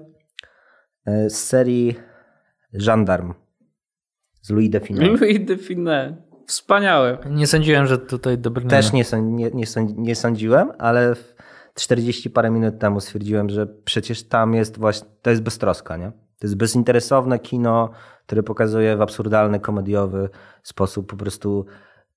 z 1.27 1.33
serii 1.33 1.95
Gendarm 2.73 3.33
z 4.41 4.49
Louis 4.49 4.69
de 4.69 4.79
Funès. 4.79 5.21
Louis 5.21 5.45
de 5.45 5.57
Funès. 5.57 6.13
Wspaniałe. 6.45 7.17
Nie 7.29 7.47
sądziłem, 7.47 7.87
że 7.87 7.97
tutaj 7.97 8.37
dobry 8.37 8.65
Też 8.65 8.93
nie, 8.93 9.03
nie, 9.21 9.51
nie, 9.53 9.65
nie 9.95 10.15
sądziłem, 10.15 10.71
ale 10.77 11.15
w 11.15 11.35
40 11.75 12.29
parę 12.29 12.51
minut 12.51 12.79
temu 12.79 12.99
stwierdziłem, 12.99 13.49
że 13.49 13.67
przecież 13.67 14.23
tam 14.23 14.53
jest 14.53 14.77
właśnie, 14.77 15.07
to 15.21 15.29
jest 15.29 15.41
beztroska, 15.41 15.97
nie? 15.97 16.11
To 16.11 16.47
jest 16.47 16.55
bezinteresowne 16.55 17.39
kino, 17.39 17.89
które 18.25 18.43
pokazuje 18.43 18.97
w 18.97 19.01
absurdalny, 19.01 19.59
komediowy 19.59 20.29
sposób 20.63 21.09
po 21.09 21.15
prostu 21.15 21.65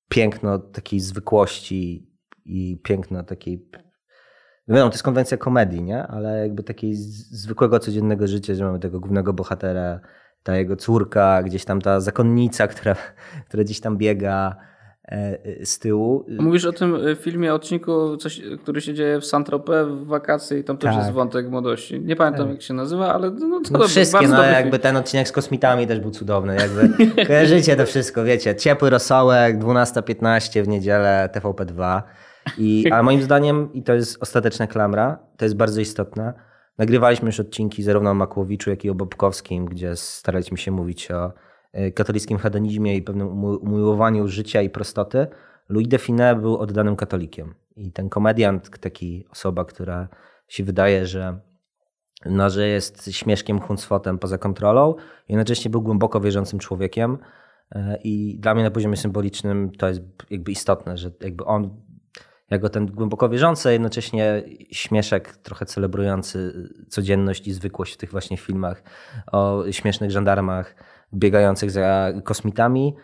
piękno 0.08 0.58
takiej 0.58 1.00
zwykłości 1.00 2.10
i 2.44 2.80
piękno 2.82 3.22
takiej... 3.22 3.68
No 4.68 4.74
Wiadomo, 4.74 4.90
to 4.90 4.94
jest 4.94 5.02
konwencja 5.02 5.36
komedii, 5.36 5.82
nie? 5.82 6.06
Ale 6.06 6.38
jakby 6.38 6.62
takiej 6.62 6.94
zwykłego, 6.94 7.78
codziennego 7.78 8.26
życia, 8.26 8.54
że 8.54 8.64
mamy 8.64 8.78
tego 8.78 9.00
głównego 9.00 9.32
bohatera, 9.32 10.00
ta 10.42 10.56
jego 10.56 10.76
córka, 10.76 11.42
gdzieś 11.42 11.64
tam 11.64 11.80
ta 11.80 12.00
zakonnica, 12.00 12.66
która, 12.72 12.96
która 13.48 13.64
gdzieś 13.64 13.80
tam 13.80 13.96
biega 13.96 14.56
e, 15.04 15.38
e, 15.60 15.66
z 15.66 15.78
tyłu. 15.78 16.26
Mówisz 16.38 16.64
o 16.64 16.72
tym 16.72 16.94
y, 17.06 17.16
filmie, 17.16 17.54
odcinku, 17.54 18.16
coś, 18.16 18.42
który 18.62 18.80
się 18.80 18.94
dzieje 18.94 19.20
w 19.20 19.24
Saint-Tropez 19.24 19.88
w 19.88 20.06
wakacje 20.06 20.58
i 20.58 20.64
tam 20.64 20.78
też 20.78 20.90
Tak. 20.90 20.98
jest 20.98 21.12
wątek 21.12 21.50
młodości. 21.50 22.00
Nie 22.00 22.16
pamiętam 22.16 22.50
jak 22.50 22.62
się 22.62 22.74
nazywa, 22.74 23.14
ale 23.14 23.30
no 23.30 23.38
to 23.38 23.46
No 23.48 23.60
dobry, 23.70 23.88
wszystkie, 23.88 24.18
bardzo 24.18 24.36
no 24.36 24.42
jakby 24.44 24.70
film. 24.70 24.82
ten 24.82 24.96
odcinek 24.96 25.28
z 25.28 25.32
kosmitami 25.32 25.86
też 25.86 26.00
był 26.00 26.10
cudowny. 26.10 26.56
Jakby 26.56 26.88
kojarzycie 27.26 27.76
to 27.76 27.86
wszystko, 27.86 28.24
wiecie. 28.24 28.56
Ciepły 28.56 28.90
rosołek, 28.90 29.58
12.15 29.58 30.62
w 30.62 30.68
niedzielę, 30.68 31.28
TVP2. 31.34 32.02
I, 32.58 32.90
ale 32.92 33.02
moim 33.02 33.22
zdaniem, 33.22 33.72
i 33.72 33.82
to 33.82 33.94
jest 33.94 34.22
ostateczna 34.22 34.66
klamra, 34.66 35.18
to 35.36 35.44
jest 35.44 35.56
bardzo 35.56 35.80
istotne. 35.80 36.34
Nagrywaliśmy 36.78 37.26
już 37.26 37.40
odcinki 37.40 37.82
zarówno 37.82 38.10
o 38.10 38.14
Makłowiczu, 38.14 38.70
jak 38.70 38.84
i 38.84 38.90
o 38.90 38.94
Bobkowskim, 38.94 39.66
gdzie 39.66 39.96
staraliśmy 39.96 40.58
się 40.58 40.70
mówić 40.70 41.10
o 41.10 41.32
e, 41.72 41.90
katolickim 41.90 42.38
hedonizmie 42.38 42.96
i 42.96 43.02
pewnym 43.02 43.44
umiłowaniu 43.44 44.28
życia 44.28 44.62
i 44.62 44.70
prostoty. 44.70 45.26
Louis 45.68 45.88
de 45.88 45.98
Funès 45.98 46.40
był 46.40 46.58
oddanym 46.58 46.96
katolikiem. 46.96 47.54
I 47.76 47.92
ten 47.92 48.08
komediant, 48.08 48.78
taki 48.78 49.26
osoba, 49.30 49.64
która 49.64 50.08
się 50.48 50.64
wydaje, 50.64 51.06
że 51.06 51.40
no, 52.24 52.50
że 52.50 52.68
jest 52.68 53.12
śmieszkiem, 53.12 53.60
huncwotem 53.60 54.18
poza 54.18 54.38
kontrolą. 54.38 54.94
Jednocześnie 55.28 55.70
był 55.70 55.82
głęboko 55.82 56.20
wierzącym 56.20 56.58
człowiekiem 56.58 57.18
e, 57.70 57.98
i 58.04 58.38
dla 58.38 58.54
mnie 58.54 58.64
na 58.64 58.70
poziomie 58.70 58.96
symbolicznym 58.96 59.70
to 59.78 59.88
jest 59.88 60.00
jakby 60.30 60.52
istotne, 60.52 60.96
że 60.96 61.10
jakby 61.20 61.44
on 61.44 61.82
jako 62.52 62.68
ten 62.68 62.86
głęboko 62.86 63.28
wierzący, 63.28 63.68
a 63.68 63.72
jednocześnie 63.72 64.42
śmieszek 64.70 65.36
trochę 65.36 65.66
celebrujący 65.66 66.68
codzienność 66.88 67.48
i 67.48 67.52
zwykłość 67.52 67.94
w 67.94 67.96
tych 67.96 68.10
właśnie 68.10 68.36
filmach 68.36 68.82
o 69.32 69.64
śmiesznych 69.70 70.10
żandarmach 70.10 70.74
biegających 71.14 71.70
za 71.70 72.12
kosmitami. 72.24 72.94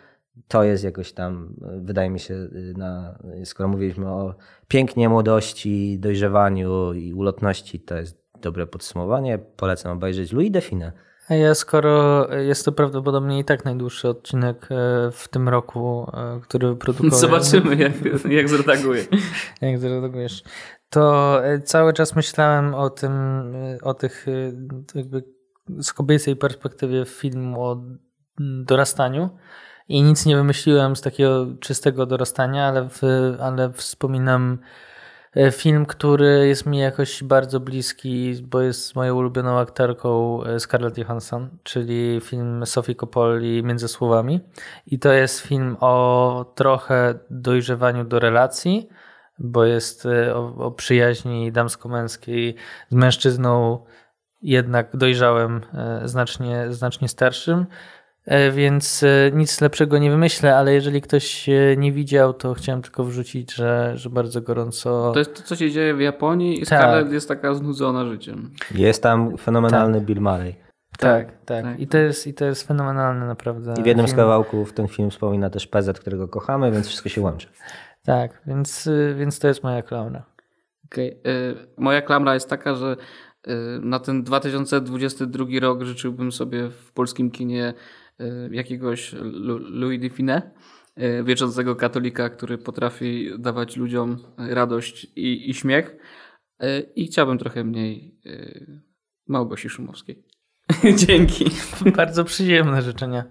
To 0.48 0.64
jest 0.64 0.84
jakoś 0.84 1.12
tam, 1.12 1.54
wydaje 1.80 2.10
mi 2.10 2.20
się, 2.20 2.48
na, 2.76 3.18
skoro 3.44 3.68
mówiliśmy 3.68 4.08
o 4.08 4.34
pięknie, 4.68 5.08
młodości, 5.08 5.98
dojrzewaniu 5.98 6.92
i 6.92 7.14
ulotności, 7.14 7.80
to 7.80 7.96
jest 7.96 8.22
dobre 8.40 8.66
podsumowanie. 8.66 9.38
Polecam 9.38 9.92
obejrzeć 9.92 10.32
Louis 10.32 10.50
de 10.50 10.60
Funès. 10.60 10.92
A 10.92 11.07
ja 11.34 11.54
skoro 11.54 12.26
jest 12.34 12.64
to 12.64 12.72
prawdopodobnie 12.72 13.38
i 13.38 13.44
tak 13.44 13.64
najdłuższy 13.64 14.08
odcinek 14.08 14.68
e, 14.70 15.10
w 15.12 15.28
tym 15.28 15.48
roku, 15.48 16.10
e, 16.14 16.40
który 16.40 16.68
wyprodukowałem. 16.68 17.20
Zobaczymy, 17.28 17.76
jak, 17.76 17.92
jak 18.30 18.48
zredaguje. 18.48 19.04
Jak 19.60 19.78
zareagujesz. 19.78 20.42
To 20.90 21.44
e, 21.44 21.60
cały 21.60 21.92
czas 21.92 22.16
myślałem 22.16 22.74
o 22.74 22.90
tym, 22.90 23.12
o 23.82 23.94
tych 23.94 24.26
jakby 24.94 25.24
z 25.78 25.92
kobiecej 25.92 26.36
perspektywie 26.36 27.04
filmu 27.04 27.64
o 27.64 27.82
dorastaniu 28.40 29.30
i 29.88 30.02
nic 30.02 30.26
nie 30.26 30.36
wymyśliłem 30.36 30.96
z 30.96 31.00
takiego 31.00 31.46
czystego 31.60 32.06
dorastania, 32.06 32.68
ale, 32.68 32.88
w, 32.88 33.02
ale 33.40 33.72
wspominam 33.72 34.58
film, 35.52 35.86
który 35.86 36.48
jest 36.48 36.66
mi 36.66 36.78
jakoś 36.78 37.24
bardzo 37.24 37.60
bliski, 37.60 38.34
bo 38.42 38.60
jest 38.60 38.94
moją 38.96 39.16
ulubioną 39.16 39.58
aktorką 39.58 40.42
e, 40.44 40.60
Scarlett 40.60 40.98
Johansson, 40.98 41.48
czyli 41.62 42.20
film 42.24 42.66
Sophie 42.66 42.94
Coppoli 42.94 43.62
Między 43.62 43.88
Słowami. 43.88 44.40
I 44.86 44.98
to 44.98 45.12
jest 45.12 45.40
film 45.40 45.76
o 45.80 46.52
trochę 46.54 47.14
dojrzewaniu 47.30 48.04
do 48.04 48.18
relacji, 48.18 48.88
bo 49.38 49.64
jest 49.64 50.06
e, 50.06 50.36
o, 50.36 50.54
o 50.56 50.70
przyjaźni 50.70 51.52
damsko-męskiej 51.52 52.54
z 52.88 52.94
mężczyzną 52.94 53.84
jednak 54.42 54.96
dojrzałym, 54.96 55.60
e, 55.74 56.08
znacznie, 56.08 56.66
znacznie 56.70 57.08
starszym. 57.08 57.66
E, 58.28 58.50
Więc 58.52 59.02
e, 59.02 59.30
nic 59.34 59.60
lepszego 59.60 59.98
nie 59.98 60.10
wymyślę, 60.10 60.56
ale 60.56 60.72
jeżeli 60.74 61.00
ktoś 61.00 61.48
e, 61.48 61.76
nie 61.76 61.92
widział, 61.92 62.34
to 62.34 62.54
chciałem 62.54 62.82
tylko 62.82 63.04
wrzucić, 63.04 63.54
że, 63.54 63.92
że 63.94 64.10
bardzo 64.10 64.40
gorąco. 64.40 65.10
To 65.12 65.18
jest 65.18 65.34
to, 65.34 65.42
co 65.42 65.56
się 65.56 65.70
dzieje 65.70 65.94
w 65.94 66.00
Japonii 66.00 66.54
i 66.56 66.66
Tak. 66.66 66.66
Scarlett 66.66 67.12
jest 67.12 67.28
taka 67.28 67.54
znudzona 67.54 68.04
życiem. 68.06 68.50
Jest 68.74 69.02
tam 69.02 69.36
fenomenalny 69.36 70.00
Bill 70.00 70.20
Murray. 70.20 70.54
tak, 70.98 71.26
tak. 71.44 71.64
tak. 71.64 71.80
I, 71.80 71.86
to 71.86 71.98
jest, 71.98 72.26
I 72.26 72.34
to 72.34 72.44
jest 72.44 72.68
fenomenalne 72.68 73.26
naprawdę. 73.26 73.74
I 73.78 73.82
w 73.82 73.86
jednym 73.86 74.06
z 74.06 74.10
film. 74.10 74.16
kawałków 74.16 74.72
ten 74.72 74.88
film 74.88 75.10
wspomina 75.10 75.50
też 75.50 75.66
PZ, 75.66 76.00
którego 76.00 76.28
kochamy, 76.28 76.72
więc 76.72 76.86
wszystko 76.86 77.08
się 77.08 77.20
łączy. 77.20 77.48
Tak, 78.04 78.42
więc, 78.46 78.86
y, 78.86 79.14
więc 79.18 79.38
to 79.38 79.48
jest 79.48 79.62
moja 79.62 79.82
klauna. 79.82 80.22
Okej. 80.84 81.08
y, 81.10 81.54
Moja 81.76 82.02
klamra 82.02 82.34
jest 82.34 82.50
taka, 82.50 82.74
że 82.74 82.96
y, 83.48 83.50
na 83.82 83.98
ten 83.98 84.22
2022 84.24 85.44
rok 85.60 85.82
życzyłbym 85.82 86.32
sobie 86.32 86.70
w 86.70 86.92
polskim 86.92 87.30
kinie 87.30 87.74
jakiegoś 88.50 89.12
Lu- 89.12 89.58
Louis 89.70 90.00
de 90.00 90.08
Funès, 90.08 90.42
y, 90.98 91.24
wierzącego 91.24 91.76
katolika, 91.76 92.30
który 92.30 92.58
potrafi 92.58 93.30
dawać 93.38 93.76
ludziom 93.76 94.18
radość 94.38 95.04
i, 95.16 95.50
i 95.50 95.54
śmiech. 95.54 95.96
Y, 96.62 96.92
I 96.96 97.06
chciałbym 97.06 97.38
trochę 97.38 97.64
mniej 97.64 98.18
y, 98.26 98.82
Małgosi 99.26 99.68
Szumowskiej. 99.68 100.22
Dzięki. 101.06 101.44
Bardzo 101.96 102.24
przyjemne 102.24 102.82
życzenia. 102.82 103.24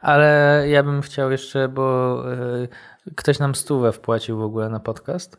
Ale 0.00 0.64
ja 0.68 0.82
bym 0.82 1.02
chciał 1.02 1.30
jeszcze, 1.30 1.68
bo 1.68 2.22
y, 2.64 2.68
ktoś 3.16 3.38
nam 3.38 3.54
stówę 3.54 3.92
wpłacił 3.92 4.38
w 4.38 4.42
ogóle 4.42 4.68
na 4.68 4.80
podcast 4.80 5.36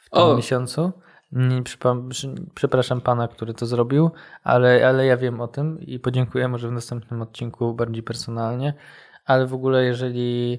w 0.00 0.10
tym 0.10 0.22
O. 0.22 0.36
miesiącu. 0.36 0.92
Nie, 1.32 1.62
przepraszam 2.54 3.00
pana, 3.00 3.28
który 3.28 3.54
to 3.54 3.66
zrobił, 3.66 4.10
ale, 4.42 4.88
ale 4.88 5.06
ja 5.06 5.16
wiem 5.16 5.40
o 5.40 5.48
tym 5.48 5.80
i 5.80 5.98
podziękuję 5.98 6.48
może 6.48 6.68
w 6.68 6.72
następnym 6.72 7.22
odcinku 7.22 7.74
bardziej 7.74 8.02
personalnie. 8.02 8.74
Ale 9.24 9.46
w 9.46 9.54
ogóle, 9.54 9.84
jeżeli 9.84 10.58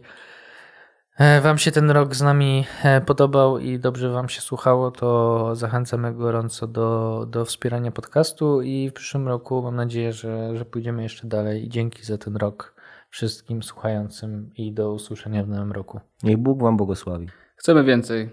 e, 1.18 1.41
Wam 1.41 1.58
się 1.58 1.72
ten 1.72 1.91
rok 1.91 2.16
z 2.16 2.22
nami 2.22 2.66
e, 2.84 3.02
podobał 3.02 3.60
i 3.60 3.80
dobrze 3.80 4.10
Wam 4.10 4.30
się 4.30 4.41
słuchało, 4.41 4.91
to 4.91 5.50
zachęcamy 5.56 6.14
gorąco 6.14 6.68
do, 6.68 7.26
do 7.30 7.45
wspierania 7.45 7.91
podcastu 7.91 8.62
i 8.62 8.90
w 8.90 8.94
przyszłym 8.94 9.28
roku 9.28 9.62
mam 9.62 9.76
nadzieję, 9.76 10.14
że, 10.14 10.58
że 10.58 10.66
pójdziemy 10.66 11.04
jeszcze 11.04 11.28
dalej. 11.28 11.66
I 11.66 11.70
dzięki 11.70 12.04
za 12.04 12.18
ten 12.18 12.36
rok 12.36 12.74
wszystkim 13.10 13.64
słuchającym 13.64 14.52
i 14.58 14.74
do 14.74 14.94
usłyszenia 14.94 15.44
w 15.44 15.48
nowym 15.48 15.72
roku. 15.72 16.00
Niech 16.24 16.38
Bóg 16.38 16.62
wam 16.62 16.78
błogosławi. 16.78 17.28
Chcemy 17.56 17.84
więcej. 17.84 18.30